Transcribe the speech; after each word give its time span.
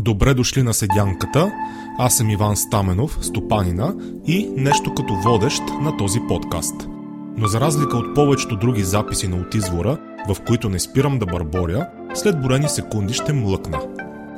Добре 0.00 0.34
дошли 0.34 0.62
на 0.62 0.74
седянката. 0.74 1.52
Аз 1.98 2.16
съм 2.16 2.30
Иван 2.30 2.56
Стаменов, 2.56 3.18
стопанина 3.20 3.94
и 4.26 4.50
нещо 4.56 4.94
като 4.94 5.14
водещ 5.14 5.62
на 5.80 5.96
този 5.96 6.20
подкаст. 6.28 6.74
Но 7.36 7.46
за 7.46 7.60
разлика 7.60 7.96
от 7.96 8.14
повечето 8.14 8.56
други 8.56 8.82
записи 8.82 9.28
на 9.28 9.36
от 9.36 9.54
извора, 9.54 9.98
в 10.28 10.36
които 10.46 10.68
не 10.68 10.78
спирам 10.78 11.18
да 11.18 11.26
бърборя, 11.26 11.88
след 12.14 12.42
борени 12.42 12.68
секунди 12.68 13.14
ще 13.14 13.32
млъкна. 13.32 13.80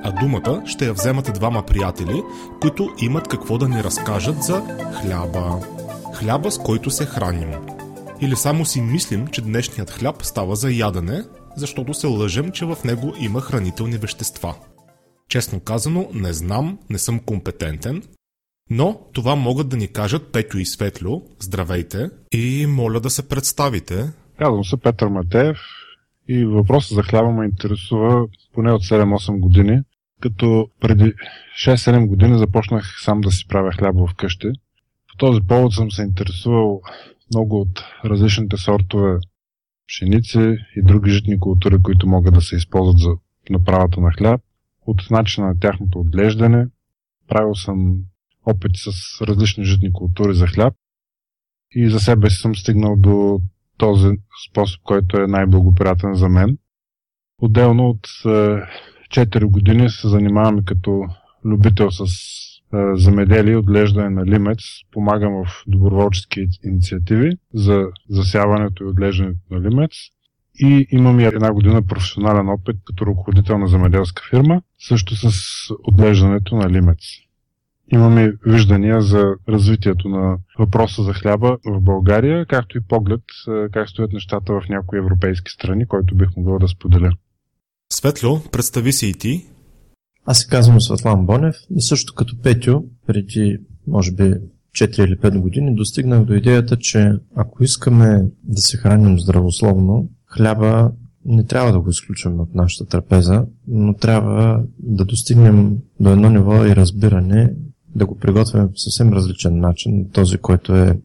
А 0.02 0.12
думата 0.12 0.62
ще 0.66 0.86
я 0.86 0.92
вземат 0.92 1.30
двама 1.34 1.62
приятели, 1.62 2.22
които 2.60 2.88
имат 2.98 3.28
какво 3.28 3.58
да 3.58 3.68
ни 3.68 3.84
разкажат 3.84 4.42
за 4.42 4.62
хляба. 5.00 5.58
Хляба, 6.14 6.50
с 6.50 6.58
който 6.58 6.90
се 6.90 7.06
храним. 7.06 7.50
Или 8.20 8.36
само 8.36 8.64
си 8.64 8.80
мислим, 8.80 9.26
че 9.26 9.42
днешният 9.42 9.90
хляб 9.90 10.16
става 10.22 10.56
за 10.56 10.70
ядене, 10.70 11.22
защото 11.56 11.94
се 11.94 12.06
лъжем, 12.06 12.50
че 12.50 12.64
в 12.64 12.76
него 12.84 13.12
има 13.20 13.40
хранителни 13.40 13.96
вещества. 13.96 14.54
Честно 15.30 15.60
казано, 15.60 16.08
не 16.14 16.32
знам, 16.32 16.78
не 16.90 16.98
съм 16.98 17.20
компетентен, 17.20 18.02
но 18.70 19.00
това 19.12 19.36
могат 19.36 19.68
да 19.68 19.76
ни 19.76 19.88
кажат 19.88 20.32
Петю 20.32 20.58
и 20.58 20.66
Светлю. 20.66 21.22
Здравейте 21.40 22.10
и 22.32 22.66
моля 22.68 23.00
да 23.00 23.10
се 23.10 23.28
представите. 23.28 24.12
Казвам 24.38 24.64
се 24.64 24.76
Петър 24.76 25.08
Матеев 25.08 25.58
и 26.28 26.44
въпросът 26.44 26.94
за 26.94 27.02
хляба 27.02 27.30
ме 27.30 27.44
интересува 27.44 28.26
поне 28.54 28.72
от 28.72 28.82
7-8 28.82 29.38
години, 29.38 29.80
като 30.20 30.68
преди 30.80 31.14
6-7 31.66 32.06
години 32.06 32.38
започнах 32.38 32.96
сам 33.04 33.20
да 33.20 33.30
си 33.30 33.48
правя 33.48 33.72
хляба 33.72 34.06
вкъщи. 34.06 34.48
По 35.08 35.16
този 35.18 35.40
повод 35.40 35.74
съм 35.74 35.90
се 35.90 36.02
интересувал 36.02 36.80
много 37.34 37.60
от 37.60 37.84
различните 38.04 38.56
сортове 38.56 39.18
пшеници 39.88 40.56
и 40.76 40.82
други 40.82 41.10
житни 41.10 41.40
култури, 41.40 41.82
които 41.82 42.06
могат 42.06 42.34
да 42.34 42.40
се 42.40 42.56
използват 42.56 42.98
за 42.98 43.10
направата 43.50 44.00
на 44.00 44.12
хляб, 44.12 44.40
от 44.90 45.10
начина 45.10 45.46
на 45.46 45.58
тяхното 45.58 46.00
отглеждане. 46.00 46.66
Правил 47.28 47.54
съм 47.54 47.96
опити 48.46 48.80
с 48.80 48.90
различни 49.22 49.64
житни 49.64 49.92
култури 49.92 50.34
за 50.34 50.46
хляб 50.46 50.74
и 51.74 51.90
за 51.90 52.00
себе 52.00 52.30
си 52.30 52.36
съм 52.36 52.56
стигнал 52.56 52.96
до 52.96 53.40
този 53.76 54.08
способ, 54.50 54.82
който 54.82 55.16
е 55.16 55.26
най-благоприятен 55.26 56.14
за 56.14 56.28
мен. 56.28 56.58
Отделно 57.38 57.88
от 57.88 58.06
4 58.06 59.44
години 59.44 59.90
се 59.90 60.08
занимавам 60.08 60.64
като 60.64 61.04
любител 61.44 61.90
с 61.90 62.04
замеделие 62.94 63.52
и 63.52 63.56
отглеждане 63.56 64.10
на 64.10 64.26
лимец. 64.26 64.58
Помагам 64.92 65.32
в 65.32 65.64
доброволчески 65.66 66.46
инициативи 66.64 67.32
за 67.54 67.86
засяването 68.08 68.84
и 68.84 68.86
отглеждането 68.86 69.40
на 69.50 69.60
лимец. 69.60 69.90
И 70.62 70.86
имам 70.90 71.20
и 71.20 71.24
една 71.24 71.52
година 71.52 71.82
професионален 71.82 72.48
опит 72.48 72.76
като 72.84 73.06
ръководител 73.06 73.58
на 73.58 73.68
замеделска 73.68 74.22
фирма, 74.30 74.62
също 74.88 75.16
с 75.16 75.30
отглеждането 75.84 76.56
на 76.56 76.70
лимец. 76.70 76.98
Имаме 77.92 78.32
виждания 78.46 79.00
за 79.00 79.34
развитието 79.48 80.08
на 80.08 80.38
въпроса 80.58 81.02
за 81.02 81.12
хляба 81.12 81.58
в 81.66 81.80
България, 81.80 82.46
както 82.46 82.78
и 82.78 82.80
поглед 82.80 83.20
как 83.72 83.88
стоят 83.88 84.12
нещата 84.12 84.52
в 84.52 84.62
някои 84.68 84.98
европейски 84.98 85.50
страни, 85.52 85.86
който 85.86 86.14
бих 86.14 86.28
могъл 86.36 86.58
да 86.58 86.68
споделя. 86.68 87.12
Светло, 87.92 88.42
представи 88.52 88.92
се 88.92 89.06
и 89.06 89.14
ти. 89.14 89.46
Аз 90.24 90.38
се 90.38 90.48
казвам 90.48 90.80
Светлан 90.80 91.26
Бонев 91.26 91.56
и 91.76 91.80
също 91.80 92.14
като 92.14 92.40
Петю, 92.42 92.82
преди 93.06 93.58
може 93.86 94.12
би 94.12 94.34
4 94.72 95.04
или 95.04 95.16
5 95.16 95.38
години, 95.38 95.74
достигнах 95.74 96.24
до 96.24 96.34
идеята, 96.34 96.76
че 96.76 97.12
ако 97.36 97.64
искаме 97.64 98.22
да 98.44 98.60
се 98.60 98.76
храним 98.76 99.18
здравословно, 99.18 100.08
хляба 100.30 100.92
не 101.24 101.44
трябва 101.44 101.72
да 101.72 101.80
го 101.80 101.90
изключваме 101.90 102.42
от 102.42 102.54
нашата 102.54 102.90
трапеза, 102.90 103.46
но 103.68 103.94
трябва 103.94 104.64
да 104.78 105.04
достигнем 105.04 105.78
до 106.00 106.10
едно 106.10 106.30
ниво 106.30 106.64
и 106.64 106.76
разбиране, 106.76 107.54
да 107.94 108.06
го 108.06 108.18
приготвяме 108.18 108.68
по 108.68 108.76
съвсем 108.76 109.12
различен 109.12 109.60
начин, 109.60 110.10
този, 110.12 110.38
който 110.38 110.76
е 110.76 111.00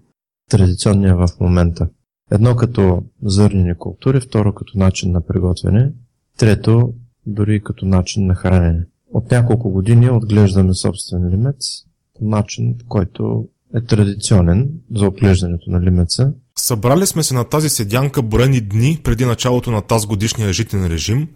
традиционния 0.50 1.16
в 1.16 1.28
момента. 1.40 1.90
Едно 2.32 2.56
като 2.56 3.04
зърнени 3.24 3.76
култури, 3.76 4.20
второ 4.20 4.54
като 4.54 4.78
начин 4.78 5.12
на 5.12 5.22
приготвяне, 5.22 5.92
трето 6.38 6.94
дори 7.26 7.64
като 7.64 7.86
начин 7.86 8.26
на 8.26 8.36
хранене. 8.36 8.86
От 9.14 9.32
няколко 9.32 9.70
години 9.70 10.10
отглеждаме 10.10 10.74
собствен 10.74 11.30
лимец 11.30 11.86
по 12.20 12.26
начин, 12.26 12.76
който 12.88 13.48
е 13.76 13.82
традиционен 13.82 14.70
за 14.96 15.08
отглеждането 15.08 15.72
на 15.72 15.82
лимеца. 15.82 16.34
Събрали 16.60 17.06
сме 17.06 17.24
се 17.24 17.34
на 17.34 17.44
тази 17.44 17.70
седянка 17.70 18.22
броени 18.22 18.62
дни 18.62 19.00
преди 19.04 19.26
началото 19.26 19.72
на 19.72 19.82
тази 19.82 20.08
годишния 20.08 20.54
житен 20.54 20.88
режим. 20.88 21.28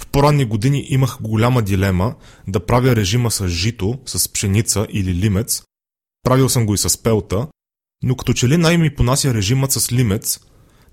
В 0.00 0.06
по-ранни 0.06 0.44
години 0.44 0.86
имах 0.88 1.18
голяма 1.22 1.62
дилема 1.62 2.14
да 2.48 2.66
правя 2.66 2.96
режима 2.96 3.30
с 3.30 3.48
жито, 3.48 3.98
с 4.06 4.32
пшеница 4.32 4.86
или 4.90 5.14
лимец. 5.14 5.62
Правил 6.22 6.48
съм 6.48 6.66
го 6.66 6.74
и 6.74 6.78
с 6.78 7.02
пелта, 7.02 7.46
но 8.02 8.16
като 8.16 8.32
че 8.32 8.48
ли 8.48 8.56
най-ми 8.56 8.94
понася 8.94 9.34
режимът 9.34 9.72
с 9.72 9.92
лимец, 9.92 10.40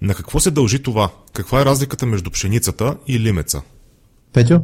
на 0.02 0.16
какво 0.16 0.40
се 0.40 0.52
дължи 0.52 0.84
това? 0.84 1.12
Каква 1.34 1.62
е 1.62 1.66
разликата 1.66 2.06
между 2.06 2.32
пшеницата 2.32 2.98
и 3.08 3.20
лимеца? 3.20 3.62
Петю? 4.34 4.60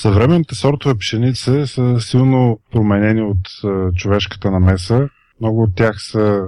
Съвременните 0.00 0.54
сортове 0.54 0.94
пшеница 0.98 1.66
са 1.66 1.96
силно 2.00 2.60
променени 2.72 3.22
от 3.22 3.48
човешката 3.96 4.50
намеса. 4.50 5.08
Много 5.40 5.62
от 5.62 5.76
тях 5.76 5.96
са 5.98 6.40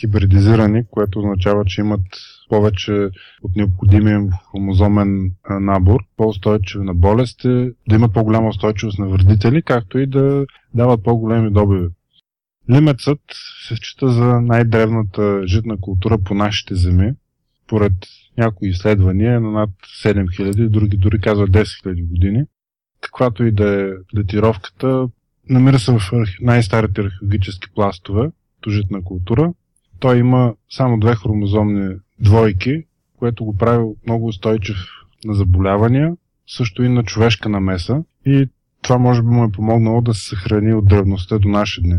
хибридизирани, 0.00 0.84
което 0.90 1.18
означава, 1.18 1.64
че 1.64 1.80
имат 1.80 2.00
повече 2.48 3.10
от 3.42 3.56
необходимия 3.56 4.20
хромозомен 4.50 5.30
набор, 5.50 6.00
по-устойчиви 6.16 6.84
на 6.84 6.94
болести, 6.94 7.70
да 7.88 7.94
имат 7.94 8.12
по-голяма 8.12 8.48
устойчивост 8.48 8.98
на 8.98 9.08
вредители, 9.08 9.62
както 9.62 9.98
и 9.98 10.06
да 10.06 10.46
дават 10.74 11.04
по-големи 11.04 11.50
добиви. 11.50 11.88
Лимецът 12.70 13.20
се 13.68 13.76
счита 13.76 14.08
за 14.08 14.40
най-древната 14.40 15.46
житна 15.46 15.80
култура 15.80 16.18
по 16.18 16.34
нашите 16.34 16.74
земи. 16.74 17.12
Поред 17.66 17.92
някои 18.38 18.68
изследвания 18.68 19.34
е 19.34 19.40
на 19.40 19.50
над 19.50 19.70
7000, 20.04 20.68
други 20.68 20.96
дори 20.96 21.20
казват 21.20 21.50
10 21.50 21.62
000 21.62 22.08
години. 22.08 22.44
Каквато 23.00 23.44
и 23.44 23.52
да 23.52 23.82
е 23.82 23.90
датировката, 24.14 25.08
намира 25.48 25.78
се 25.78 25.92
в 25.92 26.00
най-старите 26.40 27.00
археологически 27.00 27.68
пластове, 27.74 28.30
житна 28.68 29.04
култура. 29.04 29.52
Той 30.00 30.18
има 30.18 30.54
само 30.70 30.98
две 30.98 31.14
хромозомни 31.14 31.94
двойки, 32.18 32.84
което 33.18 33.44
го 33.44 33.56
прави 33.56 33.84
много 34.06 34.26
устойчив 34.26 34.76
на 35.24 35.34
заболявания, 35.34 36.12
също 36.46 36.82
и 36.82 36.88
на 36.88 37.04
човешка 37.04 37.48
намеса 37.48 38.02
и 38.26 38.48
това 38.82 38.98
може 38.98 39.22
би 39.22 39.28
му 39.28 39.44
е 39.44 39.52
помогнало 39.52 40.00
да 40.00 40.14
се 40.14 40.28
съхрани 40.28 40.74
от 40.74 40.88
древността 40.88 41.38
до 41.38 41.48
наши 41.48 41.82
дни. 41.82 41.98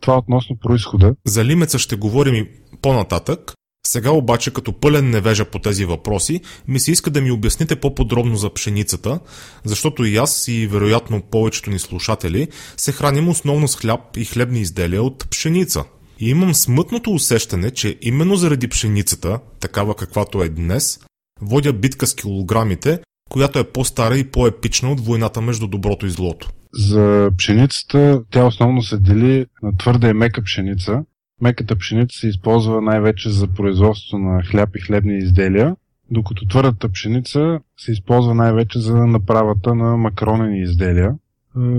Това 0.00 0.18
относно 0.18 0.56
происхода. 0.56 1.14
За 1.24 1.44
лимеца 1.44 1.78
ще 1.78 1.96
говорим 1.96 2.34
и 2.34 2.48
по-нататък. 2.82 3.52
Сега 3.86 4.10
обаче, 4.10 4.52
като 4.52 4.72
пълен 4.72 5.10
невежа 5.10 5.44
по 5.44 5.58
тези 5.58 5.84
въпроси, 5.84 6.40
ми 6.68 6.80
се 6.80 6.92
иска 6.92 7.10
да 7.10 7.20
ми 7.20 7.30
обясните 7.30 7.76
по-подробно 7.76 8.36
за 8.36 8.54
пшеницата, 8.54 9.20
защото 9.64 10.04
и 10.04 10.16
аз 10.16 10.48
и 10.48 10.66
вероятно 10.66 11.22
повечето 11.22 11.70
ни 11.70 11.78
слушатели 11.78 12.48
се 12.76 12.92
храним 12.92 13.28
основно 13.28 13.68
с 13.68 13.76
хляб 13.76 14.16
и 14.16 14.24
хлебни 14.24 14.60
изделия 14.60 15.02
от 15.02 15.30
пшеница. 15.30 15.84
И 16.20 16.30
имам 16.30 16.54
смътното 16.54 17.10
усещане, 17.10 17.70
че 17.70 17.98
именно 18.02 18.36
заради 18.36 18.68
пшеницата, 18.68 19.40
такава 19.60 19.94
каквато 19.94 20.42
е 20.42 20.48
днес, 20.48 21.00
водя 21.40 21.72
битка 21.72 22.06
с 22.06 22.14
килограмите, 22.14 23.00
която 23.30 23.58
е 23.58 23.64
по-стара 23.64 24.18
и 24.18 24.30
по-епична 24.30 24.92
от 24.92 25.00
войната 25.00 25.40
между 25.40 25.66
доброто 25.66 26.06
и 26.06 26.10
злото. 26.10 26.48
За 26.74 27.30
пшеницата 27.38 28.22
тя 28.30 28.46
основно 28.46 28.82
се 28.82 28.98
дели 28.98 29.46
на 29.62 29.76
твърда 29.76 30.08
и 30.08 30.12
мека 30.12 30.42
пшеница. 30.42 31.04
Меката 31.42 31.76
пшеница 31.76 32.18
се 32.18 32.28
използва 32.28 32.82
най-вече 32.82 33.30
за 33.30 33.46
производство 33.46 34.18
на 34.18 34.42
хляб 34.42 34.76
и 34.76 34.80
хлебни 34.80 35.18
изделия, 35.18 35.76
докато 36.10 36.46
твърдата 36.46 36.88
пшеница 36.88 37.60
се 37.78 37.92
използва 37.92 38.34
най-вече 38.34 38.78
за 38.78 39.06
направата 39.06 39.74
на 39.74 39.96
макаронени 39.96 40.62
изделия. 40.62 41.14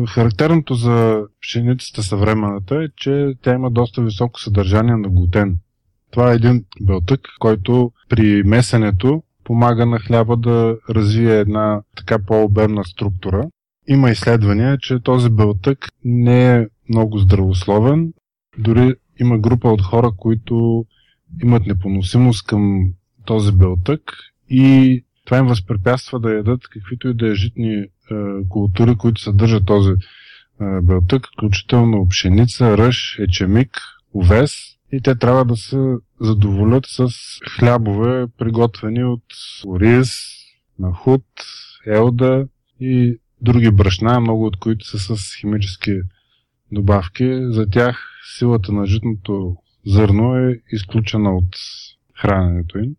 Характерното 0.08 0.74
за 0.74 1.24
пшеницата 1.42 2.04
съвременната 2.04 2.84
е, 2.84 2.88
че 2.96 3.34
тя 3.42 3.54
има 3.54 3.72
доста 3.72 4.02
високо 4.02 4.40
съдържание 4.40 4.96
на 4.96 5.10
глутен. 5.10 5.58
Това 6.12 6.32
е 6.32 6.36
един 6.36 6.66
белтък, 6.82 7.22
който 7.40 7.92
при 8.10 8.44
месенето 8.44 9.24
помага 9.44 9.86
на 9.86 10.00
хляба 10.00 10.38
да 10.38 10.78
развие 10.90 11.40
една 11.40 11.82
така 11.96 12.20
по-обемна 12.20 12.84
структура. 12.84 13.48
Има 13.88 14.12
изследвания, 14.12 14.78
че 14.78 15.00
този 15.00 15.30
белтък 15.30 15.88
не 16.06 16.56
е 16.56 16.68
много 16.90 17.18
здравословен. 17.18 18.14
Дори 18.58 18.96
има 19.20 19.38
група 19.38 19.70
от 19.70 19.82
хора, 19.82 20.12
които 20.18 20.86
имат 21.44 21.66
непоносимост 21.66 22.48
към 22.48 22.90
този 23.26 23.52
белтък 23.52 24.02
и 24.50 25.04
това 25.28 25.38
им 25.38 25.48
възпрепятства 25.48 26.20
да 26.20 26.34
ядат 26.34 26.68
каквито 26.68 27.08
и 27.08 27.14
да 27.14 27.28
е 27.32 27.36
житни 27.36 27.74
е, 27.74 27.88
култури, 28.50 28.96
които 28.96 29.22
съдържат 29.22 29.66
този 29.66 29.92
е, 29.92 29.96
белтък, 30.82 31.28
включително 31.34 32.08
пшеница, 32.08 32.78
ръж, 32.78 33.20
ечемик, 33.20 33.78
овес 34.14 34.54
и 34.92 35.02
те 35.02 35.16
трябва 35.16 35.46
да 35.46 35.56
се 35.56 35.96
задоволят 36.22 36.86
с 36.88 37.08
хлябове, 37.50 38.28
приготвени 38.38 39.04
от 39.04 39.24
ориз, 39.68 40.10
нахут, 40.80 41.26
елда 41.86 42.46
и 42.80 43.20
други 43.42 43.72
брашна, 43.72 44.20
много 44.20 44.46
от 44.46 44.58
които 44.58 44.86
са 44.86 45.16
с 45.16 45.36
химически 45.40 46.00
добавки. 46.72 47.40
За 47.42 47.70
тях 47.70 48.10
силата 48.38 48.72
на 48.72 48.86
житното 48.86 49.58
зърно 49.86 50.36
е 50.36 50.60
изключена 50.72 51.38
от 51.38 51.56
храненето 52.16 52.80
им. 52.80 52.96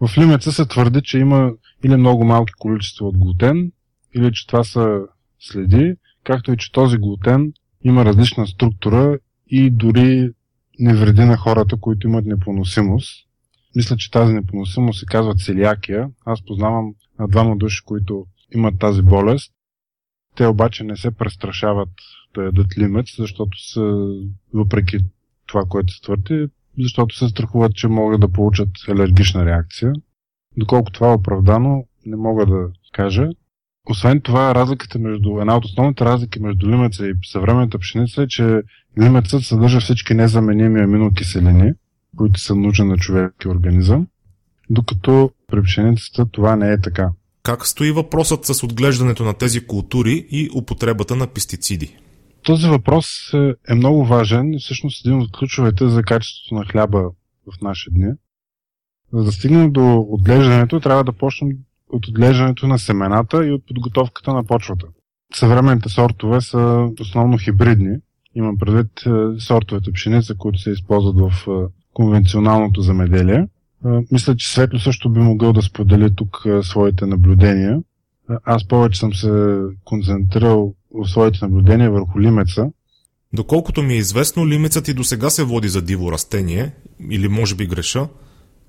В 0.00 0.18
лимеца 0.18 0.52
се 0.52 0.66
твърди, 0.66 1.00
че 1.02 1.18
има 1.18 1.52
или 1.84 1.96
много 1.96 2.24
малки 2.24 2.52
количества 2.58 3.06
от 3.06 3.18
глутен, 3.18 3.72
или 4.14 4.32
че 4.32 4.46
това 4.46 4.64
са 4.64 5.00
следи, 5.40 5.94
както 6.24 6.52
и 6.52 6.56
че 6.56 6.72
този 6.72 6.96
глутен 6.98 7.52
има 7.84 8.04
различна 8.04 8.46
структура 8.46 9.18
и 9.46 9.70
дори 9.70 10.30
не 10.78 10.94
вреди 10.94 11.24
на 11.24 11.36
хората, 11.36 11.76
които 11.76 12.06
имат 12.06 12.26
непоносимост. 12.26 13.26
Мисля, 13.76 13.96
че 13.96 14.10
тази 14.10 14.32
непоносимост 14.32 14.98
се 15.00 15.06
казва 15.06 15.34
целиакия. 15.34 16.10
Аз 16.24 16.44
познавам 16.44 16.94
на 17.18 17.28
двама 17.28 17.56
души, 17.56 17.84
които 17.84 18.26
имат 18.54 18.78
тази 18.78 19.02
болест. 19.02 19.52
Те 20.36 20.46
обаче 20.46 20.84
не 20.84 20.96
се 20.96 21.10
престрашават 21.10 21.88
да 22.34 22.42
ядат 22.42 22.78
лимец, 22.78 23.16
защото 23.18 23.72
са, 23.72 24.08
въпреки 24.54 24.98
това, 25.46 25.64
което 25.68 25.92
се 25.92 26.00
твърди, 26.00 26.48
защото 26.78 27.16
се 27.16 27.28
страхуват, 27.28 27.74
че 27.74 27.88
могат 27.88 28.20
да 28.20 28.28
получат 28.28 28.68
алергична 28.88 29.46
реакция. 29.46 29.92
Доколко 30.56 30.92
това 30.92 31.08
е 31.08 31.14
оправдано, 31.14 31.84
не 32.06 32.16
мога 32.16 32.46
да 32.46 32.68
кажа. 32.92 33.28
Освен 33.90 34.20
това, 34.20 34.54
разликата 34.54 34.98
между, 34.98 35.40
една 35.40 35.56
от 35.56 35.64
основните 35.64 36.04
разлики 36.04 36.40
между 36.40 36.68
лимеца 36.68 37.06
и 37.06 37.12
съвременната 37.24 37.78
пшеница 37.78 38.22
е, 38.22 38.28
че 38.28 38.62
лимецът 39.00 39.42
съдържа 39.42 39.80
всички 39.80 40.14
незаменими 40.14 40.80
аминокиселини, 40.80 41.72
които 42.16 42.40
са 42.40 42.54
нужни 42.54 42.84
на 42.84 42.96
човек 42.96 43.34
и 43.44 43.48
организъм, 43.48 44.06
докато 44.70 45.30
при 45.46 45.62
пшеницата 45.62 46.26
това 46.32 46.56
не 46.56 46.72
е 46.72 46.80
така. 46.80 47.10
Как 47.42 47.66
стои 47.66 47.90
въпросът 47.90 48.44
с 48.44 48.62
отглеждането 48.62 49.24
на 49.24 49.34
тези 49.34 49.66
култури 49.66 50.26
и 50.30 50.50
употребата 50.54 51.16
на 51.16 51.26
пестициди? 51.26 51.96
Този 52.46 52.68
въпрос 52.68 53.34
е, 53.34 53.54
е 53.68 53.74
много 53.74 54.04
важен 54.04 54.54
и 54.54 54.58
всъщност 54.58 55.06
един 55.06 55.20
от 55.20 55.32
ключовете 55.32 55.88
за 55.88 56.02
качеството 56.02 56.54
на 56.54 56.64
хляба 56.64 57.10
в 57.46 57.62
наши 57.62 57.90
дни. 57.90 58.12
За 59.12 59.24
да 59.24 59.32
стигнем 59.32 59.72
до 59.72 60.06
отглеждането, 60.10 60.80
трябва 60.80 61.04
да 61.04 61.12
почнем 61.12 61.50
от 61.88 62.08
отглеждането 62.08 62.66
на 62.66 62.78
семената 62.78 63.46
и 63.46 63.52
от 63.52 63.66
подготовката 63.66 64.34
на 64.34 64.44
почвата. 64.44 64.86
Съвременните 65.34 65.88
сортове 65.88 66.40
са 66.40 66.88
основно 67.00 67.38
хибридни. 67.38 67.96
Имам 68.34 68.58
предвид 68.58 69.06
е, 69.06 69.40
сортовете 69.40 69.92
пшеница, 69.92 70.34
които 70.34 70.58
се 70.58 70.70
използват 70.70 71.16
в 71.16 71.48
е, 71.48 71.72
конвенционалното 71.92 72.80
замеделие. 72.80 73.48
Мисля, 74.12 74.36
че 74.36 74.52
Светло 74.52 74.78
също 74.78 75.10
би 75.10 75.20
могъл 75.20 75.52
да 75.52 75.62
сподели 75.62 76.14
тук 76.14 76.46
своите 76.62 77.06
наблюдения. 77.06 77.80
Аз 78.44 78.68
повече 78.68 78.98
съм 79.00 79.14
се 79.14 79.60
концентрирал 79.84 80.74
своите 81.04 81.38
наблюдения 81.42 81.90
върху 81.90 82.20
лимеца. 82.20 82.66
Доколкото 83.32 83.82
ми 83.82 83.94
е 83.94 83.96
известно, 83.96 84.48
лимецът 84.48 84.88
и 84.88 84.94
до 84.94 85.04
сега 85.04 85.30
се 85.30 85.44
води 85.44 85.68
за 85.68 85.82
диво 85.82 86.12
растение, 86.12 86.72
или 87.10 87.28
може 87.28 87.54
би 87.54 87.66
греша. 87.66 88.08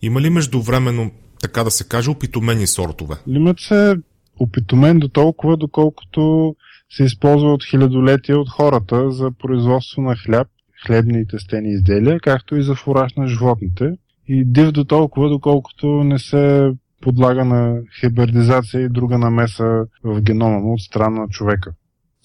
Има 0.02 0.22
ли 0.22 0.30
междувременно, 0.30 1.12
така 1.42 1.64
да 1.64 1.72
се 1.72 1.88
каже, 1.88 2.10
опитомени 2.10 2.68
сортове? 2.68 3.16
Лимец 3.28 3.72
е 3.72 3.96
опитомен 4.40 5.00
до 5.00 5.08
толкова, 5.08 5.58
доколкото 5.58 6.56
се 6.90 7.04
използва 7.04 7.54
от 7.54 7.66
хилядолетия 7.66 8.40
от 8.40 8.50
хората 8.50 9.12
за 9.12 9.32
производство 9.32 10.02
на 10.02 10.16
хляб, 10.16 10.48
хлебни 10.86 11.22
и 11.22 11.28
тестени 11.28 11.70
изделия, 11.70 12.20
както 12.20 12.56
и 12.56 12.64
за 12.64 12.76
фураж 12.76 13.14
на 13.14 13.28
животните. 13.28 13.92
И 14.28 14.46
див 14.46 14.72
до 14.72 14.84
толкова, 14.84 15.30
доколкото 15.30 15.88
не 15.88 16.20
се 16.20 16.72
подлага 17.02 17.46
на 17.46 17.82
хибердизация 18.00 18.82
и 18.82 18.90
друга 18.90 19.18
намеса 19.18 19.86
в 20.04 20.22
генома 20.22 20.60
му 20.60 20.74
от 20.74 20.82
страна 20.82 21.22
на 21.22 21.28
човека. 21.28 21.74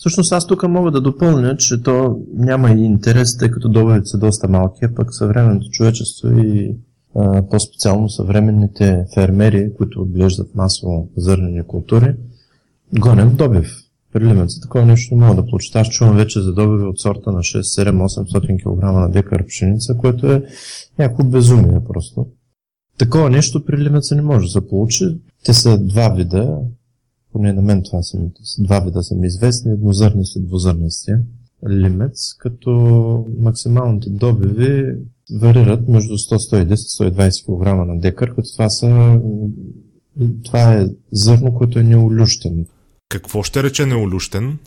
Всъщност 0.02 0.32
аз 0.32 0.46
тук 0.46 0.68
мога 0.68 0.90
да 0.90 1.00
допълня, 1.00 1.56
че 1.56 1.82
то 1.82 2.20
няма 2.34 2.70
и 2.70 2.84
интерес, 2.84 3.38
тъй 3.38 3.50
като 3.50 3.68
добивите 3.68 4.06
са 4.06 4.18
доста 4.18 4.48
малки, 4.48 4.84
а 4.84 4.94
пък 4.94 5.14
съвременното 5.14 5.70
човечество 5.70 6.28
и 6.28 6.76
а, 7.16 7.42
по-специално 7.50 8.08
съвременните 8.08 9.04
фермери, 9.14 9.70
които 9.76 10.02
отглеждат 10.02 10.54
масово 10.54 11.08
зърнени 11.16 11.62
култури, 11.66 12.14
гонят 12.98 13.36
добив. 13.36 13.76
При 14.12 14.24
Лименца 14.24 14.60
такова 14.60 14.84
нещо 14.86 15.14
не 15.14 15.26
мога 15.26 15.42
да 15.42 15.48
получат. 15.48 15.76
Аз 15.76 15.88
чувам 15.88 16.16
вече 16.16 16.40
за 16.40 16.52
добиви 16.52 16.84
от 16.84 17.00
сорта 17.00 17.32
на 17.32 17.38
6, 17.38 17.60
7, 17.60 18.24
800 18.24 18.62
кг 18.62 18.82
на 18.82 19.10
декар 19.10 19.46
пшеница, 19.46 19.96
което 19.96 20.32
е 20.32 20.42
някакво 20.98 21.24
безумие 21.24 21.80
просто. 21.88 22.26
Такова 22.98 23.30
нещо 23.30 23.64
при 23.64 23.78
Лимеца 23.78 24.14
не 24.14 24.22
може 24.22 24.46
да 24.46 24.52
се 24.52 24.68
получи. 24.68 25.18
Те 25.44 25.54
са 25.54 25.78
два 25.78 26.08
вида, 26.08 26.58
поне 27.32 27.52
на 27.52 27.62
мен 27.62 27.82
това 27.82 28.02
са, 28.02 28.18
два 28.58 28.80
вида 28.80 29.02
са 29.02 29.14
ми 29.14 29.26
известни, 29.26 29.72
еднозърнести 29.72 30.38
и 30.38 30.42
двузърнести 30.42 31.12
лимец, 31.70 32.34
като 32.38 32.70
максималните 33.38 34.10
добиви 34.10 34.94
варират 35.32 35.88
между 35.88 36.14
100-110-120 36.14 37.44
кг 37.46 37.86
на 37.88 38.00
декар, 38.00 38.34
като 38.34 38.52
това 38.52 38.68
са 38.70 39.20
това 40.44 40.74
е 40.74 40.86
зърно, 41.12 41.54
което 41.54 41.78
е 41.78 41.82
неолющено. 41.82 42.64
Какво 43.08 43.42
ще 43.42 43.62
рече 43.62 43.86
неолющен? 43.86 44.58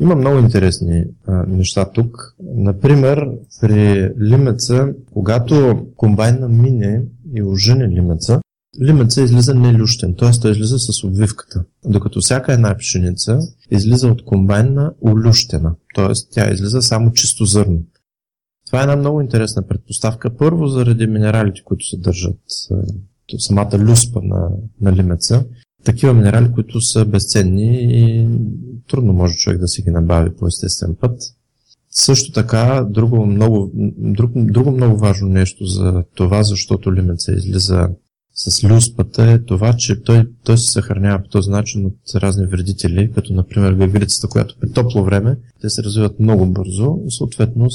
Има 0.00 0.14
много 0.14 0.38
интересни 0.38 1.04
а, 1.26 1.44
неща 1.48 1.84
тук. 1.84 2.36
Например, 2.54 3.28
при 3.60 4.10
лимеца, 4.20 4.92
когато 5.12 5.86
комбайна 5.96 6.48
мине 6.48 7.02
и 7.34 7.42
ожене 7.42 7.88
лимеца, 7.88 8.40
лимеца 8.82 9.22
излиза 9.22 9.54
нелющен, 9.54 10.14
т.е. 10.14 10.30
той 10.40 10.50
излиза 10.50 10.78
с 10.78 11.04
обвивката. 11.04 11.64
Докато 11.84 12.20
всяка 12.20 12.52
една 12.52 12.76
пшеница 12.78 13.38
излиза 13.70 14.08
от 14.08 14.24
комбайна 14.24 14.92
улющена, 15.00 15.74
т.е. 15.94 16.12
тя 16.30 16.52
излиза 16.52 16.82
само 16.82 17.12
чисто 17.12 17.44
зърно. 17.44 17.82
Това 18.66 18.80
е 18.80 18.82
една 18.82 18.96
много 18.96 19.20
интересна 19.20 19.62
предпоставка. 19.62 20.36
Първо 20.36 20.66
заради 20.66 21.06
минералите, 21.06 21.62
които 21.64 21.86
съдържат 21.86 22.40
самата 23.38 23.78
люспа 23.78 24.20
на, 24.22 24.48
на 24.80 24.92
лимеца. 24.92 25.44
Такива 25.84 26.14
минерали, 26.14 26.52
които 26.52 26.80
са 26.80 27.04
безценни 27.04 27.78
и 27.82 28.28
трудно 28.88 29.12
може 29.12 29.36
човек 29.36 29.58
да 29.58 29.68
си 29.68 29.82
ги 29.82 29.90
набави 29.90 30.36
по 30.36 30.46
естествен 30.46 30.96
път. 31.00 31.20
Също 31.90 32.32
така, 32.32 32.86
друго 32.90 33.26
много, 33.26 33.70
друг, 33.98 34.30
друго 34.34 34.70
много 34.70 34.96
важно 34.96 35.28
нещо 35.28 35.64
за 35.64 36.04
това, 36.14 36.42
защото 36.42 36.94
лимеца 36.94 37.32
излиза 37.32 37.88
с 38.34 38.64
люспата 38.64 39.30
е 39.30 39.38
това, 39.38 39.72
че 39.72 40.02
той, 40.02 40.28
той 40.44 40.58
се 40.58 40.72
съхранява 40.72 41.22
по 41.22 41.28
този 41.28 41.50
начин 41.50 41.86
от 41.86 41.98
разни 42.14 42.46
вредители, 42.46 43.12
като 43.14 43.34
например 43.34 43.72
гагрицата, 43.72 44.28
която 44.28 44.56
при 44.60 44.72
топло 44.72 45.04
време 45.04 45.36
те 45.60 45.70
се 45.70 45.82
развиват 45.82 46.20
много 46.20 46.46
бързо 46.46 46.98
и 47.06 47.10
съответно 47.10 47.68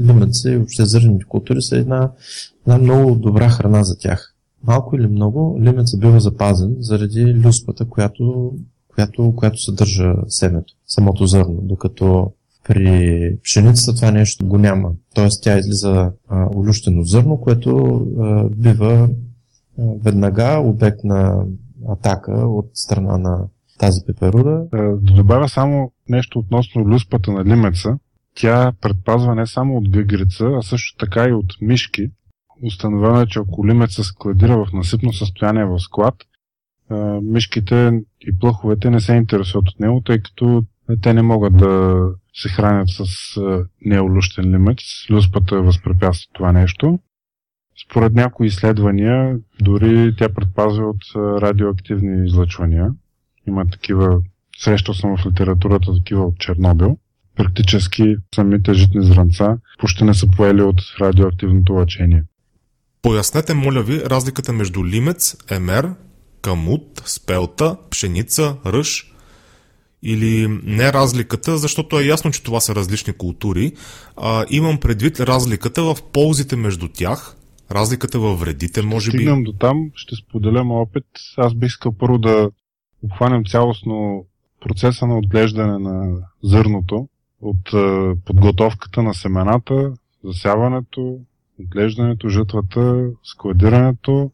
лимеца 0.00 0.50
и 0.50 0.56
въобще 0.56 0.84
зърнените 0.84 1.24
култури 1.24 1.62
са 1.62 1.76
една, 1.76 2.10
една 2.66 2.78
много 2.78 3.14
добра 3.14 3.48
храна 3.48 3.82
за 3.82 3.98
тях. 3.98 4.34
Малко 4.64 4.96
или 4.96 5.06
много 5.06 5.58
лимеца 5.62 5.98
бива 5.98 6.20
запазен 6.20 6.76
заради 6.78 7.34
люспата, 7.34 7.84
която, 7.84 8.54
която, 8.94 9.32
която 9.36 9.62
съдържа 9.62 10.14
семето, 10.28 10.74
самото 10.86 11.26
зърно, 11.26 11.58
докато 11.62 12.32
при 12.68 13.36
пшеницата 13.42 13.96
това 13.96 14.10
нещо 14.10 14.46
го 14.46 14.58
няма. 14.58 14.92
Тоест 15.14 15.42
тя 15.42 15.58
излиза 15.58 16.10
а, 16.28 16.48
олющено 16.56 17.02
зърно, 17.02 17.40
което 17.40 17.76
а, 18.20 18.44
бива 18.56 19.08
веднага 19.78 20.60
обект 20.60 21.04
на 21.04 21.44
атака 21.88 22.32
от 22.32 22.70
страна 22.74 23.18
на 23.18 23.44
тази 23.78 24.00
пеперуда. 24.06 24.66
Да 24.72 24.96
добавя 24.96 25.48
само 25.48 25.92
нещо 26.08 26.38
относно 26.38 26.88
люспата 26.88 27.32
на 27.32 27.44
лимеца. 27.44 27.98
Тя 28.34 28.72
предпазва 28.80 29.34
не 29.34 29.46
само 29.46 29.76
от 29.76 29.90
гъгрица, 29.90 30.50
а 30.58 30.62
също 30.62 30.96
така 30.98 31.24
и 31.24 31.32
от 31.32 31.46
мишки. 31.60 32.10
Установено 32.62 33.20
е, 33.20 33.26
че 33.26 33.38
ако 33.38 33.66
лимец 33.66 33.94
се 33.94 34.04
складира 34.04 34.64
в 34.64 34.72
насипно 34.72 35.12
състояние 35.12 35.64
в 35.64 35.78
склад, 35.78 36.14
мишките 37.22 38.00
и 38.20 38.38
плъховете 38.38 38.90
не 38.90 39.00
се 39.00 39.14
интересуват 39.14 39.68
от 39.68 39.80
него, 39.80 40.00
тъй 40.00 40.22
като 40.22 40.64
те 41.02 41.14
не 41.14 41.22
могат 41.22 41.56
да 41.56 42.00
се 42.34 42.48
хранят 42.48 42.88
с 42.88 43.04
неолущен 43.84 44.54
лимец. 44.54 44.78
Люспата 45.10 45.62
възпрепятства 45.62 46.30
това 46.34 46.52
нещо. 46.52 46.98
Според 47.84 48.14
някои 48.14 48.46
изследвания, 48.46 49.38
дори 49.60 50.14
тя 50.18 50.28
предпазва 50.28 50.88
от 50.88 51.02
радиоактивни 51.42 52.26
излъчвания. 52.26 52.90
Има 53.48 53.66
такива, 53.70 54.20
срещал 54.58 54.94
съм 54.94 55.16
в 55.16 55.26
литературата 55.26 55.94
такива 55.94 56.24
от 56.24 56.38
Чернобил. 56.38 56.98
Практически 57.36 58.16
самите 58.34 58.74
житни 58.74 59.06
зранца 59.06 59.58
почти 59.78 60.04
не 60.04 60.14
са 60.14 60.28
поели 60.28 60.62
от 60.62 60.80
радиоактивното 61.00 61.72
лъчение. 61.72 62.24
Пояснете, 63.02 63.54
моля 63.54 63.82
ви, 63.82 64.00
разликата 64.00 64.52
между 64.52 64.84
лимец, 64.84 65.36
емер, 65.50 65.90
камут, 66.42 67.02
спелта, 67.04 67.76
пшеница, 67.90 68.56
ръж 68.66 69.12
или 70.02 70.60
не 70.62 70.92
разликата, 70.92 71.58
защото 71.58 71.98
е 72.00 72.04
ясно, 72.04 72.30
че 72.30 72.42
това 72.42 72.60
са 72.60 72.74
различни 72.74 73.12
култури. 73.12 73.72
А, 74.16 74.44
имам 74.50 74.80
предвид 74.80 75.20
разликата 75.20 75.82
в 75.82 75.96
ползите 76.12 76.56
между 76.56 76.88
тях, 76.88 77.35
разликата 77.70 78.18
във 78.18 78.40
вредите, 78.40 78.82
може 78.82 79.10
би. 79.10 79.16
Стигнем 79.16 79.44
до 79.44 79.52
там, 79.52 79.90
ще 79.94 80.16
споделям 80.16 80.70
опит. 80.70 81.06
Аз 81.36 81.54
бих 81.54 81.66
искал 81.66 81.92
първо 81.92 82.18
да 82.18 82.50
обхванем 83.02 83.44
цялостно 83.44 84.26
процеса 84.60 85.06
на 85.06 85.18
отглеждане 85.18 85.78
на 85.78 86.18
зърното, 86.42 87.08
от 87.40 87.70
подготовката 88.24 89.02
на 89.02 89.14
семената, 89.14 89.92
засяването, 90.24 91.18
отглеждането, 91.60 92.28
жътвата, 92.28 93.10
складирането, 93.22 94.30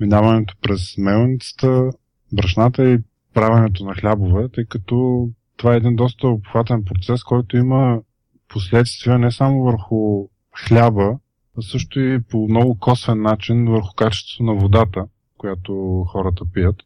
минаването 0.00 0.54
през 0.62 0.98
мелницата, 0.98 1.90
брашната 2.32 2.90
и 2.90 2.98
правенето 3.34 3.84
на 3.84 3.94
хлябове, 3.94 4.48
тъй 4.48 4.64
като 4.64 5.28
това 5.56 5.74
е 5.74 5.76
един 5.76 5.96
доста 5.96 6.28
обхватен 6.28 6.84
процес, 6.84 7.24
който 7.24 7.56
има 7.56 8.00
последствия 8.48 9.18
не 9.18 9.30
само 9.30 9.62
върху 9.62 10.28
хляба, 10.66 11.18
също 11.62 12.00
и 12.00 12.22
по 12.30 12.48
много 12.48 12.78
косвен 12.78 13.22
начин 13.22 13.66
върху 13.68 13.94
качеството 13.94 14.42
на 14.42 14.54
водата, 14.54 15.04
която 15.38 16.04
хората 16.08 16.44
пият. 16.54 16.76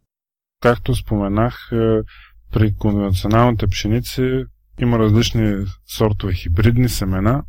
Както 0.60 0.94
споменах, 0.94 1.68
е, 1.72 2.00
при 2.52 2.74
конвенционалните 2.74 3.66
пшеници 3.66 4.44
има 4.80 4.98
различни 4.98 5.64
сортове 5.96 6.34
хибридни 6.34 6.88
семена. 6.88 7.44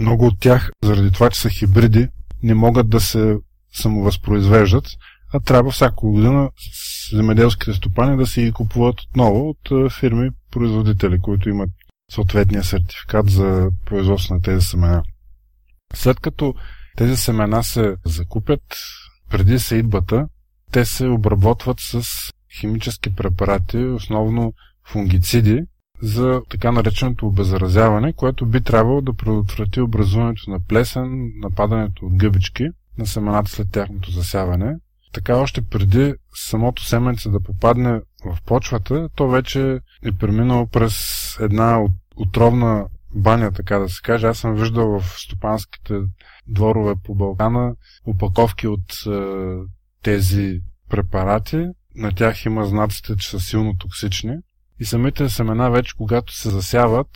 Много 0.00 0.26
от 0.26 0.40
тях, 0.40 0.70
заради 0.82 1.10
това, 1.10 1.30
че 1.30 1.40
са 1.40 1.48
хибриди, 1.48 2.08
не 2.42 2.54
могат 2.54 2.88
да 2.88 3.00
се 3.00 3.38
самовъзпроизвеждат, 3.72 4.84
а 5.32 5.40
трябва 5.40 5.70
всяка 5.70 5.94
година 5.96 6.50
земеделските 7.12 7.72
стопани 7.72 8.16
да 8.16 8.26
си 8.26 8.42
ги 8.42 8.52
купуват 8.52 9.00
отново 9.00 9.48
от 9.48 9.70
е, 9.70 9.90
фирми 10.00 10.30
производители, 10.50 11.20
които 11.20 11.48
имат 11.48 11.70
съответния 12.10 12.64
сертификат 12.64 13.30
за 13.30 13.70
производство 13.86 14.34
на 14.34 14.42
тези 14.42 14.66
семена. 14.66 15.02
След 15.94 16.20
като 16.20 16.54
тези 16.96 17.16
семена 17.16 17.64
се 17.64 17.96
закупят 18.06 18.62
преди 19.30 19.58
сейдбата, 19.58 20.28
те 20.72 20.84
се 20.84 21.06
обработват 21.06 21.76
с 21.80 22.02
химически 22.60 23.14
препарати, 23.14 23.78
основно 23.78 24.52
фунгициди, 24.86 25.62
за 26.02 26.42
така 26.48 26.72
нареченото 26.72 27.26
обезразяване, 27.26 28.12
което 28.12 28.46
би 28.46 28.60
трябвало 28.60 29.00
да 29.00 29.14
предотврати 29.14 29.80
образуването 29.80 30.50
на 30.50 30.60
плесен, 30.60 31.30
нападането 31.36 32.06
от 32.06 32.16
гъбички 32.16 32.68
на 32.98 33.06
семената 33.06 33.50
след 33.50 33.70
тяхното 33.70 34.10
засяване. 34.10 34.76
Така 35.12 35.36
още 35.36 35.62
преди 35.62 36.14
самото 36.34 36.84
семенце 36.84 37.30
да 37.30 37.40
попадне 37.40 38.00
в 38.24 38.38
почвата, 38.46 39.08
то 39.16 39.28
вече 39.28 39.80
е 40.04 40.12
преминало 40.12 40.66
през 40.66 40.94
една 41.40 41.78
отровна 42.16 42.86
баня, 43.14 43.52
така 43.52 43.78
да 43.78 43.88
се 43.88 44.02
каже. 44.02 44.26
Аз 44.26 44.38
съм 44.38 44.54
виждал 44.54 45.00
в 45.00 45.20
стопанските 45.20 45.94
дворове 46.46 46.94
по 47.04 47.14
Балкана 47.14 47.74
упаковки 48.06 48.66
от 48.66 49.06
е, 49.06 49.20
тези 50.02 50.60
препарати. 50.88 51.66
На 51.94 52.14
тях 52.14 52.44
има 52.44 52.66
знаците, 52.66 53.16
че 53.16 53.28
са 53.28 53.40
силно 53.40 53.76
токсични. 53.78 54.36
И 54.80 54.84
самите 54.84 55.28
семена 55.28 55.70
вече, 55.70 55.94
когато 55.96 56.34
се 56.34 56.50
засяват, 56.50 57.08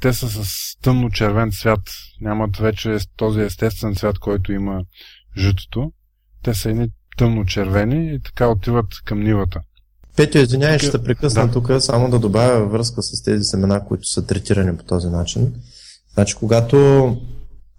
те 0.00 0.12
са 0.12 0.44
с 0.44 0.76
тъмно 0.82 1.10
червен 1.10 1.52
цвят. 1.52 1.80
Нямат 2.20 2.56
вече 2.56 2.98
този 3.16 3.40
естествен 3.40 3.94
цвят, 3.94 4.18
който 4.18 4.52
има 4.52 4.82
житото. 5.36 5.92
Те 6.42 6.54
са 6.54 6.70
едни 6.70 6.88
тъмно 7.16 7.44
червени 7.44 8.14
и 8.14 8.20
така 8.20 8.48
отиват 8.48 8.86
към 9.04 9.20
нивата. 9.20 9.60
Петя, 10.16 10.38
извинявай, 10.38 10.78
ще 10.78 11.02
прекъсна 11.02 11.46
да. 11.46 11.52
тук, 11.52 11.70
само 11.78 12.10
да 12.10 12.18
добавя 12.18 12.66
връзка 12.66 13.02
с 13.02 13.22
тези 13.22 13.44
семена, 13.44 13.84
които 13.84 14.08
са 14.08 14.26
третирани 14.26 14.76
по 14.76 14.84
този 14.84 15.08
начин. 15.08 15.54
Значи, 16.14 16.34
когато, 16.34 17.16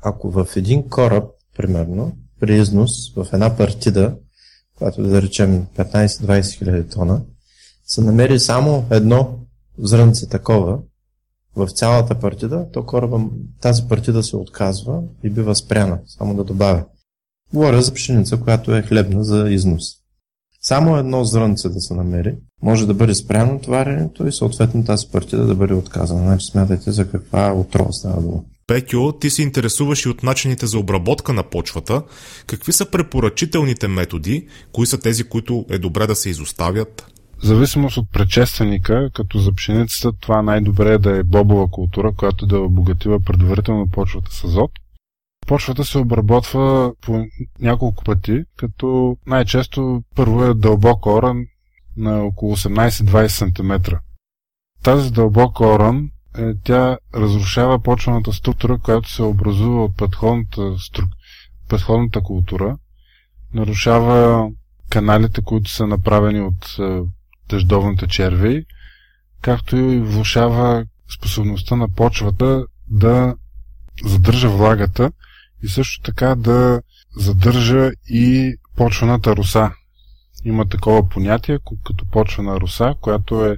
ако 0.03 0.31
в 0.31 0.47
един 0.55 0.89
кораб, 0.89 1.23
примерно, 1.57 2.17
при 2.39 2.57
износ, 2.57 3.13
в 3.15 3.27
една 3.33 3.57
партида, 3.57 4.15
която 4.77 5.03
да 5.03 5.21
речем 5.21 5.65
15-20 5.77 6.57
хиляди 6.57 6.89
тона, 6.89 7.21
се 7.85 8.01
намери 8.01 8.39
само 8.39 8.85
едно 8.91 9.39
зрънце 9.77 10.29
такова 10.29 10.79
в 11.55 11.67
цялата 11.69 12.19
партида, 12.19 12.65
то 12.73 12.85
кораба, 12.85 13.19
тази 13.61 13.83
партида 13.87 14.23
се 14.23 14.35
отказва 14.35 15.01
и 15.23 15.29
бива 15.29 15.55
спряна, 15.55 15.99
само 16.07 16.35
да 16.35 16.43
добавя. 16.43 16.85
Говоря 17.53 17.81
за 17.81 17.93
пшеница, 17.93 18.37
която 18.37 18.75
е 18.75 18.81
хлебна 18.81 19.23
за 19.23 19.49
износ. 19.49 20.04
Само 20.67 20.97
едно 20.97 21.23
зрънце 21.23 21.69
да 21.69 21.81
се 21.81 21.93
намери, 21.93 22.35
може 22.61 22.87
да 22.87 22.93
бъде 22.93 23.15
спряно 23.15 23.59
товаренето 23.59 24.27
и 24.27 24.31
съответно 24.31 24.85
тази 24.85 25.07
партида 25.11 25.45
да 25.45 25.55
бъде 25.55 25.73
отказана. 25.73 26.21
Значи 26.21 26.45
смятайте 26.51 26.91
за 26.91 27.11
каква 27.11 27.53
отрова 27.53 27.91
става 27.91 28.21
дума. 28.21 28.41
Пекио, 28.67 29.11
ти 29.11 29.29
се 29.29 29.41
интересуваш 29.41 30.05
и 30.05 30.09
от 30.09 30.23
начините 30.23 30.65
за 30.65 30.79
обработка 30.79 31.33
на 31.33 31.43
почвата. 31.43 32.03
Какви 32.47 32.71
са 32.71 32.85
препоръчителните 32.85 33.87
методи? 33.87 34.47
Кои 34.71 34.85
са 34.85 34.97
тези, 34.97 35.23
които 35.23 35.65
е 35.69 35.77
добре 35.77 36.07
да 36.07 36.15
се 36.15 36.29
изоставят? 36.29 37.05
В 37.39 37.45
зависимост 37.45 37.97
от 37.97 38.11
предшественика, 38.13 39.09
като 39.13 39.39
за 39.39 39.51
пшеницата, 39.51 40.17
това 40.19 40.41
най-добре 40.41 40.93
е 40.93 40.97
да 40.97 41.17
е 41.17 41.23
бобова 41.23 41.67
култура, 41.67 42.13
която 42.17 42.45
да 42.45 42.59
обогатива 42.59 43.19
предварително 43.19 43.87
почвата 43.91 44.31
с 44.31 44.43
азот. 44.43 44.71
Почвата 45.47 45.83
се 45.83 45.97
обработва 45.97 46.93
по 47.01 47.25
няколко 47.59 48.03
пъти, 48.03 48.43
като 48.57 49.17
най-често 49.27 50.03
първо 50.15 50.43
е 50.43 50.53
дълбок 50.53 51.05
оран 51.05 51.45
на 51.97 52.23
около 52.23 52.55
18-20 52.55 53.27
см. 53.27 53.95
Тази 54.83 55.11
дълбок 55.11 55.59
оран 55.59 56.09
е, 56.37 56.53
тя 56.63 56.97
разрушава 57.15 57.79
почвената 57.79 58.33
структура, 58.33 58.77
която 58.77 59.11
се 59.11 59.23
образува 59.23 59.83
от 59.83 59.97
предходната, 59.97 60.77
струк... 60.79 61.09
предходната 61.67 62.21
култура, 62.21 62.77
нарушава 63.53 64.49
каналите, 64.89 65.41
които 65.41 65.71
са 65.71 65.87
направени 65.87 66.41
от 66.41 66.75
е, 66.79 67.01
дъждовните 67.49 68.07
черви, 68.07 68.65
както 69.41 69.77
и 69.77 69.99
влушава 69.99 70.85
способността 71.17 71.75
на 71.75 71.89
почвата 71.89 72.65
да 72.87 73.35
задържа 74.05 74.49
влагата 74.49 75.11
и 75.63 75.67
също 75.67 76.01
така 76.03 76.35
да 76.35 76.81
задържа 77.17 77.91
и 78.09 78.55
почвената 78.75 79.35
руса. 79.35 79.71
Има 80.45 80.65
такова 80.65 81.09
понятие 81.09 81.59
като 81.83 82.05
почвена 82.05 82.59
руса, 82.59 82.93
която 83.01 83.45
е 83.45 83.55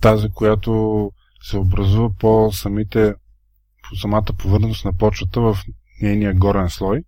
тази, 0.00 0.28
която 0.28 1.10
се 1.42 1.56
образува 1.56 2.10
по 2.18 2.50
самите 2.52 3.14
по 3.88 3.96
самата 3.96 4.32
повърност 4.38 4.84
на 4.84 4.92
почвата 4.92 5.40
в 5.40 5.58
нейния 6.02 6.34
горен 6.34 6.70
слой. 6.70 7.02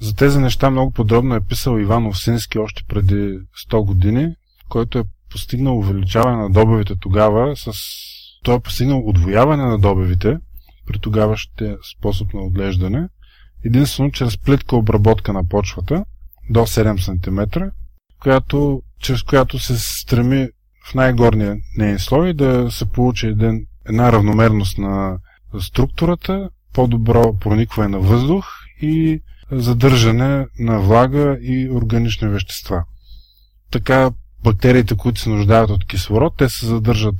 За 0.00 0.16
тези 0.16 0.38
неща 0.38 0.70
много 0.70 0.92
подробно 0.92 1.34
е 1.34 1.40
писал 1.40 1.78
Иван 1.78 2.06
Овсински 2.06 2.58
още 2.58 2.82
преди 2.88 3.38
100 3.70 3.84
години, 3.84 4.34
който 4.68 4.98
е 4.98 5.04
постигнал 5.30 5.78
увеличаване 5.78 6.36
на 6.36 6.50
добивите 6.50 6.94
тогава 7.00 7.56
с... 7.56 7.72
Той 8.42 8.56
е 8.56 8.60
постигнал 8.60 9.02
отвояване 9.06 9.64
на 9.64 9.78
добивите 9.78 10.38
при 10.86 10.98
тогавашния 10.98 11.76
способ 11.96 12.34
на 12.34 12.40
отглеждане, 12.40 13.08
единствено 13.64 14.10
чрез 14.10 14.38
плитка 14.38 14.76
обработка 14.76 15.32
на 15.32 15.48
почвата 15.48 16.04
до 16.50 16.60
7 16.60 17.00
см, 17.00 17.62
която, 18.20 18.82
чрез 19.00 19.22
която 19.22 19.58
се 19.58 19.78
стреми 19.78 20.48
в 20.90 20.94
най-горния 20.94 21.56
нейн 21.76 21.98
слой 21.98 22.34
да 22.34 22.70
се 22.70 22.86
получи 22.86 23.26
един, 23.26 23.66
една 23.88 24.12
равномерност 24.12 24.78
на 24.78 25.18
структурата, 25.60 26.50
по-добро 26.72 27.38
проникване 27.38 27.88
на 27.88 27.98
въздух 27.98 28.46
и 28.82 29.20
задържане 29.50 30.46
на 30.58 30.80
влага 30.80 31.38
и 31.42 31.70
органични 31.70 32.28
вещества. 32.28 32.84
Така 33.70 34.10
бактериите, 34.44 34.96
които 34.96 35.20
се 35.20 35.30
нуждаят 35.30 35.70
от 35.70 35.86
кислород, 35.86 36.36
те 36.36 36.48
се 36.48 36.66
задържат 36.66 37.16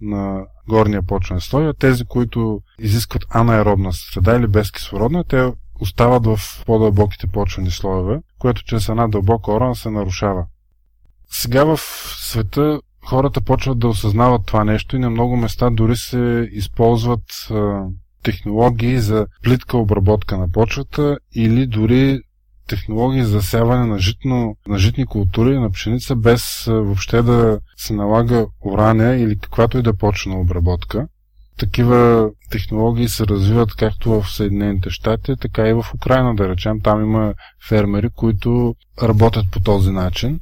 на 0.00 0.44
горния 0.68 1.02
почвен 1.02 1.40
слой, 1.40 1.68
а 1.68 1.74
тези, 1.74 2.04
които 2.04 2.60
изискват 2.78 3.24
анаеробна 3.30 3.92
среда 3.92 4.36
или 4.36 4.46
безкислородна, 4.46 5.24
те 5.24 5.52
остават 5.82 6.26
в 6.26 6.64
по-дълбоките 6.66 7.26
почвени 7.26 7.70
слоеве, 7.70 8.20
което 8.38 8.64
чрез 8.64 8.88
една 8.88 9.08
дълбока 9.08 9.52
орана 9.52 9.74
се 9.76 9.90
нарушава. 9.90 10.46
Сега 11.30 11.64
в 11.64 11.78
света 12.18 12.80
хората 13.04 13.40
почват 13.40 13.78
да 13.78 13.88
осъзнават 13.88 14.46
това 14.46 14.64
нещо 14.64 14.96
и 14.96 14.98
на 14.98 15.10
много 15.10 15.36
места 15.36 15.70
дори 15.70 15.96
се 15.96 16.48
използват 16.52 17.22
а, 17.50 17.84
технологии 18.22 18.98
за 18.98 19.26
плитка 19.42 19.76
обработка 19.76 20.38
на 20.38 20.50
почвата 20.50 21.18
или 21.34 21.66
дори 21.66 22.20
технологии 22.68 23.22
за 23.22 23.30
засяване 23.30 23.86
на, 23.86 23.98
житно, 23.98 24.56
на 24.68 24.78
житни 24.78 25.06
култури 25.06 25.58
на 25.58 25.70
пшеница 25.70 26.16
без 26.16 26.64
въобще 26.66 27.22
да 27.22 27.60
се 27.76 27.94
налага 27.94 28.46
орания 28.66 29.20
или 29.20 29.38
каквато 29.38 29.78
и 29.78 29.82
да 29.82 29.94
почна 29.94 30.40
обработка. 30.40 31.08
Такива 31.58 32.30
технологии 32.50 33.08
се 33.08 33.26
развиват 33.26 33.74
както 33.74 34.10
в 34.10 34.30
Съединените 34.30 34.90
щати, 34.90 35.36
така 35.40 35.68
и 35.68 35.72
в 35.72 35.84
Украина, 35.94 36.34
да 36.34 36.48
речем. 36.48 36.80
Там 36.80 37.02
има 37.02 37.34
фермери, 37.68 38.08
които 38.10 38.74
работят 39.02 39.50
по 39.50 39.60
този 39.60 39.90
начин. 39.90 40.40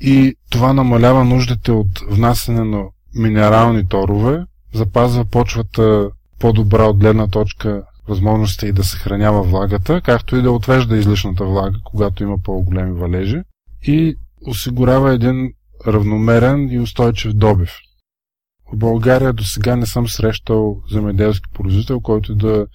И 0.00 0.34
това 0.50 0.72
намалява 0.72 1.24
нуждите 1.24 1.72
от 1.72 2.00
внасяне 2.08 2.64
на 2.64 2.84
минерални 3.14 3.88
торове, 3.88 4.44
запазва 4.74 5.24
почвата 5.24 6.10
по-добра 6.38 6.84
от 6.84 6.96
гледна 6.96 7.26
точка 7.26 7.82
възможността 8.08 8.66
и 8.66 8.72
да 8.72 8.84
съхранява 8.84 9.42
влагата, 9.42 10.00
както 10.00 10.36
и 10.36 10.42
да 10.42 10.50
отвежда 10.50 10.96
излишната 10.96 11.44
влага, 11.44 11.78
когато 11.84 12.22
има 12.22 12.38
по-големи 12.38 12.92
валежи 12.92 13.42
и 13.82 14.16
осигурява 14.46 15.12
един 15.12 15.52
равномерен 15.86 16.68
и 16.70 16.78
устойчив 16.78 17.32
добив. 17.32 17.70
В 18.72 18.76
България 18.76 19.32
до 19.32 19.44
сега 19.44 19.76
не 19.76 19.86
съм 19.86 20.08
срещал 20.08 20.82
земеделски 20.90 21.50
производител, 21.54 22.00
който 22.00 22.34
да 22.34 22.66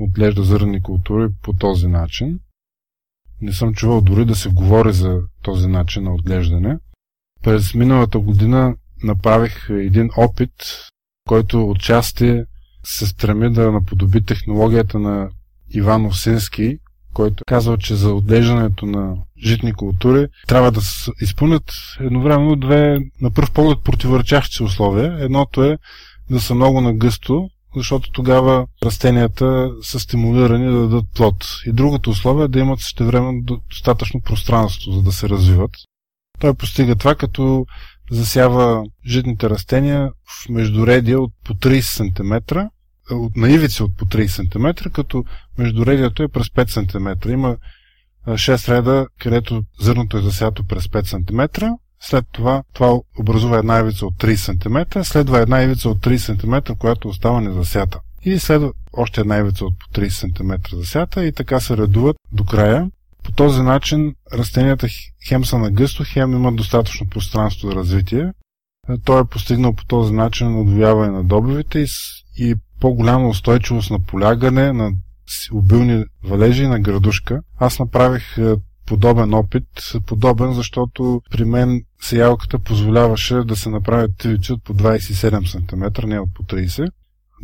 отглежда 0.00 0.42
зърни 0.42 0.82
култури 0.82 1.28
по 1.42 1.52
този 1.52 1.86
начин. 1.86 2.38
Не 3.40 3.52
съм 3.52 3.74
чувал 3.74 4.00
дори 4.00 4.24
да 4.24 4.34
се 4.34 4.48
говори 4.48 4.92
за 4.92 5.20
този 5.42 5.68
начин 5.68 6.02
на 6.02 6.14
отглеждане. 6.14 6.78
През 7.42 7.74
миналата 7.74 8.18
година 8.18 8.76
направих 9.02 9.70
един 9.70 10.10
опит, 10.16 10.52
който 11.28 11.70
отчасти 11.70 12.42
се 12.84 13.06
стреми 13.06 13.52
да 13.52 13.72
наподоби 13.72 14.24
технологията 14.24 14.98
на 14.98 15.30
Иван 15.70 16.06
Овсински, 16.06 16.78
който 17.16 17.44
казва, 17.46 17.78
че 17.78 17.94
за 17.94 18.14
отглеждането 18.14 18.86
на 18.86 19.16
житни 19.44 19.72
култури 19.72 20.26
трябва 20.46 20.72
да 20.72 20.80
се 20.80 21.10
изпълнят 21.20 21.72
едновременно 22.00 22.56
две 22.56 22.98
на 23.20 23.30
пръв 23.30 23.50
поглед 23.50 23.78
противоречащи 23.84 24.62
условия. 24.62 25.16
Едното 25.20 25.64
е 25.64 25.78
да 26.30 26.40
са 26.40 26.54
много 26.54 26.80
нагъсто, 26.80 27.48
защото 27.76 28.10
тогава 28.10 28.66
растенията 28.82 29.70
са 29.82 30.00
стимулирани 30.00 30.64
да 30.64 30.80
дадат 30.80 31.04
плод. 31.14 31.46
И 31.66 31.72
другото 31.72 32.10
условие 32.10 32.44
е 32.44 32.48
да 32.48 32.58
имат 32.58 32.80
същевременно 32.80 33.42
достатъчно 33.70 34.20
пространство, 34.20 34.92
за 34.92 35.02
да 35.02 35.12
се 35.12 35.28
развиват. 35.28 35.70
Той 36.40 36.54
постига 36.54 36.96
това, 36.96 37.14
като 37.14 37.66
засява 38.10 38.84
житните 39.06 39.50
растения 39.50 40.10
в 40.10 40.48
междуредия 40.48 41.20
от 41.20 41.32
по 41.44 41.54
30 41.54 41.80
см, 41.80 42.58
от 43.10 43.36
наивици 43.36 43.82
от 43.82 43.96
по 43.96 44.06
30 44.06 44.26
см, 44.82 44.90
като 44.90 45.24
междуредието 45.58 46.22
е 46.22 46.28
през 46.28 46.48
5 46.48 46.68
см. 47.20 47.30
Има 47.30 47.56
6 48.26 48.76
реда, 48.76 49.06
където 49.20 49.62
зърното 49.80 50.18
е 50.18 50.22
засято 50.22 50.64
през 50.64 50.86
5 50.86 51.04
см. 51.04 51.64
След 52.00 52.24
това 52.32 52.62
това 52.72 52.98
образува 53.20 53.58
една 53.58 53.78
ивица 53.78 54.06
от 54.06 54.14
30 54.14 54.36
см, 54.36 55.00
следва 55.02 55.40
една 55.40 55.62
ивица 55.62 55.88
от 55.88 55.98
30 55.98 56.16
см, 56.40 56.72
която 56.78 57.08
остава 57.08 57.40
незасята. 57.40 58.00
И 58.22 58.38
следва 58.38 58.72
още 58.92 59.20
една 59.20 59.36
ивица 59.36 59.64
от 59.64 59.74
по 59.78 60.00
30 60.00 60.08
см 60.08 60.76
засята 60.76 61.24
и 61.24 61.32
така 61.32 61.60
се 61.60 61.76
редуват 61.76 62.16
до 62.32 62.44
края. 62.44 62.90
По 63.22 63.32
този 63.32 63.62
начин 63.62 64.14
растенията 64.32 64.88
хем 65.28 65.44
са 65.44 65.58
на 65.58 65.70
гъсто, 65.70 66.04
хем 66.06 66.32
имат 66.32 66.56
достатъчно 66.56 67.08
пространство 67.08 67.68
за 67.68 67.74
развитие. 67.74 68.32
Той 69.04 69.20
е 69.20 69.24
постигнал 69.24 69.72
по 69.72 69.84
този 69.84 70.12
начин 70.12 70.60
отвояване 70.60 71.12
на 71.12 71.24
добивите 71.24 71.86
и 72.36 72.54
по-голяма 72.86 73.28
устойчивост 73.28 73.90
на 73.90 74.00
полягане, 74.00 74.72
на 74.72 74.92
обилни 75.52 76.04
валежи 76.24 76.66
на 76.66 76.80
градушка. 76.80 77.40
Аз 77.58 77.78
направих 77.78 78.38
е, 78.38 78.54
подобен 78.86 79.34
опит, 79.34 79.64
подобен, 80.06 80.52
защото 80.52 81.22
при 81.30 81.44
мен 81.44 81.82
сиялката 82.02 82.58
позволяваше 82.58 83.34
да 83.34 83.56
се 83.56 83.70
направят 83.70 84.10
тивици 84.18 84.52
от 84.52 84.64
по 84.64 84.74
27 84.74 85.46
см, 85.46 86.06
не 86.08 86.20
от 86.20 86.34
по 86.34 86.42
30, 86.42 86.90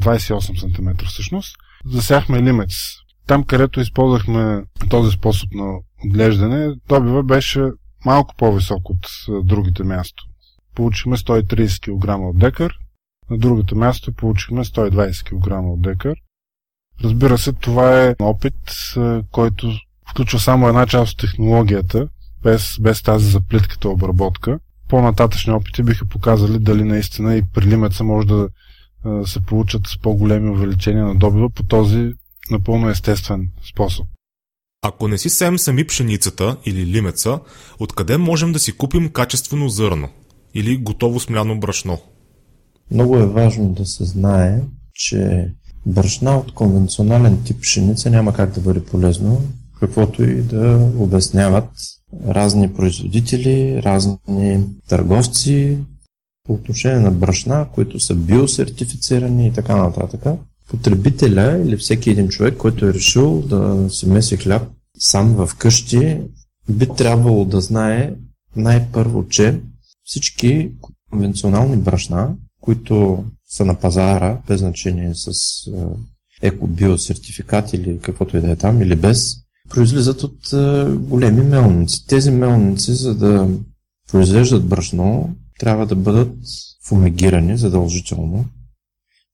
28 0.01 0.61
см 0.61 1.05
всъщност. 1.07 1.57
Засяхме 1.87 2.43
лимец. 2.43 2.75
Там, 3.27 3.45
където 3.45 3.81
използвахме 3.81 4.63
този 4.91 5.11
способ 5.11 5.51
на 5.55 5.75
отглеждане, 6.07 6.75
добива 6.89 7.23
беше 7.23 7.63
малко 8.05 8.35
по-висок 8.39 8.91
от 8.91 9.07
другите 9.47 9.85
място. 9.85 10.25
Получихме 10.75 11.17
130 11.17 11.81
кг 11.81 12.19
от 12.21 12.39
декар, 12.39 12.73
на 13.33 13.39
другото 13.39 13.77
място 13.77 14.13
получихме 14.13 14.65
120 14.65 15.25
кг 15.25 15.73
от 15.73 15.83
декар. 15.83 16.15
Разбира 17.05 17.39
се, 17.39 17.53
това 17.53 18.05
е 18.05 18.15
опит, 18.21 18.55
който 19.31 19.73
включва 20.11 20.39
само 20.39 20.69
една 20.69 20.87
част 20.87 21.13
от 21.13 21.19
технологията, 21.19 22.09
без, 22.43 22.77
без 22.81 23.03
тази 23.03 23.31
за 23.31 23.41
обработка. 23.85 24.59
По-нататъчни 24.89 25.53
опити 25.53 25.83
биха 25.83 26.05
показали 26.05 26.59
дали 26.59 26.85
наистина 26.85 27.37
и 27.37 27.43
при 27.55 27.67
лимеца 27.67 28.05
може 28.05 28.27
да 28.27 28.49
се 29.25 29.41
получат 29.41 29.87
с 29.87 29.99
по-големи 29.99 30.51
увеличения 30.51 31.05
на 31.05 31.15
добива 31.15 31.51
по 31.51 31.63
този 31.63 32.13
напълно 32.51 32.89
естествен 32.89 33.51
способ. 33.73 34.07
Ако 34.83 35.09
не 35.09 35.19
си 35.19 35.31
сеем 35.31 35.59
сами 35.59 35.87
пшеницата 35.87 36.57
или 36.65 36.87
лимеца, 36.87 37.41
откъде 37.79 38.19
можем 38.19 38.53
да 38.53 38.59
си 38.59 38.77
купим 38.77 39.11
качествено 39.11 39.69
зърно 39.69 40.09
или 40.55 40.77
готово 40.77 41.21
смляно 41.21 41.61
брашно? 41.61 42.01
Много 42.93 43.17
е 43.17 43.27
важно 43.27 43.69
да 43.69 43.87
се 43.87 44.05
знае, 44.05 44.61
че 44.95 45.51
брашна 45.87 46.39
от 46.39 46.55
конвенционален 46.55 47.43
тип 47.43 47.61
пшеница 47.61 48.11
няма 48.11 48.35
как 48.35 48.51
да 48.51 48.61
бъде 48.61 48.85
полезно, 48.85 49.41
каквото 49.81 50.25
и 50.25 50.43
да 50.43 50.91
обясняват 50.99 51.69
разни 52.27 52.75
производители, 52.75 53.83
разни 53.83 54.65
търговци 54.89 55.79
по 56.45 56.53
отношение 56.53 57.01
на 57.01 57.11
брашна, 57.11 57.67
които 57.75 58.01
са 58.01 58.15
биосертифицирани 58.15 59.47
и 59.47 59.53
така 59.53 59.77
нататък. 59.77 60.25
Потребителя 60.69 61.63
или 61.67 61.77
всеки 61.77 62.11
един 62.11 62.29
човек, 62.29 62.57
който 62.57 62.87
е 62.87 62.95
решил 62.95 63.43
да 63.43 63.91
си 63.91 64.09
меси 64.09 64.37
хляб 64.37 64.63
сам 64.99 65.35
в 65.35 65.51
къщи, 65.59 66.21
би 66.69 66.89
трябвало 66.97 67.45
да 67.45 67.61
знае 67.61 68.15
най-първо, 68.57 69.29
че 69.29 69.61
всички 70.05 70.71
конвенционални 71.11 71.77
брашна, 71.77 72.35
които 72.63 73.25
са 73.49 73.65
на 73.65 73.75
пазара, 73.75 74.39
без 74.49 74.61
значение 74.61 75.13
с 75.15 75.33
еко-биосертификат 76.43 77.73
или 77.73 77.99
каквото 77.99 78.37
и 78.37 78.41
да 78.41 78.51
е 78.51 78.57
там, 78.57 78.83
или 78.83 78.97
без, 78.97 79.37
произлизат 79.71 80.23
от 80.23 80.39
големи 80.99 81.43
мелници. 81.43 82.07
Тези 82.07 82.31
мелници, 82.31 82.93
за 82.93 83.15
да 83.15 83.49
произвеждат 84.13 84.67
брашно, 84.67 85.37
трябва 85.59 85.87
да 85.87 85.97
бъдат 85.97 86.37
фумигирани 86.85 87.57
задължително, 87.57 88.45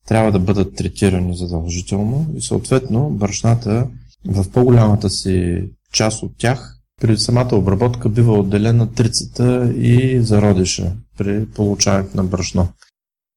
трябва 0.07 0.33
да 0.33 0.39
бъдат 0.39 0.75
третирани 0.75 1.37
задължително 1.37 2.27
и 2.37 2.43
съответно 2.43 3.11
брашната 3.11 3.87
в 4.27 4.51
по-голямата 4.51 5.11
си 5.11 5.65
част 5.93 6.23
от 6.23 6.33
тях 6.39 6.79
при 7.01 7.19
самата 7.19 7.49
обработка 7.53 8.09
бива 8.09 8.39
отделена 8.39 8.93
трицата 8.93 9.73
и 9.77 10.21
зародиша 10.21 10.93
при 11.19 11.47
получаването 11.47 12.17
на 12.17 12.25
брашно. 12.25 12.69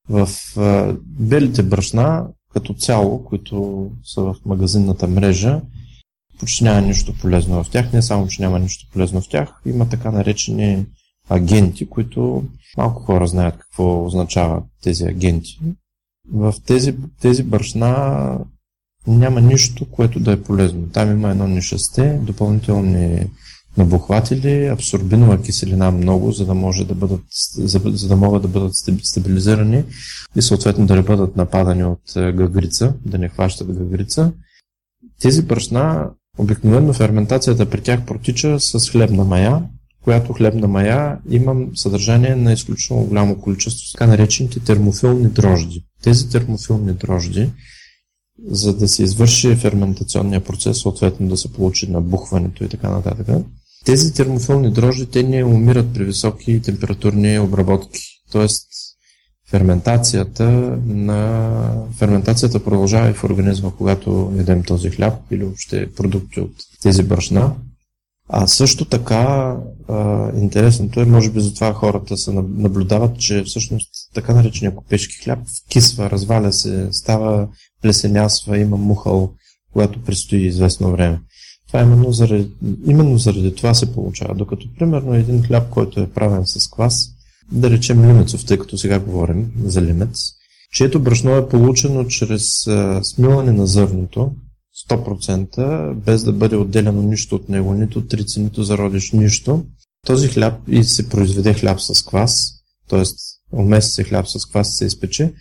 В 0.08 0.28
белите 1.04 1.62
брашна, 1.62 2.26
като 2.52 2.74
цяло, 2.74 3.24
които 3.24 3.90
са 4.04 4.22
в 4.22 4.36
магазинната 4.46 5.08
мрежа, 5.08 5.60
почти 6.40 6.64
няма 6.64 6.80
нищо 6.80 7.14
полезно 7.20 7.64
в 7.64 7.70
тях. 7.70 7.92
Не 7.92 8.02
само, 8.02 8.28
че 8.28 8.42
няма 8.42 8.58
нищо 8.58 8.86
полезно 8.92 9.20
в 9.20 9.28
тях, 9.28 9.60
има 9.66 9.88
така 9.88 10.10
наречени 10.10 10.86
агенти, 11.28 11.88
които 11.88 12.44
малко 12.76 13.02
хора 13.02 13.26
знаят 13.26 13.56
какво 13.56 14.04
означават 14.04 14.64
тези 14.82 15.04
агенти. 15.04 15.60
В 16.32 16.54
тези, 16.66 16.94
тези 17.20 17.42
брашна 17.42 18.38
няма 19.06 19.40
нищо, 19.40 19.90
което 19.90 20.20
да 20.20 20.32
е 20.32 20.42
полезно. 20.42 20.88
Там 20.88 21.10
има 21.10 21.30
едно 21.30 21.48
нишесте, 21.48 22.18
допълнителни 22.22 23.26
набухватели, 23.76 24.66
абсорбинова 24.66 25.42
киселина 25.42 25.90
много, 25.90 26.32
за 26.32 26.46
да, 26.46 26.54
може 26.54 26.84
да 26.84 26.94
бъдат, 26.94 27.24
за, 27.54 27.80
за 27.84 28.08
да 28.08 28.16
могат 28.16 28.42
да 28.42 28.48
бъдат 28.48 28.74
стабилизирани 29.02 29.84
и 30.36 30.42
съответно 30.42 30.86
да 30.86 30.96
не 30.96 31.02
бъдат 31.02 31.36
нападани 31.36 31.84
от 31.84 32.12
гагрица, 32.16 32.94
да 33.06 33.18
не 33.18 33.28
хващат 33.28 33.72
гагрица. 33.72 34.32
Тези 35.20 35.42
брашна, 35.42 36.10
обикновено 36.38 36.92
ферментацията 36.92 37.70
при 37.70 37.80
тях 37.80 38.06
протича 38.06 38.60
с 38.60 38.90
хлебна 38.90 39.24
мая, 39.24 39.62
която 40.04 40.32
хлебна 40.32 40.68
мая 40.68 41.18
има 41.30 41.66
съдържание 41.74 42.36
на 42.36 42.52
изключително 42.52 43.04
голямо 43.04 43.40
количество 43.40 43.92
така 43.92 44.06
наречените 44.06 44.60
термофилни 44.60 45.28
дрожди. 45.28 45.84
Тези 46.02 46.28
термофилни 46.28 46.92
дрожди, 46.92 47.50
за 48.48 48.76
да 48.76 48.88
се 48.88 49.02
извърши 49.02 49.56
ферментационния 49.56 50.44
процес, 50.44 50.80
съответно 50.80 51.28
да 51.28 51.36
се 51.36 51.52
получи 51.52 51.90
набухването 51.90 52.64
и 52.64 52.68
така 52.68 52.90
нататък, 52.90 53.26
тези 53.84 54.14
термофилни 54.14 54.72
дрожди, 54.72 55.06
те 55.06 55.22
не 55.22 55.44
умират 55.44 55.94
при 55.94 56.04
високи 56.04 56.62
температурни 56.62 57.38
обработки. 57.38 58.00
Тоест, 58.32 58.68
ферментацията, 59.50 60.44
на... 60.86 61.86
ферментацията 61.98 62.64
продължава 62.64 63.10
и 63.10 63.14
в 63.14 63.24
организма, 63.24 63.70
когато 63.78 64.32
едем 64.38 64.62
този 64.62 64.90
хляб 64.90 65.14
или 65.30 65.44
въобще 65.44 65.92
продукти 65.92 66.40
от 66.40 66.52
тези 66.82 67.02
брашна. 67.02 67.54
А 68.28 68.46
също 68.46 68.84
така, 68.84 69.56
а, 69.88 70.30
интересното 70.36 71.00
е, 71.00 71.04
може 71.04 71.30
би 71.30 71.40
затова 71.40 71.72
хората 71.72 72.16
се 72.16 72.32
наблюдават, 72.32 73.18
че 73.18 73.42
всъщност 73.42 73.90
така 74.14 74.34
наречения 74.34 74.74
купешки 74.74 75.24
хляб 75.24 75.38
вкисва, 75.64 76.10
разваля 76.10 76.52
се, 76.52 76.88
става 76.92 77.48
плесенясва, 77.82 78.58
има 78.58 78.76
мухъл, 78.76 79.32
когато 79.72 80.02
предстои 80.02 80.46
известно 80.46 80.90
време. 80.90 81.20
Това 81.72 81.80
е 81.80 81.86
именно 81.86 82.12
заради, 82.12 82.50
именно 82.86 83.18
заради 83.18 83.54
това 83.54 83.74
се 83.74 83.92
получава. 83.92 84.34
Докато, 84.34 84.66
примерно, 84.78 85.14
един 85.14 85.42
хляб, 85.42 85.70
който 85.70 86.00
е 86.00 86.10
правен 86.10 86.46
с 86.46 86.70
квас, 86.70 87.10
да 87.52 87.70
речем 87.70 88.08
лимецов, 88.08 88.44
тъй 88.44 88.58
като 88.58 88.78
сега 88.78 88.98
говорим 88.98 89.52
за 89.64 89.82
лимец, 89.82 90.18
чието 90.72 91.00
брашно 91.00 91.36
е 91.36 91.48
получено 91.48 92.06
чрез 92.06 92.68
смилане 93.02 93.52
на 93.52 93.66
зърното, 93.66 94.32
100%, 94.90 95.94
без 95.94 96.24
да 96.24 96.32
бъде 96.32 96.56
отделено 96.56 97.02
нищо 97.02 97.36
от 97.36 97.48
него, 97.48 97.74
нито 97.74 98.06
трици, 98.06 98.40
нито 98.40 98.62
зародиш, 98.62 99.12
нищо. 99.12 99.64
Този 100.06 100.28
хляб 100.28 100.54
и 100.68 100.84
се 100.84 101.08
произведе 101.08 101.54
хляб 101.54 101.80
с 101.80 102.04
квас, 102.04 102.52
т.е. 102.88 103.02
умеси 103.52 103.90
се 103.90 104.04
хляб 104.04 104.28
с 104.28 104.46
квас 104.46 104.74
се 104.74 104.84
изпече, 104.84 105.32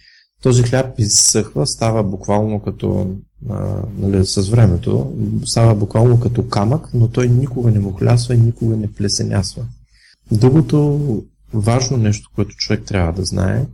този 0.44 0.64
хляб 0.64 1.00
изсъхва, 1.00 1.68
става 1.68 2.04
буквално 2.04 2.60
като 2.60 3.16
а, 3.50 3.76
нали, 3.98 4.26
с 4.26 4.50
времето, 4.50 5.14
става 5.46 5.76
буквално 5.76 6.20
като 6.20 6.48
камък, 6.48 6.90
но 6.94 7.08
той 7.08 7.28
никога 7.28 7.72
не 7.72 7.80
му 7.80 7.92
хлясва 7.92 8.36
и 8.36 8.40
никога 8.40 8.78
не 8.78 8.94
плесенясва. 8.94 9.66
Другото 10.32 11.00
важно 11.54 11.98
нещо, 11.98 12.30
което 12.36 12.56
човек 12.56 12.84
трябва 12.86 13.14
да 13.14 13.26
знае, 13.26 13.66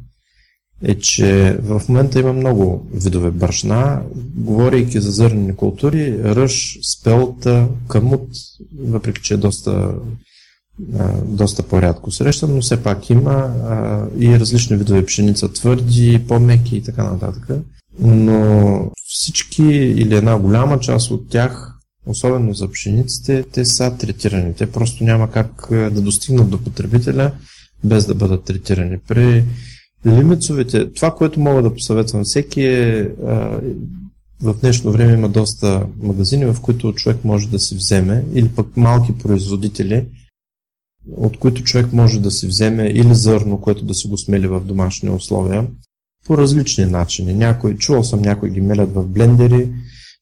е, 0.83 0.95
че 0.95 1.57
в 1.63 1.81
момента 1.89 2.19
има 2.19 2.33
много 2.33 2.87
видове 2.93 3.31
брашна, 3.31 4.01
говорейки 4.35 4.99
за 4.99 5.11
зърнени 5.11 5.55
култури, 5.55 6.23
ръж, 6.23 6.79
спелта, 6.93 7.67
камут, 7.87 8.29
въпреки 8.79 9.21
че 9.21 9.33
е 9.33 9.37
доста, 9.37 9.93
доста 11.25 11.63
по-рядко 11.63 12.11
срещан, 12.11 12.55
но 12.55 12.61
все 12.61 12.83
пак 12.83 13.09
има 13.09 13.53
и 14.19 14.39
различни 14.39 14.77
видове 14.77 15.05
пшеница, 15.05 15.53
твърди, 15.53 16.25
по-меки 16.27 16.77
и 16.77 16.83
така 16.83 17.03
нататък. 17.03 17.49
Но 17.99 18.91
всички 19.07 19.63
или 19.73 20.15
една 20.15 20.39
голяма 20.39 20.79
част 20.79 21.11
от 21.11 21.29
тях, 21.29 21.73
особено 22.05 22.53
за 22.53 22.71
пшениците, 22.71 23.43
те 23.51 23.65
са 23.65 23.97
третирани. 23.97 24.53
Те 24.53 24.71
просто 24.71 25.03
няма 25.03 25.31
как 25.31 25.67
да 25.69 26.01
достигнат 26.01 26.49
до 26.49 26.63
потребителя 26.63 27.31
без 27.83 28.05
да 28.05 28.15
бъдат 28.15 28.43
третирани. 28.43 28.97
При 29.07 29.43
Лимицовете, 30.05 30.93
това, 30.93 31.15
което 31.15 31.39
мога 31.39 31.61
да 31.61 31.73
посъветвам 31.73 32.23
всеки 32.23 32.61
е, 32.61 33.09
в 34.41 34.55
днешно 34.61 34.91
време 34.91 35.13
има 35.13 35.29
доста 35.29 35.87
магазини, 36.01 36.45
в 36.45 36.61
които 36.61 36.93
човек 36.93 37.23
може 37.23 37.49
да 37.49 37.59
си 37.59 37.75
вземе, 37.75 38.25
или 38.33 38.49
пък 38.49 38.77
малки 38.77 39.17
производители, 39.17 40.05
от 41.17 41.37
които 41.37 41.63
човек 41.63 41.93
може 41.93 42.19
да 42.19 42.31
си 42.31 42.47
вземе 42.47 42.83
или 42.87 43.15
зърно, 43.15 43.61
което 43.61 43.85
да 43.85 43.93
си 43.93 44.07
го 44.07 44.17
смели 44.17 44.47
в 44.47 44.59
домашни 44.59 45.09
условия, 45.09 45.67
по 46.27 46.37
различни 46.37 46.85
начини. 46.85 47.33
Някой, 47.33 47.77
чувал 47.77 48.03
съм 48.03 48.21
някои 48.21 48.49
ги 48.49 48.61
мелят 48.61 48.93
в 48.93 49.07
блендери, 49.07 49.69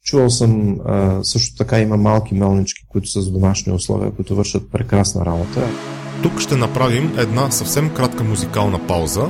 чувал 0.04 0.30
съм 0.30 0.80
а, 0.86 1.20
също 1.24 1.56
така 1.56 1.80
има 1.80 1.98
малки 1.98 2.34
мелнички, 2.34 2.86
които 2.90 3.10
са 3.10 3.22
за 3.22 3.32
домашни 3.32 3.74
условия, 3.74 4.12
които 4.12 4.36
вършат 4.36 4.72
прекрасна 4.72 5.26
работа. 5.26 5.68
Тук 6.24 6.40
ще 6.40 6.56
направим 6.56 7.14
една 7.18 7.52
съвсем 7.52 7.90
кратка 7.90 8.24
музикална 8.24 8.88
пауза, 8.88 9.30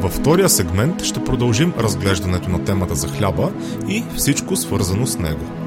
във 0.00 0.12
втория 0.12 0.48
сегмент 0.48 1.02
ще 1.02 1.24
продължим 1.24 1.72
разглеждането 1.78 2.48
на 2.48 2.64
темата 2.64 2.94
за 2.94 3.08
хляба 3.08 3.52
и 3.88 4.04
всичко 4.16 4.56
свързано 4.56 5.06
с 5.06 5.18
него. 5.18 5.61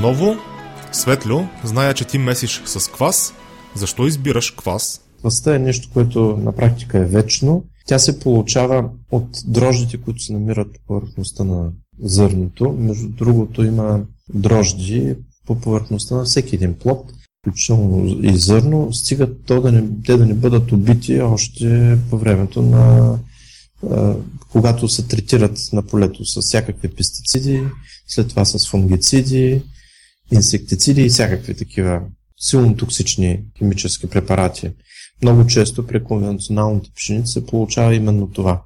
Отново. 0.00 0.36
Светло, 0.92 1.48
зная, 1.64 1.94
че 1.94 2.04
ти 2.04 2.18
месиш 2.18 2.62
с 2.64 2.90
квас. 2.90 3.34
Защо 3.74 4.06
избираш 4.06 4.50
квас? 4.50 5.00
Кваста 5.18 5.54
е 5.54 5.58
нещо, 5.58 5.88
което 5.92 6.36
на 6.36 6.52
практика 6.52 6.98
е 6.98 7.04
вечно. 7.04 7.64
Тя 7.86 7.98
се 7.98 8.20
получава 8.20 8.90
от 9.10 9.28
дрождите, 9.44 9.96
които 9.96 10.22
се 10.22 10.32
намират 10.32 10.72
по 10.72 10.78
повърхността 10.86 11.44
на 11.44 11.70
зърното. 12.02 12.76
Между 12.78 13.08
другото 13.08 13.64
има 13.64 14.00
дрожди 14.34 15.14
по 15.46 15.60
повърхността 15.60 16.14
на 16.14 16.24
всеки 16.24 16.54
един 16.54 16.74
плод, 16.74 17.12
включително 17.42 18.18
и 18.22 18.36
зърно, 18.36 18.92
стигат 18.92 19.44
то 19.46 19.60
да 19.60 19.72
не, 19.72 19.82
те 20.06 20.16
да 20.16 20.26
не 20.26 20.34
бъдат 20.34 20.72
убити 20.72 21.20
още 21.20 21.98
по 22.10 22.18
времето 22.18 22.62
на 22.62 23.14
когато 24.52 24.88
се 24.88 25.06
третират 25.08 25.58
на 25.72 25.82
полето 25.82 26.24
с 26.24 26.40
всякакви 26.40 26.88
пестициди, 26.88 27.62
след 28.06 28.28
това 28.28 28.44
с 28.44 28.68
фунгициди, 28.68 29.62
инсектициди 30.32 31.02
и 31.02 31.08
всякакви 31.08 31.54
такива 31.54 32.02
силно 32.40 32.76
токсични 32.76 33.40
химически 33.58 34.06
препарати. 34.06 34.70
Много 35.22 35.46
често 35.46 35.86
при 35.86 36.04
конвенционалните 36.04 36.90
пшеници 36.96 37.32
се 37.32 37.46
получава 37.46 37.94
именно 37.94 38.30
това. 38.30 38.62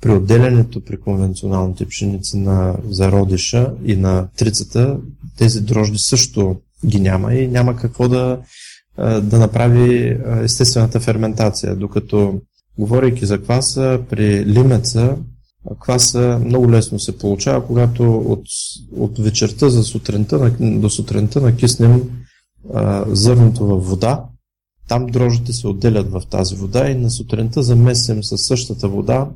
При 0.00 0.10
отделянето 0.10 0.84
при 0.84 1.00
конвенционалните 1.00 1.86
пшеници 1.86 2.36
на 2.38 2.76
зародиша 2.90 3.72
и 3.84 3.96
на 3.96 4.28
трицата, 4.36 4.98
тези 5.38 5.60
дрожди 5.60 5.98
също 5.98 6.56
ги 6.86 7.00
няма 7.00 7.34
и 7.34 7.48
няма 7.48 7.76
какво 7.76 8.08
да, 8.08 8.40
да 9.22 9.38
направи 9.38 10.18
естествената 10.42 11.00
ферментация. 11.00 11.76
Докато, 11.76 12.40
говорейки 12.78 13.26
за 13.26 13.42
кваса, 13.42 14.00
при 14.10 14.46
лимеца 14.46 15.16
Кваса 15.78 16.40
много 16.44 16.70
лесно 16.70 16.98
се 16.98 17.18
получава, 17.18 17.66
когато 17.66 18.16
от, 18.16 18.44
от 18.96 19.18
вечерта 19.18 19.68
за 19.68 19.82
сутринта, 19.82 20.56
до 20.60 20.90
сутринта 20.90 21.40
накиснем 21.40 22.02
а, 22.74 23.04
зърното 23.08 23.66
във 23.66 23.88
вода. 23.88 24.24
Там 24.88 25.06
дрожите 25.06 25.52
се 25.52 25.68
отделят 25.68 26.10
в 26.10 26.22
тази 26.30 26.54
вода 26.54 26.90
и 26.90 26.94
на 26.94 27.10
сутринта 27.10 27.62
замесим 27.62 28.24
със 28.24 28.46
същата 28.46 28.88
вода 28.88 29.28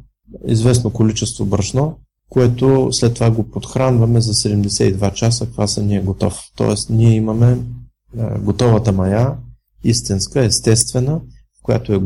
известно 0.47 0.91
количество 0.91 1.47
брашно, 1.47 1.99
което 2.29 2.89
след 2.93 3.15
това 3.15 3.31
го 3.31 3.51
подхранваме 3.51 4.21
за 4.21 4.35
72 4.35 5.13
часа, 5.13 5.47
кваса 5.47 5.83
ни 5.83 5.97
е 5.97 6.03
готов. 6.03 6.41
Тоест 6.57 6.91
ние 6.91 7.15
имаме 7.15 7.59
а, 8.19 8.39
готовата 8.39 8.93
мая, 8.93 9.37
истинска, 9.85 10.45
естествена, 10.45 11.21
която 11.63 11.93
е 11.93 12.01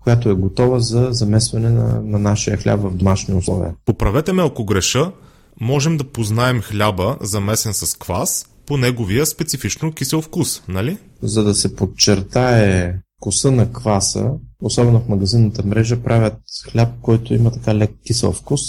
която 0.00 0.30
е 0.30 0.34
готова 0.34 0.80
за 0.80 1.08
замесване 1.10 1.70
на, 1.70 2.00
на 2.00 2.18
нашия 2.18 2.56
хляб 2.56 2.80
в 2.80 2.94
домашни 2.96 3.34
условия. 3.34 3.74
Поправете 3.84 4.32
ме 4.32 4.42
ако 4.42 4.64
греша, 4.64 5.12
можем 5.60 5.96
да 5.96 6.04
познаем 6.04 6.60
хляба 6.60 7.16
замесен 7.20 7.74
с 7.74 7.98
квас 7.98 8.46
по 8.66 8.76
неговия 8.76 9.26
специфично 9.26 9.92
кисел 9.92 10.22
вкус, 10.22 10.62
нали? 10.68 10.98
За 11.22 11.44
да 11.44 11.54
се 11.54 11.76
подчертае 11.76 12.94
вкуса 13.20 13.50
на 13.50 13.72
кваса, 13.72 14.30
особено 14.62 15.00
в 15.00 15.08
магазинната 15.08 15.66
мрежа, 15.66 16.02
правят 16.02 16.36
хляб, 16.70 16.88
който 17.02 17.34
има 17.34 17.50
така 17.50 17.74
лек 17.74 17.90
кисел 18.06 18.32
вкус. 18.32 18.60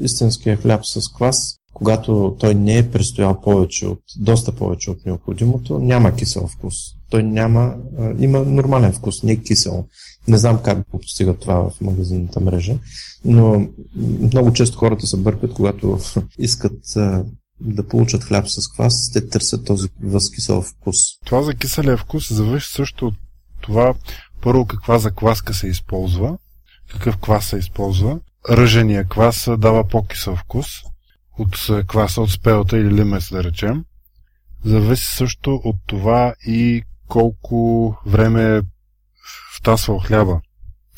Истинският 0.00 0.62
хляб 0.62 0.80
с 0.84 1.12
квас, 1.12 1.56
когато 1.74 2.36
той 2.40 2.54
не 2.54 2.78
е 2.78 2.90
престоял 2.90 3.40
повече 3.40 3.86
от, 3.86 4.00
доста 4.18 4.52
повече 4.52 4.90
от 4.90 5.06
необходимото, 5.06 5.78
няма 5.78 6.16
кисел 6.16 6.46
вкус. 6.46 6.74
Той 7.10 7.22
няма, 7.22 7.74
има 8.18 8.38
нормален 8.38 8.92
вкус, 8.92 9.22
не 9.22 9.32
е 9.32 9.36
кисел. 9.36 9.84
Не 10.30 10.38
знам 10.38 10.58
как 10.62 10.78
го 10.90 10.98
постигат 10.98 11.40
това 11.40 11.70
в 11.70 11.80
магазинната 11.80 12.40
мрежа, 12.40 12.78
но 13.24 13.68
много 14.20 14.52
често 14.52 14.78
хората 14.78 15.06
се 15.06 15.16
бъркат, 15.16 15.54
когато 15.54 15.98
искат 16.38 16.82
да 17.60 17.88
получат 17.88 18.24
хляб 18.24 18.48
с 18.48 18.68
квас, 18.68 19.10
те 19.12 19.28
търсят 19.28 19.64
този 19.64 19.88
възкисел 20.02 20.62
вкус. 20.62 20.96
Това 21.26 21.42
за 21.42 21.54
киселия 21.54 21.96
вкус 21.96 22.32
зависи 22.32 22.72
също 22.72 23.06
от 23.06 23.14
това 23.60 23.94
първо 24.42 24.66
каква 24.66 24.98
закваска 24.98 25.54
се 25.54 25.66
използва, 25.66 26.38
какъв 26.92 27.16
квас 27.16 27.46
се 27.46 27.56
използва. 27.56 28.20
Ръжения 28.50 29.04
квас 29.04 29.48
дава 29.58 29.88
по-кисел 29.88 30.36
вкус 30.36 30.66
от 31.38 31.86
кваса 31.86 32.20
от 32.20 32.30
спелта 32.30 32.78
или 32.78 32.94
лимес, 32.94 33.30
да 33.30 33.44
речем. 33.44 33.84
Зависи 34.64 35.16
също 35.16 35.54
от 35.64 35.76
това 35.86 36.34
и 36.46 36.82
колко 37.08 37.94
време 38.06 38.62
втасвал 39.60 39.98
хляба. 39.98 40.40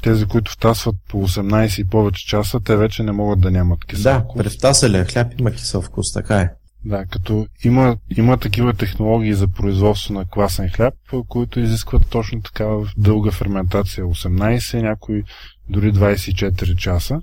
Тези, 0.03 0.27
които 0.27 0.53
втасват 0.53 0.96
по 1.09 1.29
18 1.29 1.81
и 1.81 1.88
повече 1.88 2.27
часа, 2.27 2.61
те 2.61 2.77
вече 2.77 3.03
не 3.03 3.12
могат 3.12 3.40
да 3.40 3.51
нямат 3.51 3.85
кисел 3.85 4.12
да, 4.12 4.20
вкус. 4.20 4.37
Да, 4.37 4.44
при 4.44 4.51
втасалия 4.51 5.05
хляб 5.05 5.40
има 5.40 5.51
кисел 5.51 5.83
вкус, 5.83 6.12
така 6.12 6.40
е. 6.40 6.51
Да, 6.85 7.07
като 7.07 7.46
има, 7.64 7.96
има 8.16 8.37
такива 8.37 8.75
технологии 8.75 9.35
за 9.35 9.48
производство 9.48 10.14
на 10.14 10.25
класен 10.29 10.70
хляб, 10.70 10.94
които 11.29 11.61
изискват 11.61 12.07
точно 12.11 12.42
такава 12.42 12.88
дълга 12.96 13.31
ферментация, 13.31 14.05
18, 14.05 14.83
някои 14.83 15.22
дори 15.68 15.92
24 15.92 16.77
часа. 16.77 17.20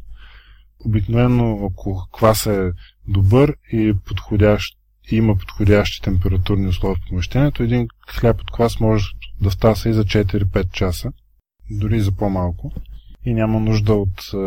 Обикновено, 0.85 1.69
ако 1.71 2.07
квас 2.11 2.45
е 2.45 2.71
добър 3.07 3.55
и 3.71 3.93
подходящ, 4.05 4.77
и 5.11 5.15
има 5.15 5.35
подходящи 5.35 6.01
температурни 6.01 6.67
условия 6.67 6.95
в 6.95 7.09
помещението, 7.09 7.63
един 7.63 7.87
хляб 8.07 8.41
от 8.41 8.51
квас 8.51 8.79
може 8.79 9.05
да 9.41 9.49
втаса 9.49 9.89
и 9.89 9.93
за 9.93 10.05
4-5 10.05 10.71
часа 10.71 11.11
дори 11.71 12.01
за 12.01 12.11
по-малко 12.11 12.71
и 13.25 13.33
няма 13.33 13.59
нужда 13.59 13.93
от 13.93 14.33
е, 14.33 14.37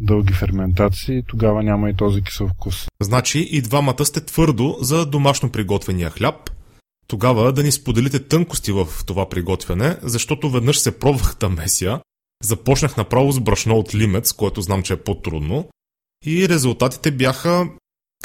дълги 0.00 0.32
ферментации, 0.32 1.22
тогава 1.26 1.62
няма 1.62 1.90
и 1.90 1.96
този 1.96 2.22
кисел 2.22 2.48
вкус. 2.48 2.86
Значи 3.02 3.48
и 3.50 3.62
двамата 3.62 4.04
сте 4.04 4.20
твърдо 4.20 4.76
за 4.80 5.06
домашно 5.06 5.52
приготвения 5.52 6.10
хляб. 6.10 6.50
Тогава 7.06 7.52
да 7.52 7.62
ни 7.62 7.72
споделите 7.72 8.28
тънкости 8.28 8.72
в 8.72 8.86
това 9.06 9.28
приготвяне, 9.28 9.96
защото 10.02 10.50
веднъж 10.50 10.78
се 10.78 10.98
пробвах 10.98 11.36
да 11.40 11.48
меся, 11.48 12.00
започнах 12.44 12.96
направо 12.96 13.32
с 13.32 13.40
брашно 13.40 13.76
от 13.76 13.94
лимец, 13.94 14.32
което 14.32 14.62
знам, 14.62 14.82
че 14.82 14.92
е 14.92 14.96
по-трудно, 14.96 15.68
и 16.26 16.48
резултатите 16.48 17.10
бяха, 17.10 17.68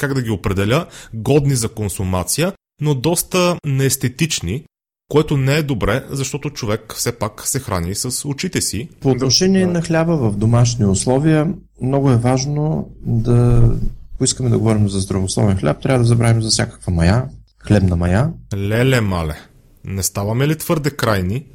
как 0.00 0.14
да 0.14 0.22
ги 0.22 0.30
определя, 0.30 0.86
годни 1.14 1.54
за 1.54 1.68
консумация, 1.68 2.52
но 2.80 2.94
доста 2.94 3.56
неестетични, 3.66 4.64
което 5.08 5.36
не 5.36 5.54
е 5.54 5.62
добре, 5.62 6.04
защото 6.10 6.50
човек 6.50 6.94
все 6.96 7.18
пак 7.18 7.48
се 7.48 7.60
храни 7.60 7.94
с 7.94 8.28
очите 8.28 8.60
си. 8.60 8.88
По 9.00 9.10
отношение 9.10 9.66
на 9.66 9.82
хляба 9.82 10.16
в 10.16 10.36
домашни 10.36 10.86
условия, 10.86 11.54
много 11.82 12.10
е 12.10 12.16
важно 12.16 12.90
да, 13.00 13.70
поискаме 14.18 14.50
да 14.50 14.58
говорим 14.58 14.88
за 14.88 15.00
здравословен 15.00 15.56
хляб, 15.56 15.82
трябва 15.82 15.98
да 15.98 16.04
забравим 16.04 16.42
за 16.42 16.50
всякаква 16.50 16.92
мая, 16.92 17.28
хлебна 17.58 17.96
мая. 17.96 18.32
Леле, 18.54 19.00
мале, 19.00 19.36
не 19.84 20.02
ставаме 20.02 20.48
ли 20.48 20.56
твърде 20.56 20.90
крайни? 20.90 21.46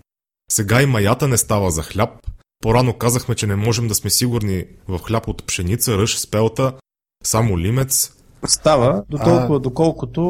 Сега 0.51 0.81
и 0.81 0.85
маята 0.85 1.27
не 1.27 1.37
става 1.37 1.71
за 1.71 1.81
хляб. 1.81 2.09
Порано 2.61 2.93
казахме, 2.93 3.35
че 3.35 3.47
не 3.47 3.55
можем 3.55 3.87
да 3.87 3.95
сме 3.95 4.09
сигурни 4.09 4.65
в 4.87 4.99
хляб 4.99 5.27
от 5.27 5.45
пшеница, 5.45 5.97
ръж, 5.97 6.19
спелта, 6.19 6.73
само 7.23 7.59
лимец. 7.59 8.11
Става, 8.45 9.03
до 9.09 9.17
толкова, 9.17 9.55
а... 9.55 9.59
доколкото 9.59 10.21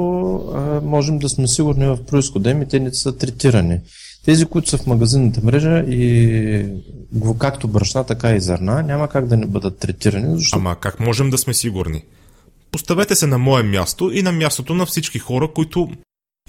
а, 0.56 0.82
можем 0.82 1.19
да 1.19 1.30
сме 1.30 1.47
сигурни 1.47 1.86
в 1.86 2.06
происхода 2.06 2.50
им 2.50 2.62
и 2.62 2.67
те 2.67 2.80
не 2.80 2.93
са 2.93 3.17
третирани. 3.17 3.80
Тези, 4.26 4.45
които 4.45 4.69
са 4.69 4.78
в 4.78 4.88
магазинната 4.88 5.41
мрежа 5.43 5.80
и 5.80 6.65
както 7.39 7.67
брашна, 7.67 8.04
така 8.04 8.36
и 8.36 8.41
зърна, 8.41 8.84
няма 8.84 9.08
как 9.08 9.28
да 9.28 9.38
не 9.38 9.45
бъдат 9.45 9.78
третирани. 9.78 10.38
Защото... 10.38 10.60
Ама 10.60 10.76
как 10.76 11.00
можем 11.00 11.30
да 11.30 11.38
сме 11.38 11.54
сигурни? 11.54 12.04
Поставете 12.71 13.15
се 13.15 13.28
на 13.28 13.38
мое 13.38 13.63
място 13.63 14.12
и 14.13 14.21
на 14.21 14.32
мястото 14.32 14.74
на 14.74 14.86
всички 14.86 15.19
хора, 15.19 15.47
които 15.56 15.89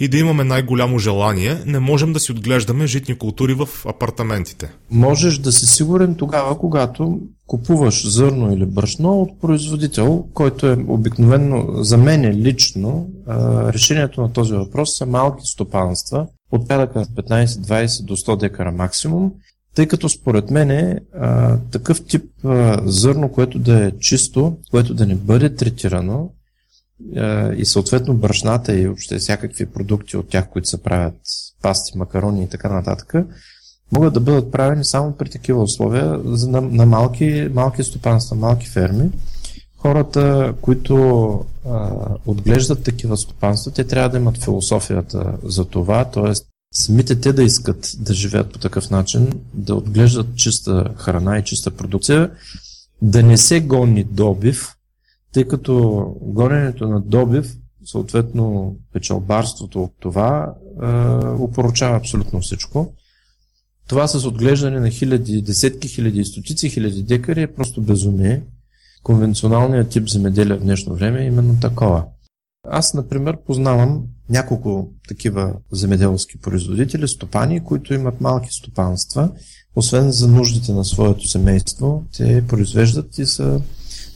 и 0.01 0.09
да 0.09 0.19
имаме 0.19 0.45
най-голямо 0.45 0.99
желание, 0.99 1.59
не 1.67 1.79
можем 1.79 2.13
да 2.13 2.21
си 2.21 2.33
отглеждаме 2.33 2.87
житни 2.87 3.19
култури 3.19 3.55
в 3.55 3.69
апартаментите. 3.87 4.73
Можеш 4.91 5.39
да 5.39 5.53
си 5.53 5.67
сигурен 5.67 6.15
тогава, 6.15 6.59
когато 6.59 7.21
купуваш 7.47 8.09
зърно 8.09 8.53
или 8.53 8.67
брашно 8.67 9.21
от 9.21 9.41
производител, 9.41 10.25
който 10.35 10.67
е 10.67 10.77
обикновено 10.89 11.83
за 11.83 11.99
мен 11.99 12.31
лично 12.31 13.09
решението 13.69 14.23
на 14.23 14.33
този 14.33 14.53
въпрос 14.53 14.99
са 14.99 15.07
малки 15.07 15.43
стопанства, 15.45 16.27
от 16.53 16.69
порядъка 16.69 17.05
15-20 17.05 18.05
до 18.05 18.17
100 18.17 18.41
декара 18.41 18.73
максимум, 18.73 19.33
тъй 19.75 19.87
като 19.87 20.09
според 20.09 20.51
мен 20.51 20.71
е 20.71 21.01
такъв 21.71 22.05
тип 22.05 22.25
зърно, 22.85 23.33
което 23.33 23.59
да 23.59 23.87
е 23.87 23.93
чисто, 24.01 24.57
което 24.71 24.95
да 24.95 25.07
не 25.07 25.15
бъде 25.15 25.55
третирано, 25.55 26.31
и 27.57 27.65
съответно 27.65 28.15
брашната 28.15 28.79
и 28.79 28.87
въобще 28.87 29.19
всякакви 29.19 29.67
продукти 29.67 30.17
от 30.17 30.29
тях, 30.29 30.49
които 30.49 30.69
се 30.69 30.83
правят 30.83 31.15
пасти, 31.63 31.99
макарони 31.99 32.45
и 32.45 32.49
така 32.49 32.69
нататък, 32.69 33.15
могат 33.93 34.15
да 34.15 34.21
бъдат 34.21 34.53
правени 34.53 34.85
само 34.85 35.13
при 35.13 35.31
такива 35.31 35.63
условия 35.63 36.05
на, 36.25 36.61
на 36.61 36.87
малки, 36.87 37.49
малки 37.55 37.83
стопанства, 37.83 38.37
малки 38.37 38.69
ферми. 38.69 39.11
Хората, 39.79 40.55
които 40.61 41.45
а, 41.69 41.91
отглеждат 42.27 42.85
такива 42.85 43.17
стопанства, 43.17 43.73
те 43.73 43.85
трябва 43.85 44.09
да 44.09 44.17
имат 44.17 44.45
философията 44.45 45.39
за 45.43 45.65
това, 45.65 46.05
т.е. 46.05 46.33
самите 46.75 47.21
те 47.21 47.33
да 47.33 47.43
искат 47.43 47.93
да 47.99 48.15
живеят 48.15 48.53
по 48.53 48.59
такъв 48.59 48.91
начин, 48.91 49.33
да 49.55 49.75
отглеждат 49.75 50.37
чиста 50.37 50.95
храна 50.97 51.39
и 51.39 51.45
чиста 51.45 51.71
продукция, 51.71 52.31
да 53.03 53.23
не 53.23 53.37
се 53.37 53.61
гони 53.61 54.05
добив, 54.05 54.75
тъй 55.33 55.45
като 55.45 56.05
гоненето 56.23 56.89
на 56.89 57.01
добив, 57.01 57.57
съответно 57.85 58.77
печалбарството 58.93 59.83
от 59.83 59.93
това, 60.01 60.55
упоручава 61.39 61.97
абсолютно 61.97 62.41
всичко. 62.41 62.95
Това 63.89 64.09
с 64.09 64.27
отглеждане 64.27 64.81
на 64.81 64.91
хиляди, 64.91 65.43
десетки 65.43 65.89
хиляди 65.89 66.21
и 66.21 66.25
стотици 66.25 66.69
хиляди 66.69 67.03
декари 67.03 67.43
е 67.43 67.55
просто 67.55 67.83
безумие. 67.83 68.43
Конвенционалният 69.03 69.89
тип 69.89 70.09
земеделие 70.09 70.57
в 70.57 70.63
днешно 70.63 70.95
време 70.95 71.23
е 71.23 71.27
именно 71.27 71.61
такова. 71.61 72.05
Аз, 72.69 72.95
например, 72.95 73.37
познавам 73.47 74.03
няколко 74.29 74.91
такива 75.09 75.55
земеделски 75.73 76.39
производители, 76.39 77.09
стопани, 77.09 77.65
които 77.65 77.95
имат 77.95 78.21
малки 78.21 78.49
стопанства. 78.51 79.31
Освен 79.77 80.11
за 80.11 80.29
нуждите 80.29 80.73
на 80.73 80.85
своето 80.85 81.29
семейство, 81.29 82.05
те 82.17 82.47
произвеждат 82.47 83.19
и 83.19 83.27
са 83.27 83.61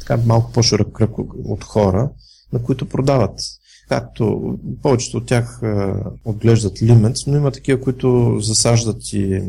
така 0.07 0.23
малко 0.27 0.53
по-широк 0.53 0.93
кръг 0.93 1.11
от 1.45 1.65
хора, 1.65 2.11
на 2.53 2.63
които 2.63 2.89
продават. 2.89 3.41
Както 3.89 4.55
повечето 4.83 5.17
от 5.17 5.27
тях 5.27 5.63
а, 5.63 5.95
отглеждат 6.25 6.83
лимец, 6.83 7.27
но 7.27 7.37
има 7.37 7.51
такива, 7.51 7.81
които 7.81 8.39
засаждат 8.41 9.13
и 9.13 9.35
а, 9.35 9.47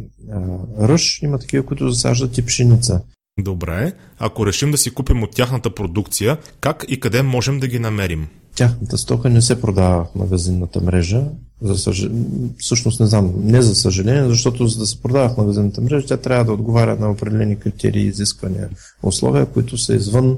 ръж, 0.87 1.21
има 1.23 1.39
такива, 1.39 1.65
които 1.65 1.89
засаждат 1.89 2.37
и 2.37 2.45
пшеница. 2.45 3.01
Добре, 3.39 3.93
ако 4.19 4.45
решим 4.45 4.71
да 4.71 4.77
си 4.77 4.93
купим 4.93 5.23
от 5.23 5.31
тяхната 5.31 5.75
продукция, 5.75 6.37
как 6.59 6.85
и 6.87 6.99
къде 6.99 7.21
можем 7.21 7.59
да 7.59 7.67
ги 7.67 7.79
намерим? 7.79 8.27
Тяхната 8.57 8.97
стока 8.97 9.29
не 9.29 9.41
се 9.41 9.61
продава 9.61 10.03
в 10.03 10.15
магазинната 10.15 10.81
мрежа. 10.81 11.23
За 11.61 11.77
съж... 11.77 12.09
Всъщност 12.57 12.99
не 12.99 13.05
знам, 13.05 13.33
не 13.43 13.61
за 13.61 13.75
съжаление, 13.75 14.29
защото 14.29 14.67
за 14.67 14.79
да 14.79 14.85
се 14.85 15.01
продава 15.01 15.29
в 15.29 15.37
магазинната 15.37 15.81
мрежа, 15.81 16.05
тя 16.05 16.17
трябва 16.17 16.45
да 16.45 16.53
отговаря 16.53 16.95
на 16.95 17.11
определени 17.11 17.59
критерии, 17.59 18.07
изисквания, 18.07 18.69
условия, 19.03 19.45
които 19.45 19.77
са 19.77 19.95
извън 19.95 20.37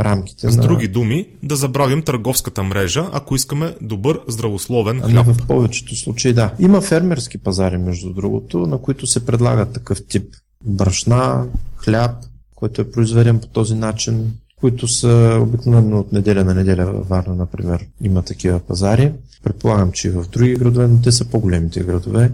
рамките 0.00 0.50
С 0.50 0.56
на... 0.56 0.62
други 0.62 0.88
думи, 0.88 1.28
да 1.42 1.56
забравим 1.56 2.02
търговската 2.02 2.62
мрежа, 2.62 3.06
ако 3.12 3.34
искаме 3.34 3.74
добър 3.82 4.20
здравословен 4.28 5.00
ами 5.02 5.12
хляб. 5.12 5.26
Ами 5.26 5.34
в 5.34 5.46
повечето 5.46 5.96
случаи 5.96 6.32
да. 6.32 6.54
Има 6.58 6.80
фермерски 6.80 7.38
пазари, 7.38 7.78
между 7.78 8.12
другото, 8.12 8.58
на 8.58 8.78
които 8.78 9.06
се 9.06 9.26
предлага 9.26 9.66
такъв 9.66 10.06
тип 10.08 10.34
брашна, 10.64 11.46
хляб, 11.76 12.10
който 12.54 12.80
е 12.80 12.90
произведен 12.90 13.38
по 13.38 13.46
този 13.46 13.74
начин, 13.74 14.32
които 14.60 14.88
са 14.88 15.38
обикновено 15.42 16.00
от 16.00 16.12
неделя 16.12 16.44
на 16.44 16.54
неделя 16.54 16.86
във 16.92 17.08
Варна, 17.08 17.34
например, 17.34 17.86
има 18.02 18.22
такива 18.22 18.58
пазари. 18.58 19.12
Предполагам, 19.42 19.92
че 19.92 20.08
и 20.08 20.10
в 20.10 20.24
други 20.32 20.54
градове, 20.54 20.88
но 20.88 21.02
те 21.02 21.12
са 21.12 21.24
по-големите 21.24 21.84
градове. 21.84 22.32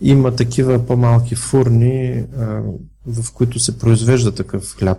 Има 0.00 0.36
такива 0.36 0.86
по-малки 0.86 1.34
фурни, 1.34 2.24
в 3.06 3.32
които 3.34 3.58
се 3.58 3.78
произвежда 3.78 4.34
такъв 4.34 4.76
хляб, 4.78 4.98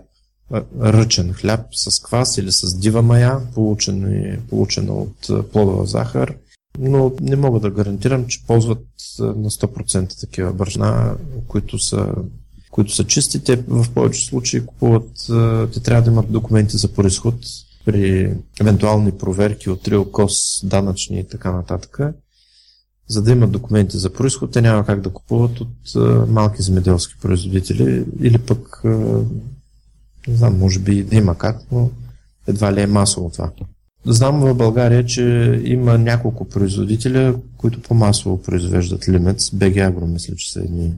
ръчен 0.82 1.34
хляб 1.34 1.66
с 1.72 2.04
квас 2.04 2.38
или 2.38 2.52
с 2.52 2.80
дива 2.80 3.02
мая, 3.02 3.40
получена, 3.54 4.38
от 4.90 5.52
плодова 5.52 5.86
захар. 5.86 6.36
Но 6.80 7.12
не 7.22 7.36
мога 7.36 7.60
да 7.60 7.72
гарантирам, 7.72 8.26
че 8.28 8.46
ползват 8.48 8.86
на 9.20 9.50
100% 9.50 10.20
такива 10.20 10.54
брашна, 10.54 11.16
които 11.48 11.80
са 11.80 12.14
които 12.72 12.96
са 12.96 13.04
чисти, 13.04 13.44
те 13.44 13.56
в 13.68 13.86
повече 13.94 14.26
случаи 14.26 14.66
купуват, 14.66 15.10
те 15.74 15.80
трябва 15.80 16.04
да 16.04 16.12
имат 16.12 16.32
документи 16.32 16.78
за 16.78 16.94
происход 16.94 17.36
при 17.86 18.34
евентуални 18.62 19.12
проверки 19.12 19.70
от 19.70 19.90
Кос, 20.12 20.36
данъчни 20.64 21.20
и 21.20 21.28
така 21.28 21.52
нататък. 21.52 22.00
За 23.08 23.22
да 23.22 23.32
имат 23.32 23.52
документи 23.52 23.98
за 23.98 24.14
происход, 24.14 24.52
те 24.52 24.62
няма 24.62 24.86
как 24.86 25.02
да 25.02 25.10
купуват 25.10 25.62
от 25.62 25.96
малки 26.30 26.62
земеделски 26.62 27.14
производители 27.22 28.06
или 28.22 28.38
пък, 28.38 28.82
не 30.28 30.36
знам, 30.36 30.60
може 30.60 30.80
би 30.80 31.04
да 31.04 31.16
има 31.16 31.38
как, 31.38 31.58
но 31.72 31.90
едва 32.48 32.74
ли 32.74 32.82
е 32.82 32.88
масово 32.88 33.30
това. 33.30 33.52
Знам 34.06 34.40
в 34.40 34.56
България, 34.56 35.06
че 35.06 35.62
има 35.66 35.98
няколко 35.98 36.50
производителя, 36.50 37.36
които 37.58 37.82
по-масово 37.82 38.42
произвеждат 38.42 39.10
лимец. 39.10 39.50
БГ 39.54 39.78
Агро, 39.78 40.08
мисля, 40.08 40.36
че 40.36 40.52
са 40.52 40.60
едни 40.60 40.94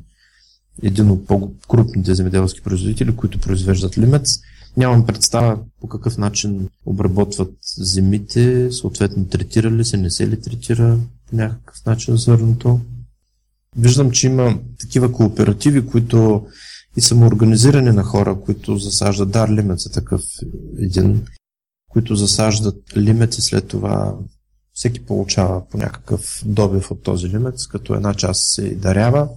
един 0.82 1.10
от 1.10 1.28
по-крупните 1.28 2.16
земеделски 2.16 2.62
производители, 2.62 3.16
които 3.16 3.40
произвеждат 3.40 3.98
лимец. 3.98 4.40
Нямам 4.78 5.06
представа 5.06 5.60
по 5.82 5.88
какъв 5.88 6.18
начин 6.18 6.70
обработват 6.86 7.54
земите, 7.78 8.72
съответно 8.72 9.26
третира 9.26 9.72
ли 9.72 9.86
се, 9.86 9.98
не 9.98 10.10
се 10.10 10.28
ли 10.28 10.42
третира 10.42 10.98
по 11.30 11.36
някакъв 11.36 11.86
начин 11.86 12.18
зърното. 12.18 12.80
Виждам, 13.78 14.12
че 14.12 14.28
има 14.28 14.60
такива 14.80 15.12
кооперативи, 15.12 15.86
които 15.86 16.46
и 16.98 17.02
самоорганизиране 17.02 17.92
на 17.92 18.04
хора, 18.04 18.40
които 18.46 18.78
засаждат 18.78 19.32
дар 19.32 19.50
лимец 19.50 19.86
е 19.86 19.92
такъв 19.92 20.22
един, 20.78 21.26
които 21.90 22.16
засаждат 22.16 22.98
лимец 22.98 23.38
и 23.38 23.42
след 23.42 23.68
това 23.68 24.16
всеки 24.74 25.06
получава 25.06 25.70
по 25.70 25.78
някакъв 25.78 26.42
добив 26.46 26.92
от 26.92 27.04
този 27.04 27.30
лимец, 27.30 27.68
като 27.68 27.94
една 27.94 28.14
част 28.14 28.54
се 28.54 28.76
дарява, 28.76 29.30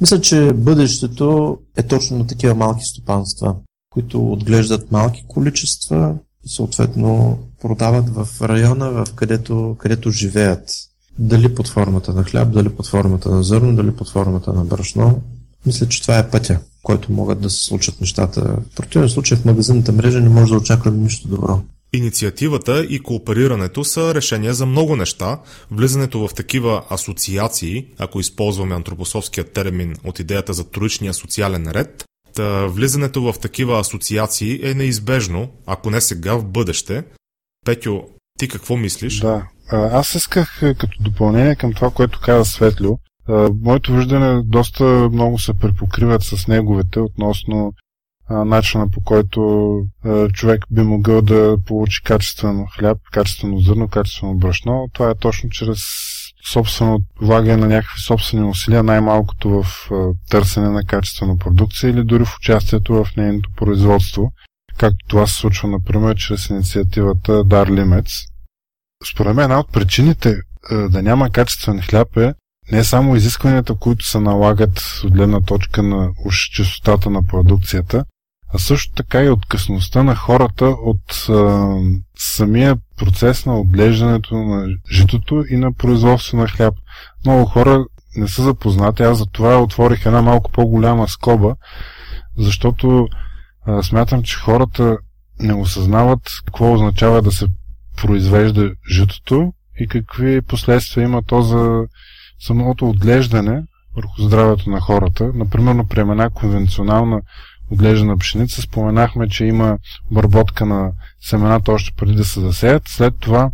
мисля, 0.00 0.20
че 0.20 0.52
бъдещето 0.52 1.58
е 1.76 1.82
точно 1.82 2.18
на 2.18 2.26
такива 2.26 2.54
малки 2.54 2.84
стопанства, 2.84 3.54
които 3.90 4.32
отглеждат 4.32 4.92
малки 4.92 5.24
количества 5.28 6.14
и 6.44 6.48
съответно 6.48 7.38
продават 7.62 8.08
в 8.08 8.28
района, 8.42 8.90
в 8.90 9.06
където, 9.14 9.76
където 9.78 10.10
живеят. 10.10 10.70
Дали 11.18 11.54
под 11.54 11.68
формата 11.68 12.12
на 12.12 12.24
хляб, 12.24 12.52
дали 12.52 12.68
под 12.68 12.86
формата 12.86 13.30
на 13.30 13.42
зърно, 13.42 13.76
дали 13.76 13.92
под 13.92 14.10
формата 14.10 14.52
на 14.52 14.64
брашно. 14.64 15.22
Мисля, 15.66 15.88
че 15.88 16.02
това 16.02 16.18
е 16.18 16.30
пътя, 16.30 16.58
който 16.82 17.12
могат 17.12 17.40
да 17.40 17.50
се 17.50 17.64
случат 17.64 18.00
нещата. 18.00 18.40
В 18.40 18.76
противен 18.76 19.08
случай 19.08 19.38
в 19.38 19.44
магазинната 19.44 19.92
мрежа 19.92 20.20
не 20.20 20.28
може 20.28 20.52
да 20.52 20.58
очакваме 20.58 20.96
нищо 20.96 21.28
добро. 21.28 21.60
Инициативата 21.92 22.84
и 22.84 23.00
кооперирането 23.00 23.84
са 23.84 24.14
решения 24.14 24.54
за 24.54 24.66
много 24.66 24.96
неща. 24.96 25.40
Влизането 25.70 26.28
в 26.28 26.34
такива 26.34 26.82
асоциации, 26.90 27.86
ако 27.98 28.20
използваме 28.20 28.74
антропосовския 28.74 29.44
термин 29.44 29.94
от 30.04 30.18
идеята 30.18 30.52
за 30.52 30.70
троичния 30.70 31.14
социален 31.14 31.70
ред, 31.70 32.04
та 32.34 32.66
влизането 32.66 33.22
в 33.22 33.38
такива 33.38 33.80
асоциации 33.80 34.60
е 34.62 34.74
неизбежно, 34.74 35.48
ако 35.66 35.90
не 35.90 36.00
сега, 36.00 36.34
в 36.34 36.44
бъдеще. 36.44 37.04
Петю, 37.64 38.02
Ти 38.38 38.48
какво 38.48 38.76
мислиш? 38.76 39.20
Да. 39.20 39.48
Аз 39.72 40.14
исках 40.14 40.60
като 40.60 41.02
допълнение 41.02 41.56
към 41.56 41.72
това, 41.72 41.90
което 41.90 42.20
каза 42.20 42.44
Светлио. 42.44 42.92
Моето 43.62 43.92
виждане 43.92 44.42
доста 44.44 44.84
много 45.12 45.38
се 45.38 45.54
препокриват 45.54 46.22
с 46.22 46.48
неговите 46.48 47.00
относно 47.00 47.72
начина 48.30 48.90
по 48.90 49.00
който 49.00 49.80
човек 50.32 50.64
би 50.70 50.82
могъл 50.82 51.22
да 51.22 51.56
получи 51.66 52.02
качествено 52.02 52.66
хляб, 52.78 52.98
качествено 53.12 53.58
зърно, 53.58 53.88
качествено 53.88 54.34
брашно. 54.34 54.88
Това 54.92 55.10
е 55.10 55.14
точно 55.14 55.50
чрез 55.50 55.78
собствено 56.52 56.98
влагане 57.20 57.56
на 57.56 57.66
някакви 57.66 58.00
собствени 58.00 58.48
усилия, 58.48 58.82
най-малкото 58.82 59.48
в 59.48 59.90
търсене 60.30 60.68
на 60.68 60.84
качествена 60.84 61.38
продукция 61.38 61.90
или 61.90 62.04
дори 62.04 62.24
в 62.24 62.36
участието 62.36 63.04
в 63.04 63.16
нейното 63.16 63.50
производство, 63.56 64.32
както 64.76 65.06
това 65.08 65.26
се 65.26 65.34
случва, 65.34 65.68
например, 65.68 66.16
чрез 66.16 66.50
инициативата 66.50 67.44
Дар 67.44 67.68
Лимец. 67.68 68.08
Според 69.12 69.36
мен 69.36 69.44
една 69.44 69.60
от 69.60 69.72
причините 69.72 70.36
да 70.90 71.02
няма 71.02 71.30
качествен 71.30 71.80
хляб 71.80 72.16
е 72.16 72.34
не 72.72 72.84
само 72.84 73.16
изискванията, 73.16 73.74
които 73.74 74.06
се 74.06 74.20
налагат 74.20 75.00
от 75.04 75.12
гледна 75.12 75.40
точка 75.40 75.82
на 75.82 76.10
уж 76.24 76.36
чистотата 76.36 77.10
на 77.10 77.22
продукцията, 77.22 78.04
а 78.54 78.58
също 78.58 78.94
така 78.94 79.22
и 79.22 79.30
откъсността 79.30 80.02
на 80.02 80.14
хората 80.14 80.64
от 80.64 81.28
а, 81.28 81.74
самия 82.18 82.76
процес 82.96 83.46
на 83.46 83.60
отглеждането 83.60 84.36
на 84.36 84.68
житото 84.92 85.44
и 85.50 85.56
на 85.56 85.72
производство 85.72 86.36
на 86.36 86.48
хляб. 86.48 86.74
Много 87.24 87.44
хора 87.44 87.84
не 88.16 88.28
са 88.28 88.42
запознати, 88.42 89.02
аз 89.02 89.18
за 89.18 89.26
това 89.26 89.62
отворих 89.62 90.06
една 90.06 90.22
малко 90.22 90.52
по-голяма 90.52 91.08
скоба, 91.08 91.54
защото 92.38 93.08
а, 93.66 93.82
смятам, 93.82 94.22
че 94.22 94.36
хората 94.36 94.98
не 95.40 95.54
осъзнават 95.54 96.20
какво 96.46 96.72
означава 96.72 97.22
да 97.22 97.32
се 97.32 97.46
произвежда 97.96 98.72
житото 98.92 99.52
и 99.80 99.86
какви 99.86 100.42
последствия 100.42 101.04
има 101.04 101.22
то 101.22 101.42
за 101.42 101.84
самото 102.40 102.88
отглеждане 102.88 103.62
върху 103.96 104.22
здравето 104.22 104.70
на 104.70 104.80
хората. 104.80 105.30
Например, 105.34 105.84
при 105.88 106.00
една 106.00 106.30
конвенционална 106.30 107.20
отглеждана 107.70 108.18
пшеница. 108.18 108.62
Споменахме, 108.62 109.28
че 109.28 109.44
има 109.44 109.78
обработка 110.10 110.66
на 110.66 110.92
семената 111.20 111.72
още 111.72 111.92
преди 111.96 112.14
да 112.14 112.24
се 112.24 112.40
засеят. 112.40 112.88
След 112.88 113.14
това 113.20 113.50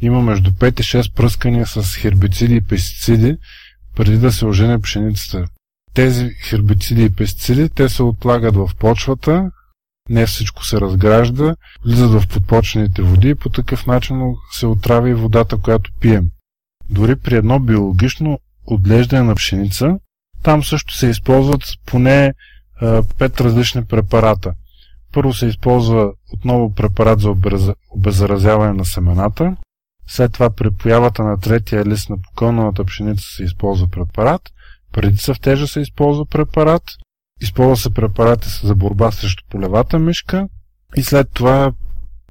има 0.00 0.22
между 0.22 0.50
5 0.50 0.80
и 0.80 0.82
6 0.82 1.14
пръскания 1.14 1.66
с 1.66 1.96
хербициди 1.96 2.54
и 2.54 2.60
пестициди 2.60 3.36
преди 3.96 4.18
да 4.18 4.32
се 4.32 4.46
ожене 4.46 4.80
пшеницата. 4.80 5.44
Тези 5.94 6.30
хербициди 6.48 7.04
и 7.04 7.10
пестициди, 7.10 7.68
те 7.68 7.88
се 7.88 8.02
отлагат 8.02 8.56
в 8.56 8.70
почвата, 8.78 9.50
не 10.08 10.26
всичко 10.26 10.64
се 10.64 10.80
разгражда, 10.80 11.56
влизат 11.84 12.10
в 12.10 12.28
подпочените 12.28 13.02
води 13.02 13.28
и 13.28 13.34
по 13.34 13.48
такъв 13.48 13.86
начин 13.86 14.16
се 14.52 14.66
отрави 14.66 15.14
водата, 15.14 15.58
която 15.58 15.90
пием. 16.00 16.30
Дори 16.90 17.16
при 17.16 17.36
едно 17.36 17.60
биологично 17.60 18.38
отглеждане 18.66 19.22
на 19.22 19.34
пшеница, 19.34 19.98
там 20.42 20.64
също 20.64 20.94
се 20.94 21.06
използват 21.06 21.62
поне 21.86 22.32
пет 23.18 23.40
различни 23.40 23.84
препарата. 23.84 24.52
Първо 25.12 25.32
се 25.32 25.46
използва 25.46 26.12
отново 26.32 26.74
препарат 26.74 27.20
за 27.20 27.34
обеззаразяване 27.90 28.72
на 28.72 28.84
семената. 28.84 29.56
След 30.06 30.32
това 30.32 30.50
при 30.50 30.70
появата 30.70 31.22
на 31.24 31.40
третия 31.40 31.84
лист 31.84 32.10
на 32.10 32.16
покълновата 32.22 32.84
пшеница 32.84 33.24
се 33.36 33.44
използва 33.44 33.88
препарат. 33.88 34.42
Преди 34.92 35.16
са 35.16 35.34
в 35.34 35.40
тежа 35.40 35.66
се 35.66 35.80
използва 35.80 36.26
препарат. 36.26 36.82
Използва 37.40 37.76
се 37.76 37.94
препарати 37.94 38.48
за 38.64 38.74
борба 38.74 39.10
срещу 39.10 39.44
полевата 39.50 39.98
мишка. 39.98 40.48
И 40.96 41.02
след 41.02 41.30
това, 41.34 41.72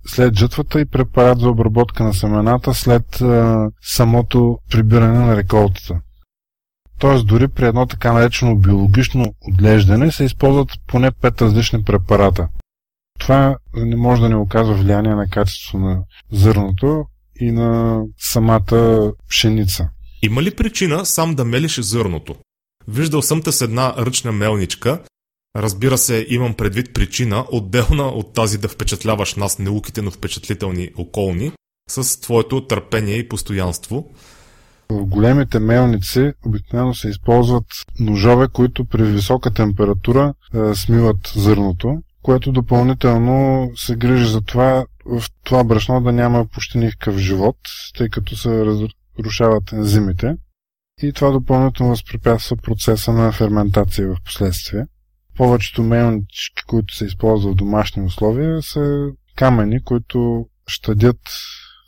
след 0.05 0.37
жътвата 0.37 0.81
и 0.81 0.85
препарат 0.85 1.39
за 1.39 1.49
обработка 1.49 2.03
на 2.03 2.13
семената 2.13 2.73
след 2.73 3.21
а, 3.21 3.69
самото 3.81 4.57
прибиране 4.71 5.19
на 5.19 5.35
реколтата. 5.35 6.01
Т.е. 6.99 7.23
дори 7.23 7.47
при 7.47 7.65
едно 7.65 7.85
така 7.85 8.13
наречено 8.13 8.55
биологично 8.55 9.25
отглеждане 9.47 10.11
се 10.11 10.23
използват 10.23 10.69
поне 10.87 11.11
5 11.11 11.41
различни 11.41 11.83
препарата. 11.83 12.47
Това 13.19 13.57
не 13.75 13.95
може 13.95 14.21
да 14.21 14.29
не 14.29 14.35
оказва 14.35 14.75
влияние 14.75 15.15
на 15.15 15.29
качеството 15.29 15.77
на 15.77 16.03
зърното 16.31 17.05
и 17.39 17.51
на 17.51 18.01
самата 18.17 19.11
пшеница. 19.29 19.89
Има 20.21 20.43
ли 20.43 20.55
причина 20.55 21.05
сам 21.05 21.35
да 21.35 21.45
мелиш 21.45 21.79
зърното? 21.79 22.35
Виждал 22.87 23.21
съм 23.21 23.41
те 23.41 23.51
с 23.51 23.61
една 23.61 23.93
ръчна 23.97 24.31
мелничка. 24.31 25.03
Разбира 25.55 25.97
се, 25.97 26.25
имам 26.29 26.53
предвид 26.53 26.93
причина, 26.93 27.45
отделна 27.51 28.03
от 28.03 28.33
тази 28.33 28.57
да 28.57 28.67
впечатляваш 28.67 29.35
нас 29.35 29.59
неуките, 29.59 30.01
но 30.01 30.11
впечатлителни 30.11 30.89
околни, 30.97 31.51
с 31.89 32.21
твоето 32.21 32.67
търпение 32.67 33.15
и 33.15 33.29
постоянство– 33.29 34.11
в 34.93 35.05
големите 35.05 35.59
мелници 35.59 36.33
обикновено 36.45 36.93
се 36.93 37.09
използват 37.09 37.65
ножове, 37.99 38.47
които 38.47 38.85
при 38.85 39.03
висока 39.03 39.51
температура 39.51 40.33
е, 40.53 40.75
смиват 40.75 41.33
зърното, 41.35 41.97
което 42.21 42.51
допълнително 42.51 43.69
се 43.75 43.95
грижи 43.95 44.31
за 44.31 44.41
това 44.41 44.85
в 45.05 45.23
това 45.43 45.63
брашно 45.63 46.01
да 46.01 46.11
няма 46.11 46.45
почти 46.45 46.77
никакъв 46.77 47.17
живот, 47.17 47.57
тъй 47.97 48.09
като 48.09 48.35
се 48.35 48.65
разрушават 48.65 49.71
ензимите 49.71 50.35
и 51.01 51.13
това 51.13 51.31
допълнително 51.31 51.89
възпрепятства 51.89 52.57
процеса 52.57 53.13
на 53.13 53.31
ферментация 53.31 54.07
в 54.07 54.17
последствие. 54.25 54.85
Повечето 55.37 55.83
мелнички, 55.83 56.63
които 56.67 56.95
се 56.95 57.05
използват 57.05 57.53
в 57.53 57.57
домашни 57.57 58.03
условия, 58.03 58.61
са 58.61 59.07
камъни, 59.35 59.83
които 59.83 60.45
щадят 60.67 61.17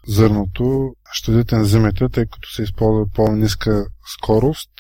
зърното, 0.08 0.94
щадят 1.12 1.52
ензимите, 1.52 2.10
тъй 2.10 2.26
като 2.26 2.50
се 2.52 2.64
използва 2.64 3.06
по-ниска 3.16 3.88
скорост 4.14 4.72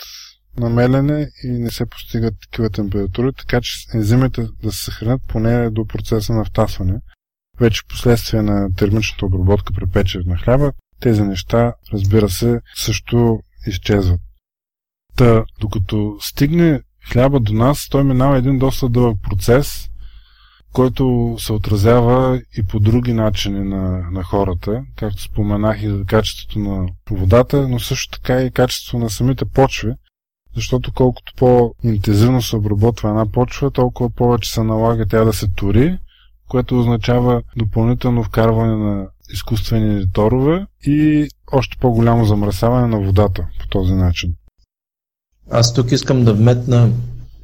на 0.57 0.69
мелене 0.69 1.27
и 1.43 1.47
не 1.47 1.71
се 1.71 1.85
постигат 1.85 2.33
такива 2.41 2.69
температури, 2.69 3.33
така 3.37 3.61
че 3.61 3.71
ензимите 3.93 4.47
да 4.63 4.71
се 4.71 4.83
съхранят 4.83 5.21
поне 5.27 5.69
до 5.69 5.85
процеса 5.85 6.33
на 6.33 6.45
втасване. 6.45 6.99
Вече 7.59 7.81
последствие 7.89 8.41
на 8.41 8.73
термичната 8.75 9.25
обработка 9.25 9.73
при 9.73 9.85
печене 9.85 10.23
на 10.27 10.37
хляба, 10.37 10.71
тези 10.99 11.21
неща, 11.21 11.73
разбира 11.93 12.29
се, 12.29 12.59
също 12.75 13.39
изчезват. 13.67 14.21
Та, 15.15 15.43
докато 15.61 16.17
стигне 16.21 16.81
хляба 17.11 17.39
до 17.39 17.53
нас, 17.53 17.87
той 17.89 18.03
минава 18.03 18.37
един 18.37 18.59
доста 18.59 18.89
дълъг 18.89 19.17
процес, 19.29 19.89
който 20.75 21.35
се 21.39 21.53
отразява 21.53 22.41
и 22.57 22.63
по 22.63 22.79
други 22.79 23.13
начини 23.13 23.59
на, 23.59 24.11
на 24.11 24.23
хората, 24.23 24.81
както 24.95 25.21
споменах 25.21 25.83
и 25.83 26.05
качеството 26.07 26.59
на 26.59 26.87
водата, 27.11 27.67
но 27.67 27.79
също 27.79 28.19
така 28.19 28.41
и 28.41 28.51
качеството 28.51 29.03
на 29.03 29.09
самите 29.09 29.45
почви, 29.45 29.93
защото 30.55 30.91
колкото 30.93 31.33
по-интензивно 31.37 32.41
се 32.41 32.55
обработва 32.55 33.09
една 33.09 33.25
почва, 33.25 33.71
толкова 33.71 34.09
повече 34.09 34.53
се 34.53 34.63
налага 34.63 35.05
тя 35.05 35.23
да 35.23 35.33
се 35.33 35.47
тури, 35.47 35.97
което 36.49 36.79
означава 36.79 37.41
допълнително 37.57 38.23
вкарване 38.23 38.75
на 38.75 39.07
изкуствени 39.33 40.11
торове 40.11 40.65
и 40.85 41.27
още 41.51 41.77
по-голямо 41.79 42.25
замръсяване 42.25 42.87
на 42.87 42.99
водата 42.99 43.47
по 43.59 43.67
този 43.67 43.93
начин. 43.93 44.33
Аз 45.51 45.73
тук 45.73 45.91
искам 45.91 46.23
да 46.23 46.33
вметна 46.33 46.89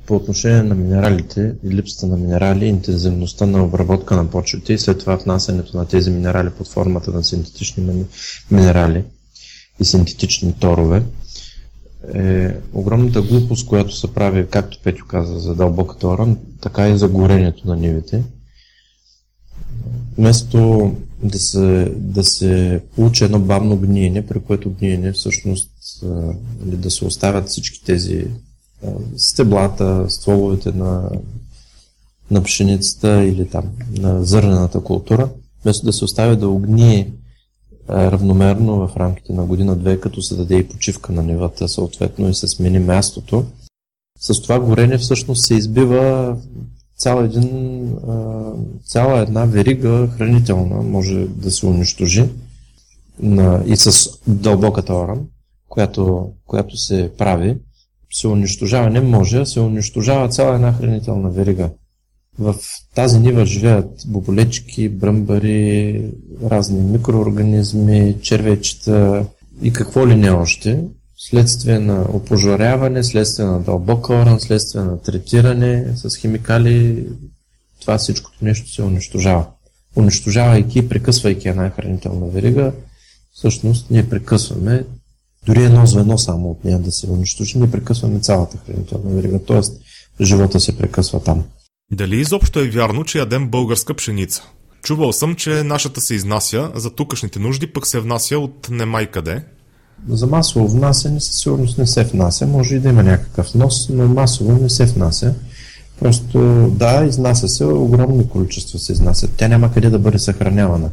по 0.06 0.16
отношение 0.16 0.64
на 0.64 0.76
минералите 0.76 1.56
липсата 1.66 2.08
на 2.08 2.18
минерали, 2.18 2.66
интензивността 2.66 3.46
на 3.46 3.64
обработка 3.64 4.16
на 4.16 4.30
почвите 4.30 4.74
и 4.74 4.78
след 4.78 5.00
това 5.00 5.16
внасянето 5.16 5.78
на 5.78 5.86
тези 5.86 6.12
минерали 6.12 6.50
под 6.50 6.68
формата 6.68 7.12
на 7.12 7.24
синтетични 7.24 8.06
минерали 8.52 9.04
и 9.80 9.86
синтетични 9.86 10.54
торове 10.54 11.04
е 12.14 12.56
огромната 12.74 13.22
глупост, 13.22 13.68
която 13.68 13.96
се 13.96 14.14
прави, 14.14 14.48
както 14.50 14.80
Петю 14.84 15.06
каза, 15.06 15.40
за 15.40 15.56
дълбоката 15.56 16.08
оран, 16.08 16.38
така 16.62 16.90
и 16.90 16.98
за 16.98 17.08
горението 17.08 17.68
на 17.68 17.76
нивите. 17.76 18.24
Вместо 20.18 20.92
да 21.24 21.40
се, 21.40 21.94
да 21.96 22.24
се 22.24 22.82
получи 22.96 23.24
едно 23.24 23.40
бавно 23.40 23.78
гниене, 23.78 24.28
при 24.28 24.40
което 24.40 24.72
гниене 24.72 25.12
всъщност 25.12 25.72
нали, 26.66 26.78
да 26.78 26.92
се 26.92 27.06
оставят 27.06 27.48
всички 27.48 27.84
тези 27.84 28.28
стеблата, 29.18 30.06
стволовете 30.10 30.72
на, 30.72 31.10
на 32.32 32.44
пшеницата 32.44 33.24
или 33.24 33.50
там 33.50 33.66
на 33.98 34.24
зърнената 34.24 34.84
култура, 34.84 35.30
вместо 35.64 35.86
да 35.86 35.94
се 35.94 36.06
оставя 36.06 36.36
да 36.36 36.50
огние 36.50 37.12
равномерно 37.90 38.88
в 38.88 38.98
рамките 38.98 39.34
на 39.34 39.46
година-две, 39.46 40.00
като 40.00 40.22
се 40.22 40.36
даде 40.36 40.58
и 40.58 40.68
почивка 40.68 41.14
на 41.14 41.24
нивата 41.24 41.68
съответно 41.68 42.30
и 42.30 42.34
се 42.34 42.48
смени 42.48 42.80
мястото. 42.80 43.46
С 44.20 44.42
това 44.42 44.60
горене 44.60 44.98
всъщност 44.98 45.46
се 45.46 45.56
избива 45.56 46.38
цял 46.98 47.24
един, 47.24 47.98
цяла 48.86 49.20
една 49.20 49.46
верига 49.46 50.08
хранителна 50.08 50.82
може 50.82 51.28
да 51.28 51.52
се 51.52 51.66
унищожи 51.66 52.30
и 53.66 53.76
с 53.76 54.10
дълбоката 54.28 54.94
оран, 54.94 55.28
която, 55.70 56.32
която 56.46 56.78
се 56.78 57.12
прави 57.18 57.58
се 58.14 58.28
унищожава, 58.28 58.90
не 58.90 59.02
може, 59.02 59.46
се 59.46 59.60
унищожава 59.60 60.30
цяла 60.30 60.56
една 60.56 60.74
хранителна 60.74 61.30
верига 61.30 61.70
В 62.40 62.56
тази 62.96 63.20
нива 63.20 63.46
живеят 63.46 63.90
боболечки, 64.08 64.90
бръмбари, 64.90 66.06
разни 66.46 66.82
микроорганизми, 66.82 68.16
червечета 68.22 69.26
и 69.62 69.74
какво 69.74 70.08
ли 70.08 70.16
не 70.16 70.32
още. 70.32 70.84
Следствие 71.18 71.80
на 71.80 72.06
опожаряване, 72.14 73.04
следствие 73.04 73.46
на 73.46 73.60
дълбока 73.60 74.14
оран, 74.14 74.40
следствие 74.40 74.82
на 74.82 75.02
третиране 75.02 75.94
с 75.96 76.18
химикали, 76.18 77.08
това 77.82 77.98
всичкото 77.98 78.46
нещо 78.46 78.72
се 78.72 78.82
унищожава. 78.84 79.46
Унищожавайки 79.96 80.80
и 80.80 80.90
прекъсвайки 80.90 81.48
една 81.48 81.70
хранителна 81.70 82.28
верига, 82.28 82.72
всъщност 83.34 83.92
ние 83.92 84.10
прекъсваме 84.10 84.84
дори 85.46 85.64
едно 85.64 85.86
звено 85.86 86.18
само 86.18 86.52
от 86.52 86.66
нея 86.66 86.80
да 86.80 86.92
се 86.92 87.10
унищожи, 87.10 87.58
ние 87.58 87.72
прекъсваме 87.72 88.20
цялата 88.20 88.58
хранителна 88.58 89.16
верига, 89.16 89.40
т.е. 89.40 89.62
живота 90.24 90.60
се 90.60 90.78
прекъсва 90.78 91.24
там. 91.24 91.44
Дали 91.92 92.16
изобщо 92.16 92.60
е 92.60 92.70
вярно, 92.70 93.04
че 93.04 93.18
ядем 93.18 93.50
българска 93.50 93.94
пшеница? 93.94 94.44
Чувал 94.84 95.14
съм, 95.14 95.36
че 95.36 95.64
нашата 95.64 96.02
се 96.02 96.16
изнася, 96.16 96.72
за 96.76 96.90
тукашните 96.90 97.40
нужди 97.40 97.68
пък 97.68 97.88
се 97.88 98.00
внася 98.00 98.40
от 98.40 98.70
немай 98.72 99.08
къде. 99.08 99.44
За 100.10 100.28
масово 100.28 100.68
внасяне 100.68 101.20
със 101.20 101.36
сигурност 101.36 101.78
не 101.78 101.88
се 101.88 102.04
внася. 102.04 102.48
Може 102.48 102.76
и 102.76 102.80
да 102.80 102.90
има 102.90 103.04
някакъв 103.04 103.56
нос, 103.56 103.90
но 103.90 104.08
масово 104.08 104.62
не 104.62 104.70
се 104.70 104.86
внася. 104.86 105.34
Просто 106.00 106.40
да, 106.76 107.06
изнася 107.06 107.48
се, 107.48 107.66
огромни 107.66 108.30
количества 108.30 108.80
се 108.80 108.92
изнасят. 108.92 109.32
Тя 109.38 109.48
няма 109.48 109.74
къде 109.74 109.90
да 109.90 110.00
бъде 110.00 110.20
съхранявана. 110.20 110.90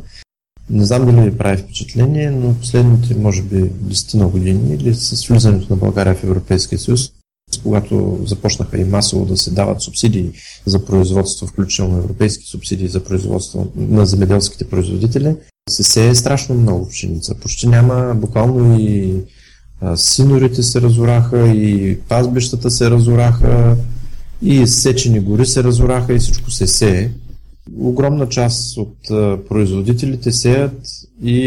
Не 0.71 0.85
знам 0.85 1.07
дали 1.07 1.31
ви 1.31 1.39
прави 1.39 1.57
впечатление, 1.57 2.31
но 2.31 2.55
последните, 2.55 3.14
може 3.14 3.43
би, 3.43 3.57
10 3.57 4.14
на 4.14 4.29
години 4.29 4.75
или 4.75 4.95
с 4.95 5.27
влизането 5.27 5.66
на 5.71 5.77
България 5.77 6.14
в 6.14 6.25
Европейския 6.25 6.79
съюз, 6.79 7.12
когато 7.62 8.19
започнаха 8.27 8.79
и 8.79 8.85
масово 8.85 9.25
да 9.25 9.37
се 9.37 9.51
дават 9.51 9.83
субсидии 9.83 10.31
за 10.66 10.85
производство, 10.85 11.47
включително 11.47 11.99
европейски 11.99 12.47
субсидии 12.47 12.89
за 12.89 13.05
производство 13.05 13.73
на 13.77 14.07
земеделските 14.07 14.64
производители, 14.64 15.37
се 15.71 15.83
сее 15.83 16.14
страшно 16.14 16.55
много 16.55 16.89
пшеница. 16.89 17.35
Почти 17.35 17.69
няма, 17.69 18.14
буквално 18.14 18.81
и 18.81 19.14
синорите 19.97 20.62
се 20.62 20.81
разораха, 20.81 21.49
и 21.49 21.99
пазбищата 22.09 22.71
се 22.71 22.91
разораха, 22.91 23.77
и 24.43 24.66
сечени 24.66 25.21
гори 25.21 25.47
се 25.47 25.64
разораха 25.64 26.14
и 26.14 26.19
всичко 26.19 26.51
се 26.51 26.66
сее. 26.66 27.11
Огромна 27.79 28.29
част 28.29 28.77
от 28.77 28.97
производителите 29.49 30.33
сеят 30.33 30.81
и 31.23 31.39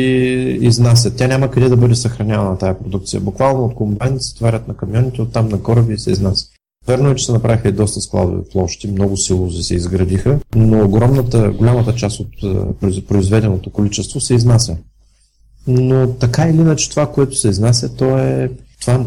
изнасят. 0.62 1.16
Тя 1.16 1.28
няма 1.28 1.52
къде 1.52 1.70
да 1.70 1.78
бъде 1.78 1.96
съхранявана 1.96 2.58
тази 2.58 2.80
продукция. 2.80 3.22
Буквално 3.22 3.66
от 3.66 3.76
комбайн 3.76 4.20
се 4.20 4.36
тварят 4.36 4.68
на 4.68 4.74
камионите, 4.74 5.22
оттам 5.22 5.50
на 5.50 5.64
кораби 5.64 5.94
и 5.94 5.98
се 5.98 6.12
изнася. 6.12 6.46
Верно 6.88 7.10
е, 7.10 7.16
че 7.16 7.26
се 7.26 7.32
направиха 7.32 7.70
и 7.70 7.72
доста 7.72 8.02
складови 8.02 8.42
площи, 8.52 8.92
много 8.92 9.18
силози 9.18 9.64
се 9.64 9.76
изградиха, 9.76 10.40
но 10.56 10.86
огромната, 10.86 11.52
голямата 11.52 11.96
част 11.96 12.20
от 12.20 13.08
произведеното 13.08 13.70
количество 13.70 14.22
се 14.22 14.34
изнася. 14.34 14.78
Но 15.68 16.14
така 16.14 16.50
или 16.50 16.58
иначе 16.58 16.90
това, 16.90 17.12
което 17.12 17.36
се 17.36 17.50
изнася, 17.50 17.96
то 17.96 18.18
е 18.18 18.52
това 18.82 19.06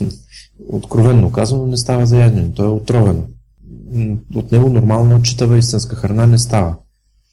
откровенно 0.68 1.32
казано 1.32 1.66
не 1.66 1.76
става 1.76 2.06
за 2.06 2.18
ядене, 2.18 2.52
то 2.54 2.64
е 2.64 2.68
отровено. 2.68 3.22
От 4.34 4.52
него 4.52 4.68
нормална 4.68 5.22
читава 5.22 5.58
истинска 5.58 5.96
храна 5.96 6.26
не 6.26 6.38
става. 6.38 6.76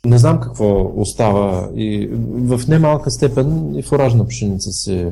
Не 0.05 0.17
знам 0.17 0.39
какво 0.39 0.91
остава 0.95 1.69
и 1.75 2.09
в 2.33 2.61
немалка 2.67 3.11
степен 3.11 3.75
и 3.75 3.81
фуражна 3.81 4.27
пшеница 4.27 4.71
се 4.71 5.09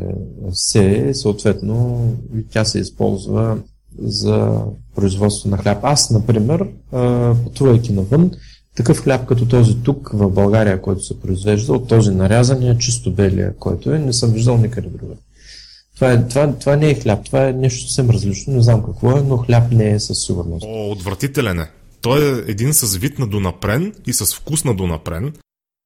сее, 0.51 1.13
съответно 1.13 2.05
и 2.37 2.47
тя 2.49 2.65
се 2.65 2.79
използва 2.79 3.57
за 3.99 4.61
производство 4.95 5.49
на 5.49 5.57
хляб. 5.57 5.77
Аз, 5.83 6.09
например, 6.11 6.67
пътувайки 7.43 7.93
навън, 7.93 8.31
такъв 8.75 9.03
хляб 9.03 9.25
като 9.25 9.47
този 9.47 9.75
тук 9.83 10.09
в 10.13 10.29
България, 10.29 10.81
който 10.81 11.03
се 11.03 11.19
произвежда, 11.19 11.73
от 11.73 11.87
този 11.87 12.11
нарязания, 12.11 12.77
чисто 12.77 13.11
белия, 13.11 13.55
който 13.59 13.93
е, 13.93 13.99
не 13.99 14.13
съм 14.13 14.31
виждал 14.31 14.57
никъде 14.57 14.89
друга. 14.89 15.13
Това, 16.01 16.13
е, 16.13 16.27
това, 16.27 16.53
това 16.53 16.75
не 16.75 16.89
е 16.89 16.93
хляб, 16.93 17.25
това 17.25 17.47
е 17.47 17.53
нещо 17.53 17.81
съвсем 17.81 18.09
различно, 18.09 18.53
не 18.53 18.61
знам 18.61 18.83
какво 18.83 19.17
е, 19.17 19.21
но 19.21 19.37
хляб 19.37 19.71
не 19.71 19.91
е 19.91 19.99
със 19.99 20.25
сигурност. 20.25 20.65
О, 20.69 20.91
отвратителен 20.91 21.59
е. 21.59 21.69
Той 22.01 22.25
е 22.25 22.43
един 22.47 22.73
с 22.73 22.97
вид 22.97 23.19
на 23.19 23.27
донапрен 23.27 23.93
и 24.07 24.13
с 24.13 24.35
вкус 24.35 24.63
на 24.63 24.73
донапрен. 24.75 25.33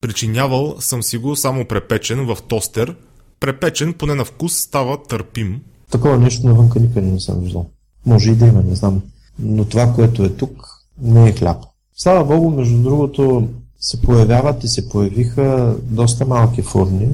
Причинявал 0.02 0.76
съм 0.80 1.04
си 1.04 1.18
го 1.18 1.36
само 1.36 1.66
препечен 1.66 2.26
в 2.26 2.38
тостер. 2.48 2.96
Препечен 3.40 3.94
поне 3.94 4.16
на 4.16 4.26
вкус 4.26 4.54
става 4.54 5.04
търпим. 5.04 5.62
Такова 5.92 6.18
нещо 6.18 6.48
навънка 6.48 6.80
никъде 6.80 7.08
не 7.08 7.20
съм 7.20 7.40
виждал. 7.40 7.70
Може 8.06 8.32
и 8.32 8.36
да 8.36 8.46
има, 8.46 8.64
не 8.64 8.76
знам. 8.76 9.02
Но 9.40 9.66
това, 9.66 9.94
което 9.94 10.24
е 10.24 10.30
тук, 10.30 10.68
не 11.02 11.30
е 11.30 11.34
хляб. 11.34 11.58
Слава 11.96 12.26
Богу, 12.26 12.50
между 12.50 12.78
другото, 12.82 13.48
се 13.80 14.02
появяват 14.02 14.64
и 14.64 14.68
се 14.68 14.90
появиха 14.90 15.76
доста 15.84 16.26
малки 16.26 16.62
фурни, 16.62 17.08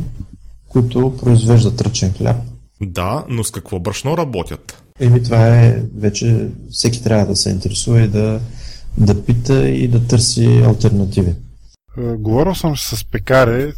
които 0.69 1.17
произвеждат 1.17 1.81
ръчен 1.81 2.13
хляб. 2.13 2.37
Да, 2.81 3.25
но 3.29 3.43
с 3.43 3.51
какво 3.51 3.79
брашно 3.79 4.17
работят? 4.17 4.83
Еми 4.99 5.23
това 5.23 5.47
е 5.57 5.83
вече 5.97 6.47
всеки 6.71 7.03
трябва 7.03 7.25
да 7.25 7.35
се 7.35 7.49
интересува 7.49 8.01
и 8.01 8.07
да, 8.07 8.41
да 8.97 9.25
пита 9.25 9.69
и 9.69 9.87
да 9.87 10.07
търси 10.07 10.61
альтернативи. 10.65 11.35
Е, 11.97 12.01
говорил 12.01 12.55
съм 12.55 12.77
с 12.77 13.05
пекари, 13.11 13.73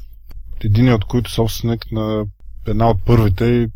един 0.66 0.94
от 0.94 1.06
които 1.06 1.32
собственик 1.32 1.92
на 1.92 2.26
една 2.68 2.90
от 2.90 3.06
първите 3.06 3.46
и 3.46 3.68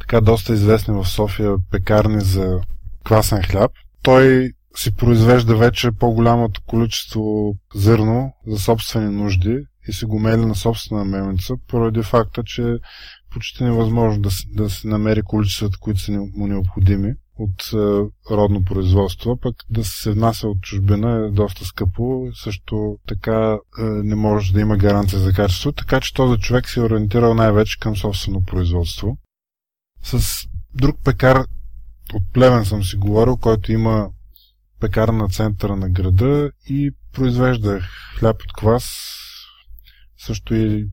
така 0.00 0.20
доста 0.20 0.54
известни 0.54 0.94
в 0.94 1.08
София 1.08 1.56
пекарни 1.70 2.20
за 2.20 2.60
квасен 3.04 3.42
хляб. 3.42 3.70
Той 4.02 4.52
си 4.76 4.96
произвежда 4.96 5.56
вече 5.56 5.90
по-голямото 5.92 6.60
количество 6.66 7.54
зърно 7.74 8.32
за 8.46 8.58
собствени 8.58 9.16
нужди 9.16 9.58
и 9.88 9.92
си 9.92 10.04
го 10.04 10.18
мели 10.18 10.46
на 10.46 10.54
собствена 10.54 11.04
мелница, 11.04 11.54
поради 11.68 12.02
факта, 12.02 12.42
че 12.46 12.76
почти 13.30 13.64
невъзможно 13.64 14.22
да, 14.22 14.30
да 14.46 14.70
се 14.70 14.88
намери 14.88 15.22
количествата, 15.22 15.78
които 15.80 16.00
са 16.00 16.12
му 16.12 16.46
необходими 16.46 17.14
от 17.38 17.72
е, 17.72 17.76
родно 18.30 18.64
производство, 18.64 19.36
пък 19.36 19.56
да 19.70 19.84
се 19.84 20.12
внася 20.12 20.48
от 20.48 20.60
чужбина 20.60 21.26
е 21.26 21.30
доста 21.30 21.64
скъпо, 21.64 22.26
също 22.34 22.98
така 23.06 23.58
е, 23.78 23.82
не 23.82 24.14
може 24.14 24.52
да 24.52 24.60
има 24.60 24.76
гаранция 24.76 25.18
за 25.18 25.32
качество, 25.32 25.72
така 25.72 26.00
че 26.00 26.14
този 26.14 26.40
човек 26.40 26.68
се 26.68 26.80
е 26.80 26.82
ориентирал 26.82 27.34
най-вече 27.34 27.78
към 27.78 27.96
собствено 27.96 28.44
производство. 28.44 29.16
С 30.02 30.36
друг 30.74 30.96
пекар 31.04 31.44
от 32.14 32.32
Плевен 32.32 32.64
съм 32.64 32.84
си 32.84 32.96
говорил, 32.96 33.36
който 33.36 33.72
има 33.72 34.08
пекарна 34.80 35.18
на 35.18 35.28
центъра 35.28 35.76
на 35.76 35.88
града 35.88 36.50
и 36.68 36.90
произвежда 37.12 37.80
хляб 38.18 38.42
от 38.42 38.52
квас, 38.52 38.84
също 40.18 40.54
и 40.54 40.86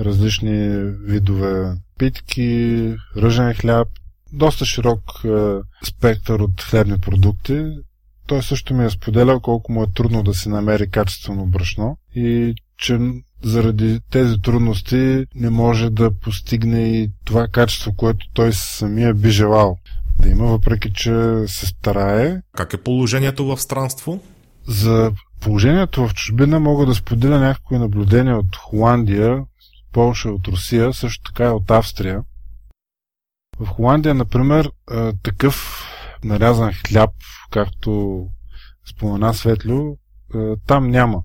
различни 0.00 0.68
видове 1.04 1.74
питки, 1.98 2.94
ръжен 3.16 3.54
хляб, 3.54 3.88
доста 4.32 4.64
широк 4.64 5.00
е, 5.24 5.28
спектър 5.86 6.40
от 6.40 6.62
хлебни 6.62 6.98
продукти. 6.98 7.64
Той 8.26 8.42
също 8.42 8.74
ми 8.74 8.84
е 8.84 8.90
споделял 8.90 9.40
колко 9.40 9.72
му 9.72 9.82
е 9.82 9.92
трудно 9.94 10.22
да 10.22 10.34
се 10.34 10.48
намери 10.48 10.90
качествено 10.90 11.46
брашно 11.46 11.96
и 12.14 12.54
че 12.78 12.98
заради 13.42 14.00
тези 14.10 14.42
трудности 14.42 15.24
не 15.34 15.50
може 15.50 15.90
да 15.90 16.10
постигне 16.10 16.80
и 16.80 17.10
това 17.24 17.48
качество, 17.48 17.92
което 17.96 18.26
той 18.34 18.52
самия 18.52 19.14
би 19.14 19.30
желал 19.30 19.76
да 20.22 20.28
има, 20.28 20.46
въпреки 20.46 20.92
че 20.92 21.44
се 21.46 21.66
старае. 21.66 22.42
Как 22.56 22.74
е 22.74 22.82
положението 22.82 23.44
в 23.46 23.60
странство? 23.60 24.20
За 24.66 25.12
положението 25.40 26.08
в 26.08 26.14
чужбина 26.14 26.60
мога 26.60 26.86
да 26.86 26.94
споделя 26.94 27.38
някакви 27.38 27.78
наблюдения 27.78 28.38
от 28.38 28.56
Холандия, 28.56 29.44
Полша, 29.92 30.30
от 30.30 30.48
Русия, 30.48 30.92
също 30.92 31.32
така 31.32 31.44
и 31.44 31.48
от 31.48 31.70
Австрия. 31.70 32.22
В 33.60 33.66
Холандия, 33.66 34.14
например, 34.14 34.72
такъв 35.22 35.84
нарязан 36.24 36.72
хляб, 36.72 37.10
както 37.50 38.26
спомена 38.90 39.34
Светлю, 39.34 39.96
там 40.66 40.88
няма. 40.88 41.22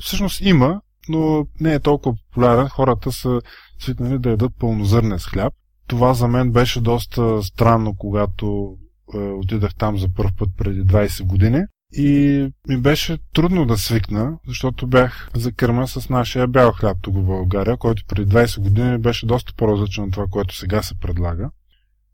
Всъщност 0.00 0.40
има, 0.40 0.80
но 1.08 1.46
не 1.60 1.74
е 1.74 1.80
толкова 1.80 2.16
популярен. 2.16 2.68
Хората 2.68 3.12
са 3.12 3.40
свикнали 3.78 4.18
да 4.18 4.30
ядат 4.30 4.52
пълнозърнен 4.58 5.18
с 5.18 5.26
хляб. 5.26 5.54
Това 5.86 6.14
за 6.14 6.28
мен 6.28 6.52
беше 6.52 6.80
доста 6.80 7.42
странно, 7.42 7.96
когато 7.96 8.76
отидах 9.14 9.74
там 9.74 9.98
за 9.98 10.08
първ 10.14 10.30
път 10.38 10.48
преди 10.56 10.84
20 10.84 11.26
години. 11.26 11.62
И 11.92 12.48
ми 12.68 12.80
беше 12.80 13.18
трудно 13.34 13.66
да 13.66 13.78
свикна, 13.78 14.38
защото 14.48 14.86
бях 14.86 15.30
за 15.34 15.52
кърма 15.52 15.88
с 15.88 16.08
нашия 16.08 16.46
бял 16.46 16.72
хляб 16.72 16.96
тук 17.02 17.14
в 17.14 17.22
България, 17.22 17.76
който 17.76 18.02
преди 18.08 18.34
20 18.34 18.60
години 18.60 18.98
беше 18.98 19.26
доста 19.26 19.52
по-различен 19.56 20.04
от 20.04 20.12
това, 20.12 20.26
което 20.30 20.56
сега 20.56 20.82
се 20.82 20.94
предлага. 20.98 21.50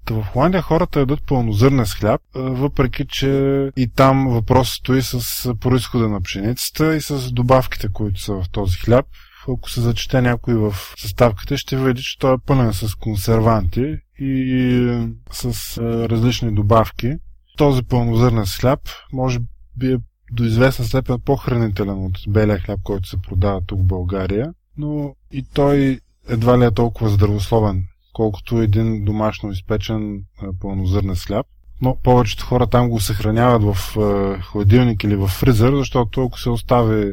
Та 0.05 0.15
в 0.15 0.23
Холандия 0.23 0.63
хората 0.63 1.01
ядат 1.01 1.27
пълнозърнен 1.27 1.87
хляб, 1.87 2.21
въпреки 2.35 3.07
че 3.09 3.31
и 3.77 3.89
там 3.89 4.29
въпрос 4.29 4.71
стои 4.71 5.03
с 5.03 5.21
происхода 5.61 6.09
на 6.09 6.21
пшеницата 6.21 6.97
и 6.97 7.01
с 7.01 7.33
добавките, 7.33 7.89
които 7.93 8.21
са 8.21 8.33
в 8.35 8.45
този 8.53 8.77
хляб. 8.77 9.07
Ако 9.49 9.71
се 9.71 9.81
зачете 9.81 10.23
някой 10.23 10.55
в 10.55 10.75
съставката, 10.97 11.59
ще 11.59 11.77
види, 11.77 12.03
че 12.03 12.19
той 12.19 12.35
е 12.35 12.39
пълен 12.47 12.73
с 12.73 12.95
консерванти 12.95 13.97
и 14.21 15.09
с 15.33 15.79
различни 15.83 16.55
добавки. 16.55 17.13
Този 17.57 17.83
пълнозърнен 17.83 18.45
хляб 18.47 18.81
може 19.13 19.39
би 19.77 19.93
е 19.93 19.99
до 20.33 20.45
известна 20.45 20.85
степен 20.85 21.17
по-хранителен 21.25 22.05
от 22.05 22.19
белия 22.29 22.59
хляб, 22.59 22.81
който 22.83 23.09
се 23.09 23.17
продава 23.17 23.61
тук 23.67 23.81
в 23.81 23.85
България, 23.85 24.53
но 24.79 25.15
и 25.33 25.45
той 25.55 26.01
едва 26.29 26.59
ли 26.59 26.65
е 26.65 26.71
толкова 26.71 27.11
здравословен, 27.11 27.85
колкото 28.13 28.63
един 28.63 29.05
домашно 29.05 29.51
изпечен 29.51 30.23
пълнозърнен 30.61 31.17
хляб. 31.17 31.47
Но 31.83 31.97
повечето 32.03 32.47
хора 32.47 32.67
там 32.67 32.89
го 32.89 33.01
съхраняват 33.01 33.63
в 33.63 33.97
хладилник 34.43 35.05
или 35.05 35.17
в 35.17 35.29
фризер, 35.29 35.73
защото 35.75 36.25
ако 36.25 36.41
се 36.41 36.51
остави 36.51 37.13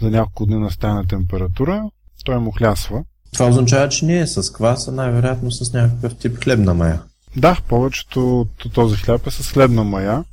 за 0.00 0.10
няколко 0.10 0.46
дни 0.46 0.58
на 0.58 0.70
стайна 0.70 1.06
температура, 1.06 1.90
той 2.24 2.38
му 2.38 2.50
хлясва. 2.50 3.04
Това 3.32 3.48
означава, 3.48 3.88
че 3.88 4.04
не 4.04 4.18
е 4.18 4.26
с 4.26 4.52
квас, 4.52 4.88
а 4.88 4.92
най-вероятно 4.92 5.50
с 5.50 5.72
някакъв 5.72 6.16
тип 6.16 6.36
хлебна 6.44 6.74
мая. 6.74 7.02
Да, 7.36 7.58
повечето 7.68 8.40
от 8.40 8.72
този 8.72 8.96
хляб 8.96 9.26
е 9.26 9.30
с 9.30 9.52
хлебна 9.52 9.84
мая, 9.84 10.24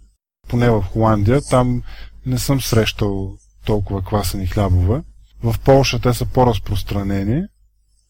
поне 0.47 0.69
в 0.69 0.81
Холандия. 0.81 1.41
Там 1.49 1.83
не 2.25 2.39
съм 2.39 2.61
срещал 2.61 3.37
толкова 3.65 4.01
квасени 4.01 4.47
хлябове. 4.47 5.01
В 5.43 5.55
Полша 5.59 5.99
те 5.99 6.13
са 6.13 6.25
по-разпространени. 6.25 7.43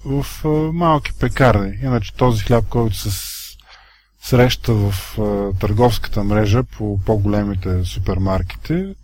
В 0.06 0.26
малки 0.74 1.12
пекарни. 1.20 1.78
Иначе 1.84 2.14
този 2.14 2.44
хляб, 2.44 2.66
който 2.70 2.96
се 2.96 3.10
среща 4.22 4.74
в 4.74 4.94
търговската 5.60 6.24
мрежа 6.24 6.64
по 6.64 7.00
по-големите 7.06 7.84
супермаркети, 7.84 8.96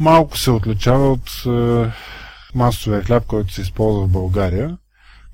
малко 0.00 0.38
се 0.38 0.50
отличава 0.50 1.12
от 1.12 1.44
масовия 2.54 3.02
хляб, 3.02 3.26
който 3.26 3.52
се 3.52 3.60
използва 3.60 4.06
в 4.06 4.10
България. 4.10 4.78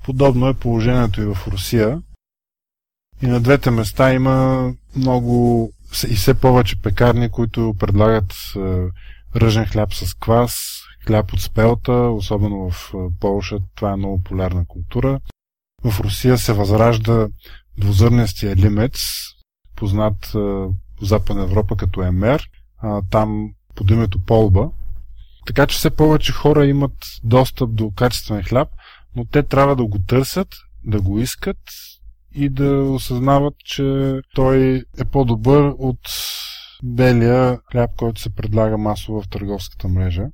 Подобно 0.03 0.47
е 0.47 0.53
положението 0.53 1.21
и 1.21 1.25
в 1.25 1.37
Русия. 1.47 2.01
И 3.21 3.27
на 3.27 3.39
двете 3.39 3.71
места 3.71 4.13
има 4.13 4.69
много 4.95 5.71
и 6.03 6.15
все 6.15 6.33
повече 6.33 6.81
пекарни, 6.81 7.31
които 7.31 7.75
предлагат 7.79 8.33
ръжен 9.35 9.65
хляб 9.65 9.93
с 9.93 10.13
квас, 10.13 10.81
хляб 11.07 11.33
от 11.33 11.41
спелта, 11.41 11.93
особено 11.93 12.71
в 12.71 12.93
Полша. 13.19 13.57
Това 13.75 13.91
е 13.91 13.95
много 13.95 14.23
полярна 14.23 14.65
култура. 14.67 15.19
В 15.83 15.99
Русия 15.99 16.37
се 16.37 16.53
възражда 16.53 17.27
двузърнестия 17.77 18.55
лимец, 18.55 19.05
познат 19.75 20.25
в 20.25 20.73
Западна 21.01 21.43
Европа 21.43 21.77
като 21.77 22.03
емер, 22.03 22.49
там 23.09 23.49
под 23.75 23.91
името 23.91 24.19
полба. 24.19 24.69
Така 25.45 25.67
че 25.67 25.77
все 25.77 25.89
повече 25.89 26.31
хора 26.31 26.65
имат 26.65 26.97
достъп 27.23 27.75
до 27.75 27.91
качествен 27.95 28.43
хляб, 28.43 28.69
но 29.15 29.25
те 29.25 29.43
трябва 29.43 29.75
да 29.75 29.85
го 29.85 29.99
търсят, 30.07 30.47
да 30.85 31.01
го 31.01 31.19
искат 31.19 31.57
и 32.35 32.49
да 32.49 32.83
осъзнават, 32.83 33.53
че 33.65 34.19
той 34.35 34.83
е 34.99 35.05
по-добър 35.05 35.73
от 35.77 35.99
белия 36.83 37.59
хляб, 37.71 37.89
който 37.97 38.21
се 38.21 38.35
предлага 38.35 38.77
масово 38.77 39.21
в 39.21 39.29
търговската 39.29 39.87
мрежа. 39.87 40.25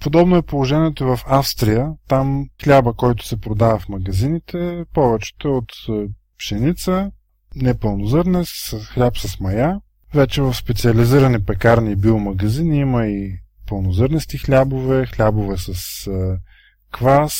Подобно 0.00 0.36
е 0.36 0.42
положението 0.42 1.06
в 1.06 1.20
Австрия. 1.26 1.92
Там 2.08 2.46
хляба, 2.64 2.92
който 2.92 3.26
се 3.26 3.40
продава 3.40 3.78
в 3.78 3.88
магазините, 3.88 4.84
повечето 4.94 5.56
от 5.56 5.72
е, 5.88 6.08
пшеница, 6.38 7.10
непълнозърне, 7.56 8.42
с 8.44 8.78
хляб 8.78 9.18
с 9.18 9.40
мая. 9.40 9.80
Вече 10.14 10.42
в 10.42 10.54
специализирани 10.54 11.44
пекарни 11.44 11.92
и 11.92 11.96
биомагазини 11.96 12.78
има 12.78 13.06
и 13.06 13.38
пълнозърнести 13.68 14.38
хлябове, 14.38 15.06
хлябове 15.06 15.56
с 15.58 16.06
е, 16.06 16.10
квас. 16.92 17.34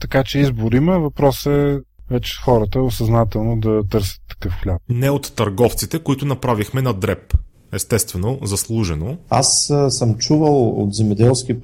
Така 0.00 0.24
че 0.24 0.38
избор 0.38 0.72
има. 0.72 0.98
Въпрос 0.98 1.46
е 1.46 1.80
вече 2.12 2.40
хората 2.44 2.82
осъзнателно 2.82 3.60
да 3.60 3.82
търсят 3.90 4.20
такъв 4.28 4.52
хляб. 4.62 4.80
Не 4.88 5.10
от 5.10 5.32
търговците, 5.36 5.98
които 5.98 6.24
направихме 6.24 6.82
на 6.82 6.92
дреб. 6.92 7.34
Естествено, 7.74 8.38
заслужено. 8.42 9.16
Аз 9.30 9.70
а, 9.70 9.90
съм 9.90 10.14
чувал 10.14 10.68
от 10.68 10.94
земеделски, 10.94 11.56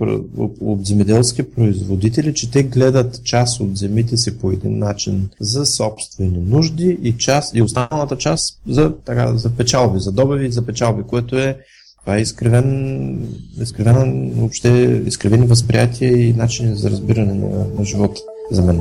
от 0.61 0.87
земеделски 0.87 1.51
производители, 1.51 2.35
че 2.35 2.51
те 2.51 2.63
гледат 2.63 3.25
част 3.25 3.61
от 3.61 3.77
земите 3.77 4.17
си 4.17 4.39
по 4.39 4.51
един 4.51 4.79
начин 4.79 5.29
за 5.41 5.67
собствени 5.67 6.39
нужди 6.39 6.99
и, 7.03 7.17
част, 7.17 7.57
и 7.57 7.63
останалата 7.63 8.19
част 8.19 8.61
за, 8.69 8.95
така, 9.05 9.37
за 9.37 9.51
печалби, 9.51 10.01
за 10.01 10.13
добави 10.13 10.47
и 10.47 10.53
за 10.53 10.67
печалби, 10.67 11.03
което 11.03 11.39
е 11.39 11.59
това 12.01 12.17
е 12.17 12.21
изкривен, 12.21 13.29
изкривен, 13.61 14.33
въобще 14.37 15.03
изкривени 15.07 15.47
възприятия 15.47 16.29
и 16.29 16.33
начини 16.33 16.77
за 16.77 16.91
разбиране 16.91 17.35
на, 17.35 17.67
на 17.79 17.85
живота 17.85 18.21
за 18.51 18.63
мен. 18.63 18.81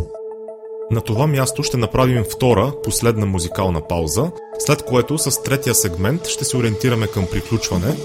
На 0.92 1.02
това 1.02 1.28
място 1.28 1.64
ще 1.64 1.78
направим 1.78 2.24
втора, 2.24 2.74
последна 2.84 3.26
музикална 3.26 3.88
пауза, 3.88 4.32
след 4.60 4.84
което 4.84 5.18
с 5.18 5.44
третия 5.44 5.76
сегмент 5.76 6.28
ще 6.28 6.46
се 6.46 6.58
ориентираме 6.58 7.08
към 7.08 7.26
приключване 7.32 7.96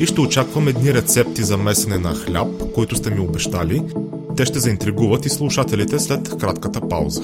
и 0.00 0.06
ще 0.06 0.20
очаквам 0.20 0.68
едни 0.68 0.94
рецепти 0.94 1.42
за 1.42 1.56
месене 1.56 1.98
на 1.98 2.14
хляб, 2.14 2.72
които 2.74 2.96
сте 2.96 3.10
ми 3.10 3.20
обещали. 3.20 3.82
Те 4.36 4.46
ще 4.46 4.58
заинтригуват 4.58 5.26
и 5.26 5.28
слушателите 5.28 5.98
след 5.98 6.38
кратката 6.38 6.88
пауза. 6.88 7.22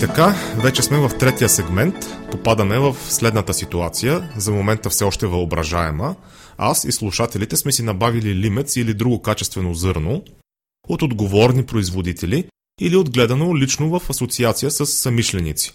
Така, 0.00 0.34
вече 0.62 0.82
сме 0.82 0.98
в 0.98 1.18
третия 1.18 1.48
сегмент. 1.48 1.94
Попадаме 2.30 2.78
в 2.78 2.96
следната 3.08 3.54
ситуация, 3.54 4.32
за 4.36 4.52
момента 4.52 4.90
все 4.90 5.04
още 5.04 5.26
въображаема. 5.26 6.16
Аз 6.58 6.84
и 6.84 6.92
слушателите 6.92 7.56
сме 7.56 7.72
си 7.72 7.82
набавили 7.82 8.34
лимец 8.34 8.76
или 8.76 8.94
друго 8.94 9.22
качествено 9.22 9.74
зърно 9.74 10.22
от 10.88 11.02
отговорни 11.02 11.66
производители 11.66 12.48
или 12.80 12.96
отгледано 12.96 13.56
лично 13.56 13.98
в 13.98 14.10
асоциация 14.10 14.70
с 14.70 14.86
самишленици. 14.86 15.72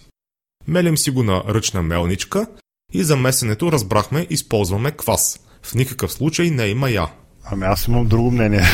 Мелим 0.68 0.98
си 0.98 1.10
го 1.10 1.22
на 1.22 1.42
ръчна 1.48 1.82
мелничка 1.82 2.46
и 2.92 3.04
за 3.04 3.16
месенето 3.16 3.72
разбрахме 3.72 4.26
използваме 4.30 4.90
квас. 4.90 5.40
В 5.62 5.74
никакъв 5.74 6.12
случай 6.12 6.50
не 6.50 6.66
има 6.66 6.90
я. 6.90 7.08
Ами 7.44 7.64
аз 7.64 7.86
имам 7.86 8.06
друго 8.06 8.30
мнение. 8.30 8.64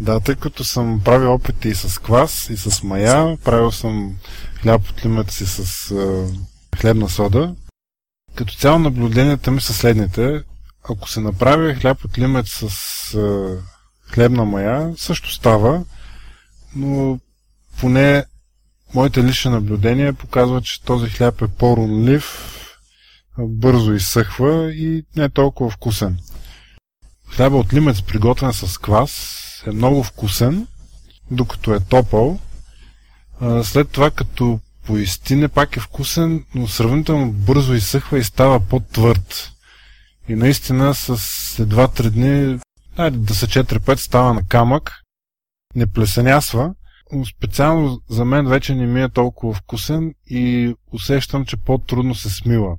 Да, 0.00 0.20
тъй 0.20 0.34
като 0.34 0.64
съм 0.64 1.00
правил 1.04 1.34
опити 1.34 1.68
и 1.68 1.74
с 1.74 1.98
квас, 2.02 2.50
и 2.50 2.56
с 2.56 2.82
мая, 2.82 3.36
правил 3.44 3.72
съм 3.72 4.16
хляб 4.62 4.90
от 4.90 5.04
лимата 5.04 5.32
си 5.32 5.46
с 5.46 5.90
а, 5.90 6.26
хлебна 6.76 7.08
сода. 7.08 7.54
Като 8.34 8.54
цяло 8.54 8.78
наблюденията 8.78 9.50
ми 9.50 9.60
са 9.60 9.74
следните. 9.74 10.42
Ако 10.90 11.08
се 11.08 11.20
направи 11.20 11.74
хляб 11.74 12.04
от 12.04 12.18
лимет 12.18 12.46
с 12.48 12.64
а, 13.14 13.56
хлебна 14.12 14.44
мая, 14.44 14.94
също 14.96 15.32
става, 15.32 15.84
но 16.76 17.18
поне 17.80 18.24
моите 18.94 19.24
лични 19.24 19.50
наблюдения 19.50 20.12
показват, 20.12 20.64
че 20.64 20.82
този 20.82 21.10
хляб 21.10 21.42
е 21.42 21.48
по-рунлив, 21.48 22.50
бързо 23.38 23.92
изсъхва 23.92 24.72
и 24.72 25.04
не 25.16 25.24
е 25.24 25.28
толкова 25.28 25.70
вкусен. 25.70 26.18
Хляба 27.28 27.56
от 27.56 27.72
лимец, 27.72 28.02
приготвен 28.02 28.52
с 28.52 28.78
квас, 28.78 29.43
е 29.66 29.70
много 29.70 30.02
вкусен, 30.02 30.66
докато 31.30 31.74
е 31.74 31.80
топъл. 31.80 32.38
След 33.62 33.90
това, 33.90 34.10
като 34.10 34.60
поистине, 34.86 35.48
пак 35.48 35.76
е 35.76 35.80
вкусен, 35.80 36.44
но 36.54 36.68
сравнително 36.68 37.32
бързо 37.32 37.74
изсъхва 37.74 38.18
и 38.18 38.24
става 38.24 38.60
по-твърд. 38.60 39.50
И 40.28 40.34
наистина 40.34 40.94
с 40.94 41.16
след 41.54 41.68
2-3 41.68 42.10
дни, 42.10 42.60
айде 42.96 43.18
да 43.18 43.34
са 43.34 43.46
4-5, 43.46 43.94
става 43.94 44.34
на 44.34 44.46
камък, 44.48 44.92
не 45.74 45.86
плесенясва, 45.86 46.74
но 47.12 47.24
специално 47.24 48.00
за 48.10 48.24
мен 48.24 48.46
вече 48.46 48.74
не 48.74 48.86
ми 48.86 49.02
е 49.02 49.08
толкова 49.08 49.54
вкусен 49.54 50.14
и 50.30 50.74
усещам, 50.92 51.44
че 51.44 51.56
по-трудно 51.56 52.14
се 52.14 52.30
смила 52.30 52.76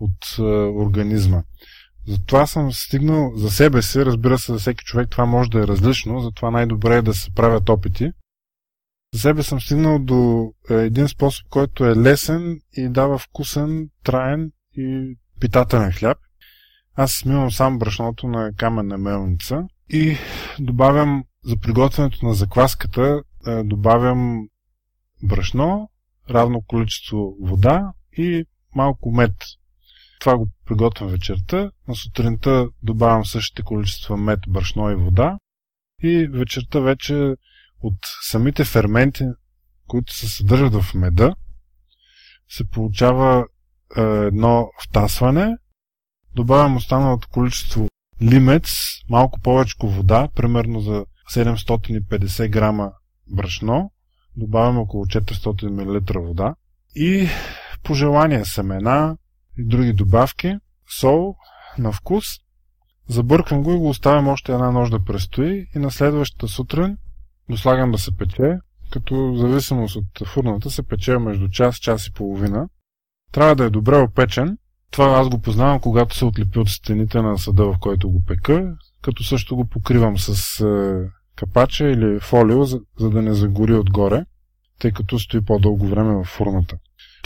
от 0.00 0.38
е, 0.38 0.42
организма. 0.82 1.42
Затова 2.08 2.46
съм 2.46 2.72
стигнал 2.72 3.32
за 3.36 3.50
себе 3.50 3.82
си, 3.82 4.04
разбира 4.04 4.38
се, 4.38 4.52
за 4.52 4.58
всеки 4.58 4.84
човек 4.84 5.10
това 5.10 5.26
може 5.26 5.50
да 5.50 5.60
е 5.60 5.66
различно, 5.66 6.20
затова 6.20 6.50
най-добре 6.50 6.96
е 6.96 7.02
да 7.02 7.14
се 7.14 7.30
правят 7.34 7.68
опити. 7.68 8.12
За 9.14 9.20
себе 9.20 9.42
съм 9.42 9.60
стигнал 9.60 9.98
до 9.98 10.52
е, 10.70 10.74
един 10.74 11.08
способ, 11.08 11.48
който 11.48 11.84
е 11.84 11.96
лесен 11.96 12.60
и 12.72 12.88
дава 12.88 13.18
вкусен, 13.18 13.88
траен 14.04 14.52
и 14.76 15.16
питателен 15.40 15.92
хляб. 15.92 16.18
Аз 16.94 17.12
смивам 17.12 17.50
сам 17.50 17.78
брашното 17.78 18.28
на 18.28 18.52
каменна 18.56 18.98
мелница 18.98 19.62
и 19.90 20.16
добавям 20.58 21.24
за 21.44 21.56
приготвянето 21.56 22.26
на 22.26 22.34
закваската 22.34 23.22
е, 23.46 23.62
добавям 23.62 24.48
брашно, 25.22 25.90
равно 26.30 26.62
количество 26.66 27.36
вода 27.40 27.92
и 28.12 28.44
малко 28.74 29.12
мед. 29.12 29.34
Това 30.20 30.36
го 30.36 30.48
приготвям 30.66 31.10
вечерта. 31.10 31.70
На 31.88 31.94
сутринта 31.94 32.68
добавям 32.82 33.24
същите 33.24 33.62
количества 33.62 34.16
мед, 34.16 34.40
брашно 34.48 34.90
и 34.90 34.94
вода. 34.94 35.38
И 36.02 36.28
вечерта 36.32 36.80
вече 36.80 37.34
от 37.82 37.94
самите 38.22 38.64
ферменти, 38.64 39.24
които 39.86 40.14
се 40.14 40.28
съдържат 40.28 40.82
в 40.82 40.94
меда, 40.94 41.34
се 42.48 42.68
получава 42.68 43.46
е, 43.96 44.02
едно 44.02 44.70
втасване. 44.82 45.56
Добавям 46.34 46.76
останалото 46.76 47.28
количество 47.28 47.88
лимец, 48.22 48.74
малко 49.10 49.40
повече 49.40 49.76
вода, 49.82 50.28
примерно 50.34 50.80
за 50.80 51.04
750 51.30 52.48
грама 52.48 52.92
брашно, 53.26 53.90
добавяме 54.36 54.78
около 54.78 55.06
400 55.06 55.68
мл 55.68 56.22
вода 56.26 56.54
и 56.94 57.28
по 57.82 57.94
желание 57.94 58.44
семена 58.44 59.16
и 59.58 59.64
други 59.64 59.92
добавки, 59.92 60.56
сол 61.00 61.34
на 61.78 61.92
вкус. 61.92 62.24
Забърквам 63.08 63.62
го 63.62 63.72
и 63.72 63.78
го 63.78 63.88
оставям 63.88 64.28
още 64.28 64.52
една 64.52 64.70
нощ 64.70 64.90
да 64.90 65.04
престои 65.04 65.66
и 65.74 65.78
на 65.78 65.90
следващата 65.90 66.48
сутрин 66.48 66.96
го 67.50 67.56
слагам 67.56 67.92
да 67.92 67.98
се 67.98 68.16
пече, 68.16 68.58
като 68.90 69.32
в 69.32 69.36
зависимост 69.36 69.96
от 69.96 70.28
фурната 70.28 70.70
се 70.70 70.82
пече 70.82 71.18
между 71.18 71.48
час, 71.48 71.76
час 71.76 72.06
и 72.06 72.12
половина. 72.12 72.68
Трябва 73.32 73.54
да 73.54 73.64
е 73.64 73.70
добре 73.70 73.96
опечен. 73.96 74.58
Това 74.90 75.06
аз 75.06 75.28
го 75.28 75.40
познавам, 75.40 75.80
когато 75.80 76.16
се 76.16 76.24
отлепи 76.24 76.58
от 76.58 76.68
стените 76.68 77.22
на 77.22 77.38
съда, 77.38 77.64
в 77.64 77.76
който 77.80 78.10
го 78.10 78.24
пека, 78.24 78.74
като 79.02 79.24
също 79.24 79.56
го 79.56 79.64
покривам 79.64 80.18
с 80.18 80.60
е, 80.60 81.10
капача 81.36 81.88
или 81.88 82.20
фолио, 82.20 82.64
за, 82.64 82.80
за 82.98 83.10
да 83.10 83.22
не 83.22 83.34
загори 83.34 83.74
отгоре, 83.74 84.24
тъй 84.78 84.92
като 84.92 85.18
стои 85.18 85.40
по-дълго 85.40 85.86
време 85.86 86.14
в 86.14 86.24
фурната. 86.24 86.76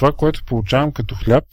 Това, 0.01 0.13
което 0.13 0.45
получавам 0.45 0.93
като 0.93 1.15
хляб 1.15 1.45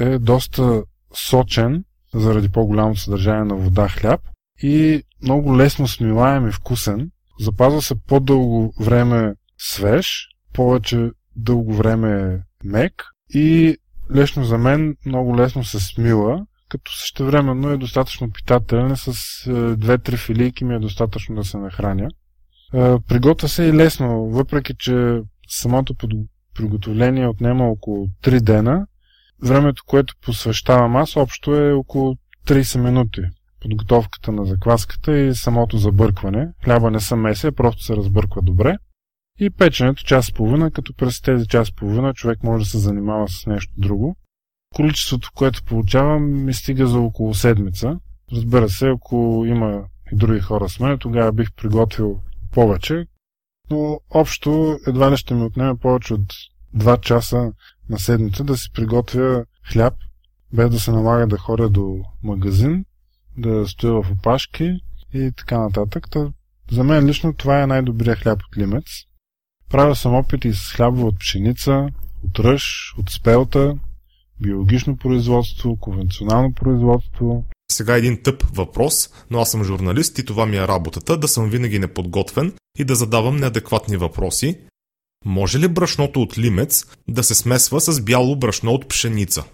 е 0.00 0.18
доста 0.18 0.82
сочен, 1.14 1.84
заради 2.14 2.48
по-голямото 2.48 3.00
съдържание 3.00 3.44
на 3.44 3.56
вода 3.56 3.88
хляб 3.88 4.20
и 4.62 5.02
много 5.22 5.56
лесно 5.56 5.88
смилаем 5.88 6.48
и 6.48 6.52
вкусен. 6.52 7.10
Запазва 7.40 7.82
се 7.82 7.94
по-дълго 8.06 8.74
време 8.80 9.34
свеж, 9.58 10.28
повече 10.52 11.10
дълго 11.36 11.74
време 11.74 12.42
мек 12.64 13.04
и 13.34 13.76
лично 14.14 14.44
за 14.44 14.58
мен 14.58 14.96
много 15.06 15.36
лесно 15.36 15.64
се 15.64 15.80
смила, 15.80 16.46
като 16.68 16.92
същевременно 16.92 17.70
е 17.70 17.76
достатъчно 17.76 18.30
питателен, 18.30 18.96
с 18.96 19.12
2-3 19.44 20.12
е, 20.12 20.16
филийки 20.16 20.64
ми 20.64 20.74
е 20.74 20.78
достатъчно 20.78 21.34
да 21.34 21.44
се 21.44 21.58
нахраня. 21.58 22.08
Е, 22.74 23.00
приготвя 23.08 23.48
се 23.48 23.64
и 23.64 23.72
лесно, 23.72 24.30
въпреки 24.30 24.74
че 24.78 25.20
самото 25.48 25.94
приготовление 26.60 27.28
отнема 27.28 27.64
около 27.64 28.08
3 28.22 28.40
дена. 28.40 28.86
Времето, 29.42 29.82
което 29.86 30.14
посвещавам 30.22 30.96
аз, 30.96 31.16
общо 31.16 31.54
е 31.54 31.72
около 31.72 32.16
30 32.46 32.80
минути. 32.80 33.20
Подготовката 33.60 34.32
на 34.32 34.44
закваската 34.44 35.18
и 35.18 35.34
самото 35.34 35.78
забъркване. 35.78 36.48
Хляба 36.64 36.90
не 36.90 37.00
са 37.00 37.16
месия, 37.16 37.52
просто 37.52 37.82
се 37.82 37.96
разбърква 37.96 38.42
добре. 38.42 38.76
И 39.38 39.50
печенето 39.50 40.04
час 40.04 40.28
и 40.28 40.32
половина, 40.32 40.70
като 40.70 40.94
през 40.94 41.20
тези 41.20 41.46
час 41.46 41.68
и 41.68 41.74
половина 41.74 42.14
човек 42.14 42.42
може 42.42 42.64
да 42.64 42.70
се 42.70 42.78
занимава 42.78 43.28
с 43.28 43.46
нещо 43.46 43.72
друго. 43.78 44.16
Количеството, 44.74 45.30
което 45.34 45.64
получавам, 45.64 46.44
ми 46.44 46.54
стига 46.54 46.86
за 46.86 47.00
около 47.00 47.34
седмица. 47.34 47.98
Разбира 48.32 48.68
се, 48.68 48.88
ако 48.88 49.44
има 49.46 49.82
и 50.12 50.16
други 50.16 50.40
хора 50.40 50.68
с 50.68 50.80
мен, 50.80 50.98
тогава 50.98 51.32
бих 51.32 51.52
приготвил 51.52 52.20
повече, 52.52 53.06
но 53.70 54.00
общо 54.10 54.78
едва 54.86 55.10
ли 55.10 55.16
ще 55.16 55.34
ми 55.34 55.42
отнеме 55.42 55.76
повече 55.76 56.14
от 56.14 56.32
2 56.76 57.00
часа 57.00 57.52
на 57.88 57.98
седмица 57.98 58.44
да 58.44 58.56
си 58.56 58.72
приготвя 58.74 59.44
хляб, 59.72 59.94
без 60.52 60.70
да 60.70 60.80
се 60.80 60.90
налага 60.90 61.26
да 61.26 61.38
ходя 61.38 61.68
до 61.68 62.04
магазин, 62.22 62.84
да 63.38 63.68
стоя 63.68 64.02
в 64.02 64.12
опашки 64.12 64.80
и 65.14 65.32
така 65.36 65.58
нататък. 65.58 66.10
Та, 66.10 66.32
за 66.70 66.84
мен 66.84 67.06
лично 67.06 67.34
това 67.34 67.62
е 67.62 67.66
най-добрият 67.66 68.18
хляб 68.18 68.42
от 68.42 68.56
лимец. 68.56 68.84
Правя 69.70 69.96
съм 69.96 70.14
опити 70.14 70.52
с 70.52 70.72
хлябове 70.72 71.04
от 71.04 71.18
пшеница, 71.18 71.88
от 72.24 72.38
ръж, 72.38 72.94
от 72.98 73.10
спелта, 73.10 73.74
биологично 74.40 74.96
производство, 74.96 75.76
конвенционално 75.76 76.54
производство. 76.54 77.44
Сега 77.70 77.96
един 77.96 78.22
тъп 78.22 78.44
въпрос, 78.54 79.10
но 79.30 79.40
аз 79.40 79.50
съм 79.50 79.64
журналист 79.64 80.18
и 80.18 80.24
това 80.24 80.46
ми 80.46 80.56
е 80.56 80.68
работата 80.68 81.16
да 81.16 81.28
съм 81.28 81.50
винаги 81.50 81.78
неподготвен 81.78 82.52
и 82.78 82.84
да 82.84 82.94
задавам 82.94 83.36
неадекватни 83.36 83.96
въпроси. 83.96 84.58
Може 85.24 85.58
ли 85.58 85.68
брашното 85.68 86.22
от 86.22 86.38
лимец 86.38 86.84
да 87.08 87.22
се 87.22 87.34
смесва 87.34 87.80
с 87.80 88.00
бяло 88.00 88.36
брашно 88.36 88.72
от 88.72 88.88
пшеница? 88.88 89.44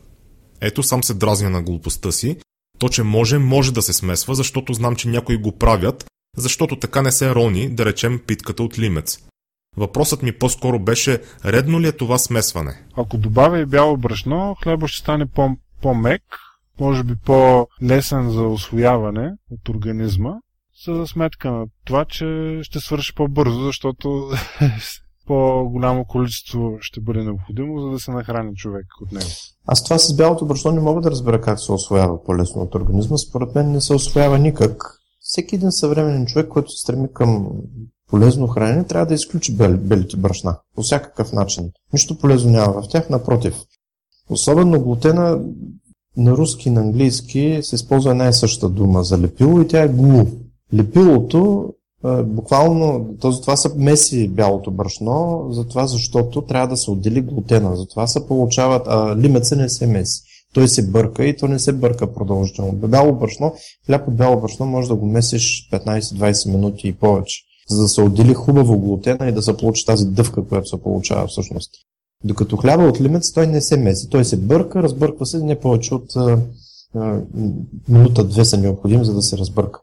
Ето 0.61 0.83
сам 0.83 1.05
се 1.05 1.15
дразня 1.15 1.51
на 1.51 1.63
глупостта 1.63 2.13
си. 2.13 2.37
То, 2.79 2.89
че 2.89 3.03
може, 3.03 3.39
може 3.39 3.73
да 3.73 3.83
се 3.83 3.93
смесва, 3.93 4.35
защото 4.35 4.73
знам, 4.73 4.97
че 4.97 5.09
някои 5.09 5.37
го 5.37 5.59
правят, 5.59 6.05
защото 6.37 6.77
така 6.77 7.03
не 7.03 7.13
се 7.13 7.35
рони, 7.35 7.69
да 7.69 7.85
речем, 7.85 8.21
питката 8.27 8.63
от 8.63 8.79
лимец. 8.79 9.19
Въпросът 9.77 10.23
ми 10.23 10.33
по-скоро 10.33 10.79
беше, 10.79 11.23
редно 11.45 11.81
ли 11.81 11.87
е 11.87 11.93
това 11.93 12.19
смесване? 12.19 12.83
Ако 12.97 13.19
добавя 13.19 13.61
и 13.61 13.67
бяло 13.67 13.97
брашно, 13.97 14.57
хлеба 14.63 14.89
ще 14.89 15.01
стане 15.01 15.27
по- 15.27 15.57
по-мек, 15.83 16.23
може 16.81 17.05
би 17.05 17.17
по-лесен 17.17 18.31
за 18.31 18.43
освояване 18.43 19.33
от 19.51 19.69
организма, 19.69 20.35
за 20.87 21.07
сметка 21.07 21.51
на 21.51 21.67
това, 21.85 22.05
че 22.05 22.59
ще 22.63 22.81
свърши 22.81 23.15
по-бързо, 23.15 23.61
защото 23.61 24.31
по-голямо 25.27 26.05
количество 26.05 26.77
ще 26.81 27.01
бъде 27.01 27.25
необходимо, 27.25 27.81
за 27.81 27.91
да 27.91 27.99
се 27.99 28.11
нахрани 28.11 28.55
човек 28.55 28.87
от 29.03 29.13
него. 29.13 29.31
Аз 29.67 29.85
това 29.85 29.99
с 29.99 30.17
бялото 30.17 30.47
брашно 30.47 30.73
не 30.73 30.81
мога 30.81 31.01
да 31.01 31.11
разбера 31.11 31.41
как 31.41 31.61
се 31.61 31.73
освоява 31.73 32.25
по-лесно 32.25 32.63
от 32.63 32.75
организма. 32.75 33.17
Според 33.17 33.55
мен 33.55 33.73
не 33.73 33.81
се 33.81 33.95
освоява 33.95 34.39
никак. 34.39 35.01
Всеки 35.21 35.55
един 35.55 35.73
съвременен 35.73 36.27
човек, 36.27 36.49
който 36.49 36.71
се 36.71 36.79
стреми 36.79 37.09
към 37.13 37.49
полезно 38.09 38.47
хранене, 38.47 38.85
трябва 38.85 39.07
да 39.07 39.15
изключи 39.15 39.57
бел, 39.57 39.79
белите 39.79 40.17
брашна. 40.17 40.59
По 40.75 40.83
всякакъв 40.83 41.33
начин. 41.33 41.71
Нищо 41.93 42.19
полезно 42.19 42.51
няма 42.51 42.83
в 42.83 42.89
тях, 42.89 43.11
напротив. 43.11 43.55
Особено 44.31 44.81
глутена 44.81 45.41
на 46.17 46.37
руски 46.37 46.69
и 46.69 46.73
на 46.73 46.81
английски 46.81 47.59
се 47.63 47.75
използва 47.75 48.11
една 48.11 48.29
и 48.29 48.33
съща 48.33 48.69
дума 48.69 49.05
за 49.05 49.19
лепило 49.19 49.61
и 49.61 49.69
тя 49.69 49.83
е 49.83 49.89
глу. 49.89 50.27
Лепилото 50.75 51.73
буквално, 52.25 53.07
този, 53.21 53.41
това 53.41 53.57
са 53.57 53.75
меси 53.77 54.29
бялото 54.29 54.71
брашно, 54.71 55.47
затова 55.51 55.87
защото 55.87 56.43
трябва 56.43 56.69
да 56.69 56.77
се 56.77 56.91
отдели 56.91 57.21
глутена. 57.21 57.77
Затова 57.77 58.07
се 58.07 58.27
получават, 58.27 58.83
а 58.87 59.17
лимеца 59.17 59.57
не 59.57 59.69
се 59.69 59.87
меси. 59.87 60.23
Той 60.55 60.69
се 60.69 60.91
бърка 60.91 61.25
и 61.25 61.37
то 61.37 61.49
не 61.49 61.59
се 61.59 61.73
бърка 61.73 62.13
продължително. 62.13 62.73
Бяло 62.73 63.13
брашно, 63.13 63.55
хляб 63.87 64.09
от 64.09 64.17
бяло 64.17 64.41
брашно 64.41 64.67
може 64.67 64.89
да 64.89 64.95
го 64.95 65.07
месиш 65.07 65.69
15-20 65.73 66.51
минути 66.51 66.89
и 66.89 66.93
повече, 66.93 67.43
за 67.71 67.83
да 67.83 67.89
се 67.89 68.03
отдели 68.03 68.35
хубаво 68.35 68.79
глутена 68.79 69.29
и 69.29 69.33
да 69.33 69.43
се 69.43 69.57
получи 69.57 69.87
тази 69.87 70.07
дъвка, 70.07 70.45
която 70.45 70.69
се 70.69 70.83
получава 70.83 71.27
всъщност. 71.27 71.71
Докато 72.27 72.57
хляба 72.57 72.85
от 72.85 73.01
лимец, 73.01 73.33
той 73.33 73.47
не 73.47 73.61
се 73.61 73.77
меси. 73.77 74.09
Той 74.11 74.25
се 74.25 74.37
бърка, 74.37 74.83
разбърква 74.83 75.27
се 75.27 75.39
не 75.39 75.61
повече 75.61 75.95
от 75.95 76.17
а, 76.17 76.39
а, 76.95 77.21
минута-две 77.89 78.45
са 78.45 78.57
необходими, 78.57 79.05
за 79.05 79.15
да 79.15 79.23
се 79.23 79.39
разбърка. 79.39 79.81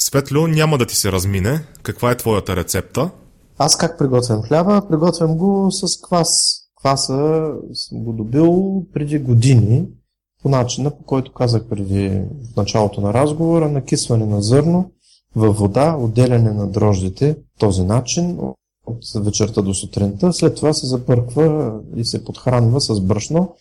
Светло, 0.00 0.46
няма 0.46 0.78
да 0.78 0.86
ти 0.86 0.96
се 0.96 1.12
размине. 1.12 1.60
Каква 1.82 2.10
е 2.10 2.16
твоята 2.16 2.56
рецепта? 2.56 3.10
Аз 3.58 3.76
как 3.76 3.98
приготвям 3.98 4.42
хляба? 4.42 4.82
Приготвям 4.88 5.36
го 5.36 5.68
с 5.70 6.00
квас. 6.00 6.62
Кваса 6.80 7.50
съм 7.72 8.04
го 8.04 8.12
добил 8.12 8.82
преди 8.92 9.18
години 9.18 9.86
по 10.42 10.48
начина, 10.48 10.90
по 10.90 11.04
който 11.04 11.32
казах 11.32 11.64
преди 11.68 12.08
в 12.52 12.56
началото 12.56 13.00
на 13.00 13.14
разговора, 13.14 13.68
накисване 13.68 14.26
на 14.26 14.42
зърно 14.42 14.90
във 15.36 15.58
вода, 15.58 15.96
отделяне 16.00 16.52
на 16.52 16.66
дрождите, 16.66 17.36
този 17.58 17.84
начин, 17.84 18.38
от 18.86 19.24
вечерта 19.24 19.62
до 19.62 19.74
сутринта. 19.74 20.32
След 20.32 20.54
това 20.54 20.72
се 20.72 20.86
запърква 20.86 21.74
и 21.96 22.04
се 22.04 22.24
подхранва 22.24 22.80
с 22.80 23.00
брашно, 23.00 23.54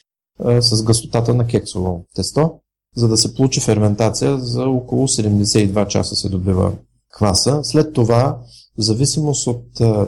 с 0.59 0.83
гъстотата 0.83 1.33
на 1.33 1.47
кексово 1.47 2.05
тесто 2.15 2.51
за 2.95 3.07
да 3.07 3.17
се 3.17 3.35
получи 3.35 3.59
ферментация 3.59 4.37
за 4.39 4.63
около 4.63 5.07
72 5.07 5.87
часа 5.87 6.15
се 6.15 6.29
добива 6.29 6.71
кваса. 7.13 7.59
След 7.63 7.93
това, 7.93 8.39
в 8.77 8.81
зависимост 8.81 9.47
от 9.47 9.63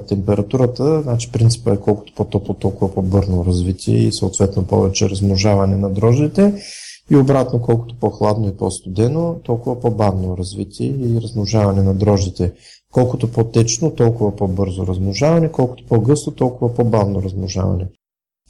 температурата, 0.07 1.01
значи 1.01 1.31
принципът 1.31 1.73
е 1.73 1.81
колкото 1.81 2.13
по-топло, 2.15 2.53
толкова 2.53 2.93
по-бърно 2.93 3.45
развитие 3.45 3.97
и 3.97 4.11
съответно 4.11 4.63
повече 4.63 5.09
размножаване 5.09 5.77
на 5.77 5.89
дрожжите 5.89 6.63
и 7.11 7.15
обратно, 7.15 7.61
колкото 7.61 7.95
по-хладно 7.99 8.47
и 8.47 8.57
по-студено, 8.57 9.35
толкова 9.43 9.79
по-бавно 9.79 10.37
развитие 10.37 10.87
и 10.87 11.21
размножаване 11.21 11.83
на 11.83 11.93
дрожжите. 11.93 12.53
Колкото 12.93 13.31
по-течно, 13.31 13.95
толкова 13.95 14.35
по-бързо 14.35 14.87
размножаване, 14.87 15.51
колкото 15.51 15.83
по-гъсто, 15.87 16.31
толкова 16.31 16.75
по-бавно 16.75 17.21
размножаване. 17.21 17.87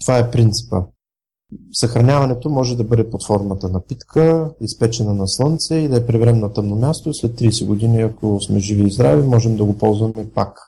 Това 0.01 0.17
е 0.17 0.31
принципа. 0.31 0.83
Съхраняването 1.73 2.49
може 2.49 2.77
да 2.77 2.83
бъде 2.83 3.09
под 3.09 3.25
формата 3.25 3.69
на 3.69 3.81
питка, 3.81 4.51
изпечена 4.61 5.13
на 5.13 5.27
слънце 5.27 5.75
и 5.75 5.87
да 5.87 5.97
е 5.97 6.05
преврем 6.05 6.39
на 6.39 6.53
тъмно 6.53 6.75
място 6.75 7.09
и 7.09 7.13
след 7.13 7.31
30 7.31 7.65
години, 7.65 8.01
ако 8.01 8.39
сме 8.41 8.59
живи 8.59 8.87
и 8.87 8.91
здрави, 8.91 9.27
можем 9.27 9.57
да 9.57 9.65
го 9.65 9.77
ползваме 9.77 10.29
пак. 10.35 10.59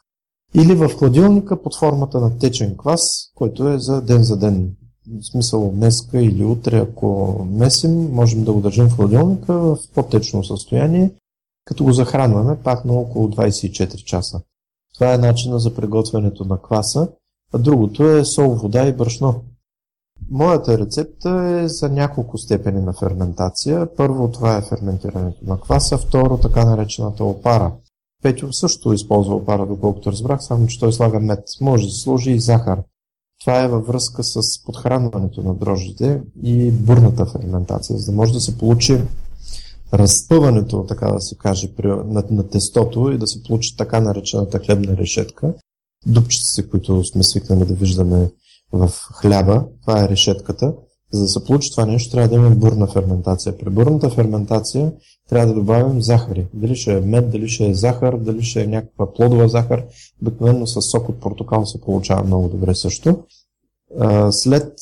Или 0.53 0.76
в 0.76 0.89
хладилника 0.89 1.61
под 1.61 1.76
формата 1.76 2.20
на 2.20 2.38
течен 2.38 2.78
квас, 2.78 3.32
който 3.36 3.70
е 3.70 3.80
за 3.80 4.01
ден 4.01 4.24
за 4.24 4.38
ден. 4.38 4.76
В 5.22 5.26
смисъл 5.32 5.72
днеска 5.72 6.22
или 6.22 6.45
утре, 6.45 6.78
ако 6.78 7.38
месим, 7.51 8.11
можем 8.11 8.43
да 8.43 8.53
го 8.53 8.61
държим 8.61 8.88
в 8.88 8.95
хладилника 8.95 9.53
в 9.53 9.78
по-течно 9.95 10.43
състояние, 10.43 11.11
като 11.70 11.84
го 11.84 11.91
захранваме 11.91 12.57
пак 12.63 12.86
на 12.86 12.93
около 12.93 13.28
24 13.28 13.95
часа. 13.95 14.41
Това 14.93 15.13
е 15.13 15.17
начина 15.17 15.59
за 15.59 15.76
приготвянето 15.76 16.45
на 16.45 16.61
кваса, 16.61 17.07
а 17.53 17.57
другото 17.57 18.09
е 18.09 18.26
сол, 18.26 18.55
вода 18.55 18.88
и 18.88 18.93
брашно. 18.93 19.43
Моята 20.32 20.78
рецепта 20.78 21.30
е 21.30 21.67
за 21.67 21.89
няколко 21.89 22.38
степени 22.38 22.82
на 22.82 22.93
ферментация. 22.93 23.95
Първо 23.97 24.32
това 24.32 24.57
е 24.57 24.61
ферментирането 24.61 25.45
на 25.45 25.59
кваса, 25.59 25.97
второ 25.97 26.38
така 26.38 26.65
наречената 26.65 27.24
опара. 27.24 27.72
Петю 28.24 28.53
също 28.53 28.93
използва 28.93 29.36
опара, 29.36 29.65
доколкото 29.65 30.11
разбрах, 30.11 30.43
само 30.43 30.67
че 30.67 30.80
той 30.80 30.93
слага 30.93 31.20
мед. 31.20 31.43
Може 31.61 31.86
да 31.86 31.93
сложи 31.93 32.32
и 32.32 32.39
захар. 32.39 32.84
Това 33.41 33.63
е 33.63 33.67
във 33.67 33.88
връзка 33.88 34.24
с 34.24 34.63
подхранването 34.63 35.41
на 35.41 35.53
дрожжите 35.53 36.22
и 36.43 36.72
бурната 36.72 37.26
ферментация, 37.26 37.97
за 37.97 38.11
да 38.11 38.17
може 38.17 38.34
да 38.34 38.39
се 38.39 38.57
получи 38.57 39.01
разпъването, 39.93 40.85
така 40.87 41.11
да 41.11 41.21
се 41.21 41.35
каже, 41.35 41.69
на, 41.83 42.23
на 42.31 42.47
тестото 42.47 43.11
и 43.11 43.17
да 43.17 43.27
се 43.27 43.43
получи 43.43 43.77
така 43.77 43.99
наречената 43.99 44.59
хлебна 44.59 44.97
решетка. 44.97 45.53
Дупчиците, 46.05 46.69
които 46.69 47.03
сме 47.03 47.23
свикнали 47.23 47.65
да 47.65 47.73
виждаме 47.73 48.31
в 48.71 48.89
хляба, 49.21 49.65
това 49.81 50.03
е 50.03 50.09
решетката. 50.09 50.73
За 51.11 51.21
да 51.21 51.27
се 51.27 51.43
получи 51.43 51.71
това 51.71 51.85
нещо, 51.85 52.11
трябва 52.11 52.27
да 52.27 52.35
имаме 52.35 52.55
бурна 52.55 52.87
ферментация. 52.87 53.57
При 53.57 53.69
бурната 53.69 54.09
ферментация 54.09 54.91
трябва 55.29 55.47
да 55.47 55.53
добавим 55.53 56.01
захари. 56.01 56.47
Дали 56.53 56.75
ще 56.75 56.97
е 56.97 57.01
мед, 57.01 57.29
дали 57.29 57.49
ще 57.49 57.67
е 57.67 57.73
захар, 57.73 58.17
дали 58.17 58.43
ще 58.43 58.61
е 58.61 58.67
някаква 58.67 59.13
плодова 59.13 59.47
захар. 59.47 59.85
Обикновено 60.21 60.67
с 60.67 60.81
сок 60.81 61.09
от 61.09 61.19
портокал 61.19 61.65
се 61.65 61.81
получава 61.81 62.23
много 62.23 62.49
добре 62.49 62.75
също. 62.75 63.23
След 64.31 64.73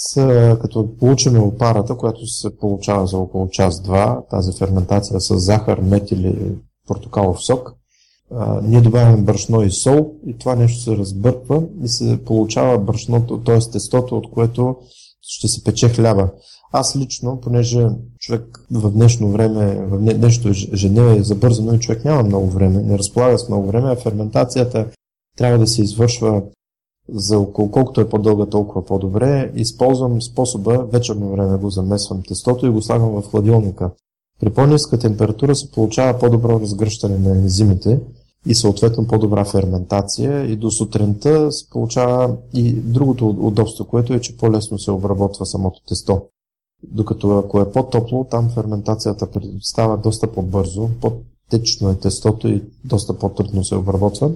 като 0.61 0.97
получим 0.99 1.43
опарата, 1.43 1.97
която 1.97 2.27
се 2.27 2.57
получава 2.57 3.07
за 3.07 3.17
около 3.17 3.49
час-два, 3.49 4.21
тази 4.29 4.57
ферментация 4.57 5.21
с 5.21 5.39
захар, 5.39 5.79
мед 5.79 6.11
или 6.11 6.55
портокалов 6.87 7.43
сок, 7.43 7.73
ние 8.63 8.81
добавяме 8.81 9.21
брашно 9.21 9.63
и 9.63 9.71
сол 9.71 10.11
и 10.27 10.37
това 10.37 10.55
нещо 10.55 10.81
се 10.81 10.97
разбърква 10.97 11.63
и 11.83 11.87
се 11.87 12.23
получава 12.25 12.79
брашното, 12.79 13.43
т.е. 13.43 13.59
тестото, 13.59 14.17
от 14.17 14.31
което 14.31 14.75
ще 15.21 15.47
се 15.47 15.63
пече 15.63 15.89
хляба. 15.89 16.29
Аз 16.71 16.95
лично, 16.95 17.39
понеже 17.41 17.87
човек 18.19 18.59
в 18.71 18.91
днешно 18.91 19.31
време, 19.31 19.85
в 19.85 19.97
днешното 19.99 20.49
ежедневие 20.73 21.17
е 21.17 21.23
забързано 21.23 21.73
и 21.73 21.79
човек 21.79 22.05
няма 22.05 22.23
много 22.23 22.49
време, 22.49 22.81
не 22.83 22.97
разполага 22.97 23.39
с 23.39 23.49
много 23.49 23.67
време, 23.67 23.91
а 23.91 23.95
ферментацията 23.95 24.87
трябва 25.37 25.57
да 25.59 25.67
се 25.67 25.81
извършва 25.81 26.43
за 27.09 27.39
около 27.39 27.71
колкото 27.71 28.01
е 28.01 28.09
по-дълга, 28.09 28.45
толкова 28.45 28.85
по-добре. 28.85 29.51
Използвам 29.55 30.21
способа, 30.21 30.85
вечерно 30.91 31.31
време 31.31 31.57
го 31.57 31.69
замесвам 31.69 32.23
тестото 32.27 32.65
и 32.65 32.69
го 32.69 32.81
слагам 32.81 33.09
в 33.09 33.21
хладилника. 33.21 33.91
При 34.39 34.49
по-ниска 34.49 34.99
температура 34.99 35.55
се 35.55 35.71
получава 35.71 36.19
по-добро 36.19 36.59
разгръщане 36.59 37.17
на 37.17 37.29
ензимите 37.29 37.99
и 38.45 38.55
съответно 38.55 39.07
по-добра 39.07 39.45
ферментация 39.45 40.45
и 40.45 40.55
до 40.55 40.71
сутринта 40.71 41.51
се 41.51 41.69
получава 41.69 42.35
и 42.53 42.73
другото 42.73 43.29
удобство, 43.29 43.85
което 43.85 44.13
е, 44.13 44.21
че 44.21 44.37
по-лесно 44.37 44.79
се 44.79 44.91
обработва 44.91 45.45
самото 45.45 45.81
тесто. 45.87 46.21
Докато 46.83 47.37
ако 47.37 47.61
е 47.61 47.71
по-топло, 47.71 48.23
там 48.23 48.49
ферментацията 48.49 49.27
става 49.61 49.97
доста 49.97 50.31
по-бързо, 50.31 50.89
по-течно 51.01 51.89
е 51.89 51.95
тестото 51.95 52.47
и 52.47 52.63
доста 52.85 53.17
по-трудно 53.17 53.63
се 53.63 53.75
обработва. 53.75 54.31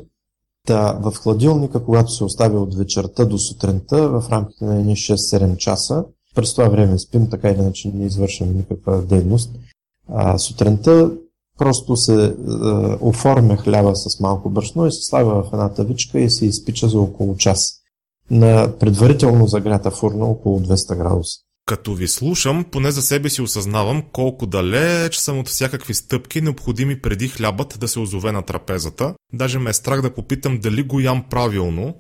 Та, 0.68 1.00
в 1.02 1.12
хладилника, 1.12 1.84
когато 1.84 2.12
се 2.12 2.24
оставя 2.24 2.62
от 2.62 2.76
вечерта 2.76 3.26
до 3.26 3.38
сутринта, 3.38 4.10
в 4.10 4.24
рамките 4.32 4.66
на 4.66 4.80
едни 4.80 4.96
6-7 4.96 5.58
часа, 5.58 6.06
през 6.36 6.54
това 6.54 6.70
време 6.70 7.00
спим, 7.00 7.30
така 7.30 7.50
или 7.50 7.60
иначе 7.60 7.92
не 7.94 8.06
извършваме 8.06 8.54
никаква 8.54 9.02
дейност. 9.02 9.52
А, 10.10 10.38
сутринта 10.38 11.12
просто 11.58 11.96
се 11.96 12.36
а, 12.48 12.98
оформя 13.02 13.58
хляба 13.58 13.96
с 13.96 14.20
малко 14.20 14.50
брашно 14.50 14.88
и 14.88 14.92
се 14.92 15.02
слага 15.02 15.44
в 15.44 15.50
една 15.54 15.70
тавичка 15.70 16.20
и 16.20 16.30
се 16.30 16.46
изпича 16.46 16.88
за 16.88 17.00
около 17.00 17.38
час 17.38 17.82
на 18.32 18.72
предварително 18.80 19.48
загрята 19.48 19.92
фурна 19.92 20.26
около 20.26 20.60
200 20.60 20.98
градуса. 20.98 21.40
Като 21.72 21.94
ви 21.94 22.08
слушам, 22.08 22.66
поне 22.72 22.92
за 22.92 23.02
себе 23.02 23.30
си 23.30 23.42
осъзнавам 23.42 24.04
колко 24.12 24.46
далеч 24.46 25.16
съм 25.16 25.40
от 25.40 25.48
всякакви 25.48 25.94
стъпки, 25.94 26.42
необходими 26.42 27.02
преди 27.02 27.28
хлябът 27.28 27.78
да 27.80 27.88
се 27.88 28.00
озове 28.00 28.32
на 28.32 28.42
трапезата. 28.42 29.14
Даже 29.34 29.60
ме 29.60 29.70
е 29.70 29.74
страх 29.74 30.02
да 30.02 30.14
попитам 30.14 30.60
дали 30.60 30.84
го 30.84 31.00
ям 31.00 31.24
правилно. 31.30 31.94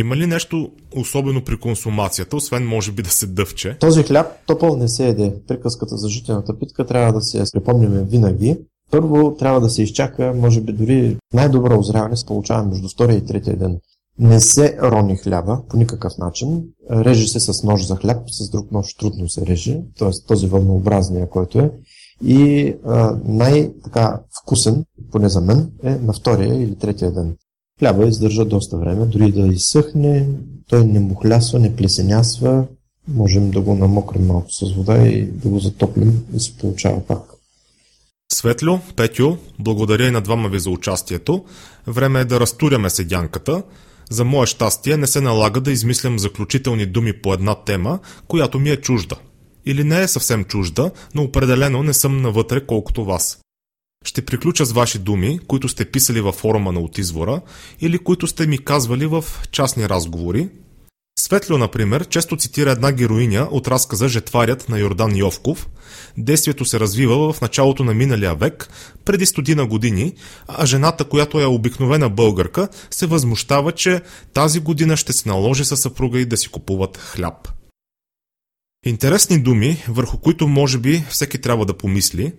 Има 0.00 0.16
ли 0.16 0.26
нещо 0.26 0.70
особено 0.96 1.44
при 1.44 1.56
консумацията, 1.56 2.36
освен 2.36 2.66
може 2.66 2.92
би 2.92 3.02
да 3.02 3.10
се 3.10 3.26
дъвче? 3.26 3.76
Този 3.80 4.02
хляб 4.02 4.26
топъл 4.46 4.76
не 4.76 4.88
се 4.88 5.08
еде. 5.08 5.34
Приказката 5.48 5.96
за 5.96 6.08
житената 6.08 6.58
питка 6.58 6.86
трябва 6.86 7.12
да 7.12 7.20
се 7.20 7.44
припомняме 7.52 8.04
винаги. 8.04 8.56
Първо 8.90 9.36
трябва 9.38 9.60
да 9.60 9.70
се 9.70 9.82
изчака, 9.82 10.32
може 10.36 10.60
би 10.60 10.72
дори 10.72 11.16
най-добро 11.32 11.78
озряване 11.78 12.16
се 12.16 12.26
получава 12.26 12.62
между 12.62 12.88
втория 12.88 13.16
и 13.16 13.26
третия 13.26 13.56
ден. 13.56 13.78
Не 14.18 14.40
се 14.40 14.78
рони 14.82 15.16
хляба 15.16 15.60
по 15.68 15.76
никакъв 15.76 16.18
начин. 16.18 16.62
Реже 16.90 17.28
се 17.28 17.40
с 17.40 17.62
нож 17.62 17.86
за 17.86 17.96
хляб, 17.96 18.30
с 18.30 18.50
друг 18.50 18.72
нож 18.72 18.94
трудно 18.94 19.28
се 19.28 19.46
реже, 19.46 19.80
т.е. 19.98 20.10
този 20.26 20.46
вълнообразния, 20.46 21.28
който 21.28 21.58
е. 21.58 21.70
И 22.24 22.74
най-така 23.24 24.20
вкусен, 24.42 24.84
поне 25.12 25.28
за 25.28 25.40
мен, 25.40 25.70
е 25.82 25.90
на 25.90 26.12
втория 26.12 26.62
или 26.62 26.78
третия 26.78 27.12
ден. 27.12 27.36
Хляба 27.78 28.06
издържа 28.06 28.44
доста 28.44 28.76
време, 28.76 29.06
дори 29.06 29.32
да 29.32 29.40
изсъхне, 29.40 30.28
той 30.68 30.84
не 30.84 31.00
мухлясва, 31.00 31.58
не 31.58 31.76
плесенясва, 31.76 32.64
можем 33.08 33.50
да 33.50 33.60
го 33.60 33.74
намокрим 33.74 34.26
малко 34.26 34.52
с 34.52 34.72
вода 34.72 34.98
и 35.06 35.26
да 35.26 35.48
го 35.48 35.58
затоплим 35.58 36.24
и 36.34 36.40
се 36.40 36.56
получава 36.56 37.00
пак. 37.00 37.20
Светлю, 38.32 38.78
Петю, 38.96 39.36
благодаря 39.58 40.08
и 40.08 40.10
на 40.10 40.20
двама 40.20 40.48
ви 40.48 40.58
за 40.58 40.70
участието. 40.70 41.44
Време 41.86 42.20
е 42.20 42.24
да 42.24 42.40
разтуряме 42.40 42.90
седянката. 42.90 43.62
За 44.10 44.24
мое 44.24 44.46
щастие 44.46 44.96
не 44.96 45.06
се 45.06 45.20
налага 45.20 45.60
да 45.60 45.72
измислям 45.72 46.18
заключителни 46.18 46.86
думи 46.86 47.12
по 47.12 47.34
една 47.34 47.54
тема, 47.54 47.98
която 48.28 48.58
ми 48.58 48.70
е 48.70 48.76
чужда. 48.76 49.16
Или 49.66 49.84
не 49.84 50.02
е 50.02 50.08
съвсем 50.08 50.44
чужда, 50.44 50.90
но 51.14 51.22
определено 51.22 51.82
не 51.82 51.92
съм 51.92 52.22
навътре 52.22 52.66
колкото 52.66 53.04
вас. 53.04 53.38
Ще 54.04 54.24
приключа 54.24 54.64
с 54.64 54.72
ваши 54.72 54.98
думи, 54.98 55.38
които 55.46 55.68
сте 55.68 55.84
писали 55.84 56.20
във 56.20 56.34
форума 56.34 56.72
на 56.72 56.80
Отизвора 56.80 57.40
или 57.80 57.98
които 57.98 58.26
сте 58.26 58.46
ми 58.46 58.58
казвали 58.58 59.06
в 59.06 59.24
частни 59.50 59.88
разговори, 59.88 60.48
Светлио, 61.28 61.58
например, 61.58 62.08
често 62.08 62.36
цитира 62.36 62.70
една 62.70 62.92
героиня 62.92 63.48
от 63.50 63.68
разказа 63.68 64.08
Жетварят 64.08 64.68
на 64.68 64.78
Йордан 64.78 65.16
Йовков. 65.16 65.68
Действието 66.18 66.64
се 66.64 66.80
развива 66.80 67.32
в 67.32 67.40
началото 67.40 67.84
на 67.84 67.94
миналия 67.94 68.34
век, 68.34 68.68
преди 69.04 69.26
стотина 69.26 69.66
години, 69.66 70.14
а 70.46 70.66
жената, 70.66 71.04
която 71.04 71.40
е 71.40 71.44
обикновена 71.44 72.08
българка, 72.08 72.68
се 72.90 73.06
възмущава, 73.06 73.72
че 73.72 74.00
тази 74.32 74.60
година 74.60 74.96
ще 74.96 75.12
се 75.12 75.28
наложи 75.28 75.64
със 75.64 75.80
съпруга 75.80 76.20
и 76.20 76.26
да 76.26 76.36
си 76.36 76.48
купуват 76.48 76.96
хляб. 76.96 77.48
Интересни 78.86 79.42
думи, 79.42 79.84
върху 79.88 80.18
които 80.18 80.48
може 80.48 80.78
би 80.78 81.04
всеки 81.10 81.40
трябва 81.40 81.66
да 81.66 81.74
помисли, 81.74 82.32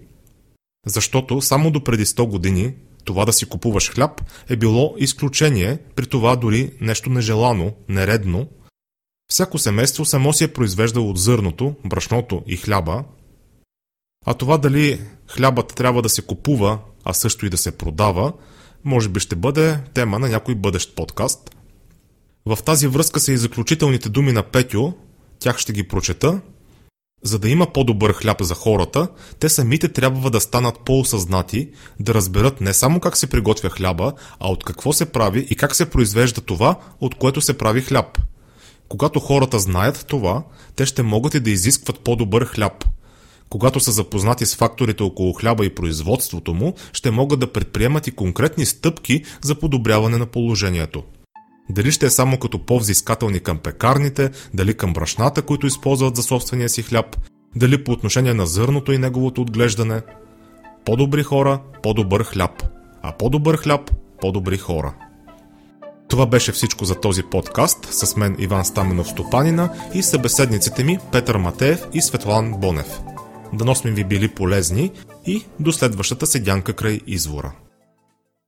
защото 0.86 1.42
само 1.42 1.72
до 1.72 1.84
преди 1.84 2.06
100 2.06 2.28
години 2.28 2.74
това 3.06 3.26
да 3.26 3.34
си 3.34 3.46
купуваш 3.46 3.92
хляб 3.92 4.22
е 4.50 4.56
било 4.56 4.96
изключение, 4.98 5.78
при 5.96 6.06
това 6.06 6.36
дори 6.36 6.72
нещо 6.82 7.10
нежелано, 7.10 7.74
нередно– 7.90 8.48
Всяко 9.32 9.58
семейство 9.58 10.06
само 10.06 10.34
си 10.34 10.44
е 10.44 10.54
произвеждало 10.54 11.10
от 11.10 11.18
зърното, 11.18 11.76
брашното 11.86 12.44
и 12.48 12.58
хляба, 12.58 13.04
а 14.26 14.34
това 14.34 14.58
дали 14.58 15.02
хлябът 15.28 15.76
трябва 15.76 16.02
да 16.02 16.10
се 16.10 16.22
купува, 16.22 16.80
а 17.04 17.14
също 17.14 17.46
и 17.46 17.50
да 17.50 17.58
се 17.58 17.78
продава, 17.78 18.34
може 18.84 19.10
би 19.10 19.20
ще 19.20 19.36
бъде 19.36 19.80
тема 19.94 20.20
на 20.20 20.30
някой 20.30 20.56
бъдещ 20.56 20.96
подкаст. 20.96 21.56
В 22.46 22.58
тази 22.66 22.88
връзка 22.88 23.20
са 23.20 23.32
и 23.32 23.38
заключителните 23.38 24.10
думи 24.10 24.32
на 24.32 24.44
Петю, 24.44 24.92
тях 25.40 25.58
ще 25.58 25.74
ги 25.74 25.88
прочета. 25.88 26.42
За 27.24 27.40
да 27.40 27.50
има 27.50 27.74
по-добър 27.74 28.14
хляб 28.14 28.42
за 28.42 28.56
хората, 28.56 29.08
те 29.40 29.50
самите 29.50 29.90
трябва 29.90 30.30
да 30.30 30.42
станат 30.42 30.80
по-осъзнати, 30.80 31.70
да 32.00 32.14
разберат 32.14 32.62
не 32.62 32.74
само 32.74 33.00
как 33.00 33.18
се 33.18 33.28
приготвя 33.28 33.70
хляба, 33.70 34.14
а 34.40 34.48
от 34.48 34.64
какво 34.64 34.94
се 34.94 35.06
прави 35.06 35.48
и 35.50 35.56
как 35.56 35.76
се 35.76 35.90
произвежда 35.90 36.42
това, 36.42 36.80
от 37.02 37.16
което 37.16 37.42
се 37.42 37.58
прави 37.58 37.82
хляб– 37.82 38.20
когато 38.90 39.20
хората 39.20 39.60
знаят 39.60 40.06
това, 40.08 40.44
те 40.76 40.86
ще 40.86 41.04
могат 41.04 41.34
и 41.34 41.40
да 41.40 41.50
изискват 41.50 42.00
по-добър 42.00 42.46
хляб. 42.46 42.86
Когато 43.50 43.80
са 43.80 43.92
запознати 43.92 44.46
с 44.46 44.56
факторите 44.56 45.04
около 45.04 45.34
хляба 45.34 45.66
и 45.66 45.76
производството 45.76 46.54
му, 46.54 46.74
ще 46.94 47.12
могат 47.12 47.40
да 47.40 47.52
предприемат 47.52 48.08
и 48.08 48.12
конкретни 48.12 48.66
стъпки 48.66 49.24
за 49.42 49.56
подобряване 49.56 50.18
на 50.18 50.26
положението. 50.26 51.04
Дали 51.70 51.92
ще 51.92 52.06
е 52.06 52.10
само 52.10 52.38
като 52.38 52.66
по-взискателни 52.66 53.40
към 53.40 53.58
пекарните, 53.58 54.32
дали 54.54 54.74
към 54.74 54.94
брашната, 54.94 55.42
които 55.42 55.68
използват 55.68 56.16
за 56.16 56.24
собствения 56.24 56.70
си 56.70 56.84
хляб, 56.84 57.18
дали 57.56 57.84
по 57.84 57.92
отношение 57.92 58.34
на 58.34 58.46
зърното 58.46 58.92
и 58.92 58.98
неговото 58.98 59.42
отглеждане. 59.42 60.02
По-добри 60.86 61.24
хора, 61.24 61.62
по-добър 61.84 62.24
хляб. 62.24 62.64
А 63.02 63.18
по-добър 63.18 63.58
хляб, 63.58 63.92
по-добри 64.22 64.58
хора. 64.58 65.09
Това 66.10 66.26
беше 66.26 66.52
всичко 66.52 66.86
за 66.86 66.96
този 66.96 67.24
подкаст 67.24 67.88
с 67.92 68.16
мен 68.16 68.36
Иван 68.40 68.66
Стаменов 68.66 69.08
Стопанина 69.08 69.70
и 69.94 70.04
събеседниците 70.04 70.84
ми 70.84 70.98
Петър 71.12 71.38
Матеев 71.38 71.80
и 71.94 72.02
Светлан 72.02 72.54
Бонев. 72.54 73.00
Дано 73.54 73.76
сме 73.76 73.92
ви 73.92 74.04
били 74.04 74.28
полезни 74.28 74.92
и 75.26 75.46
до 75.60 75.72
следващата 75.72 76.28
седянка 76.28 76.74
край 76.74 77.00
извора. 77.08 77.52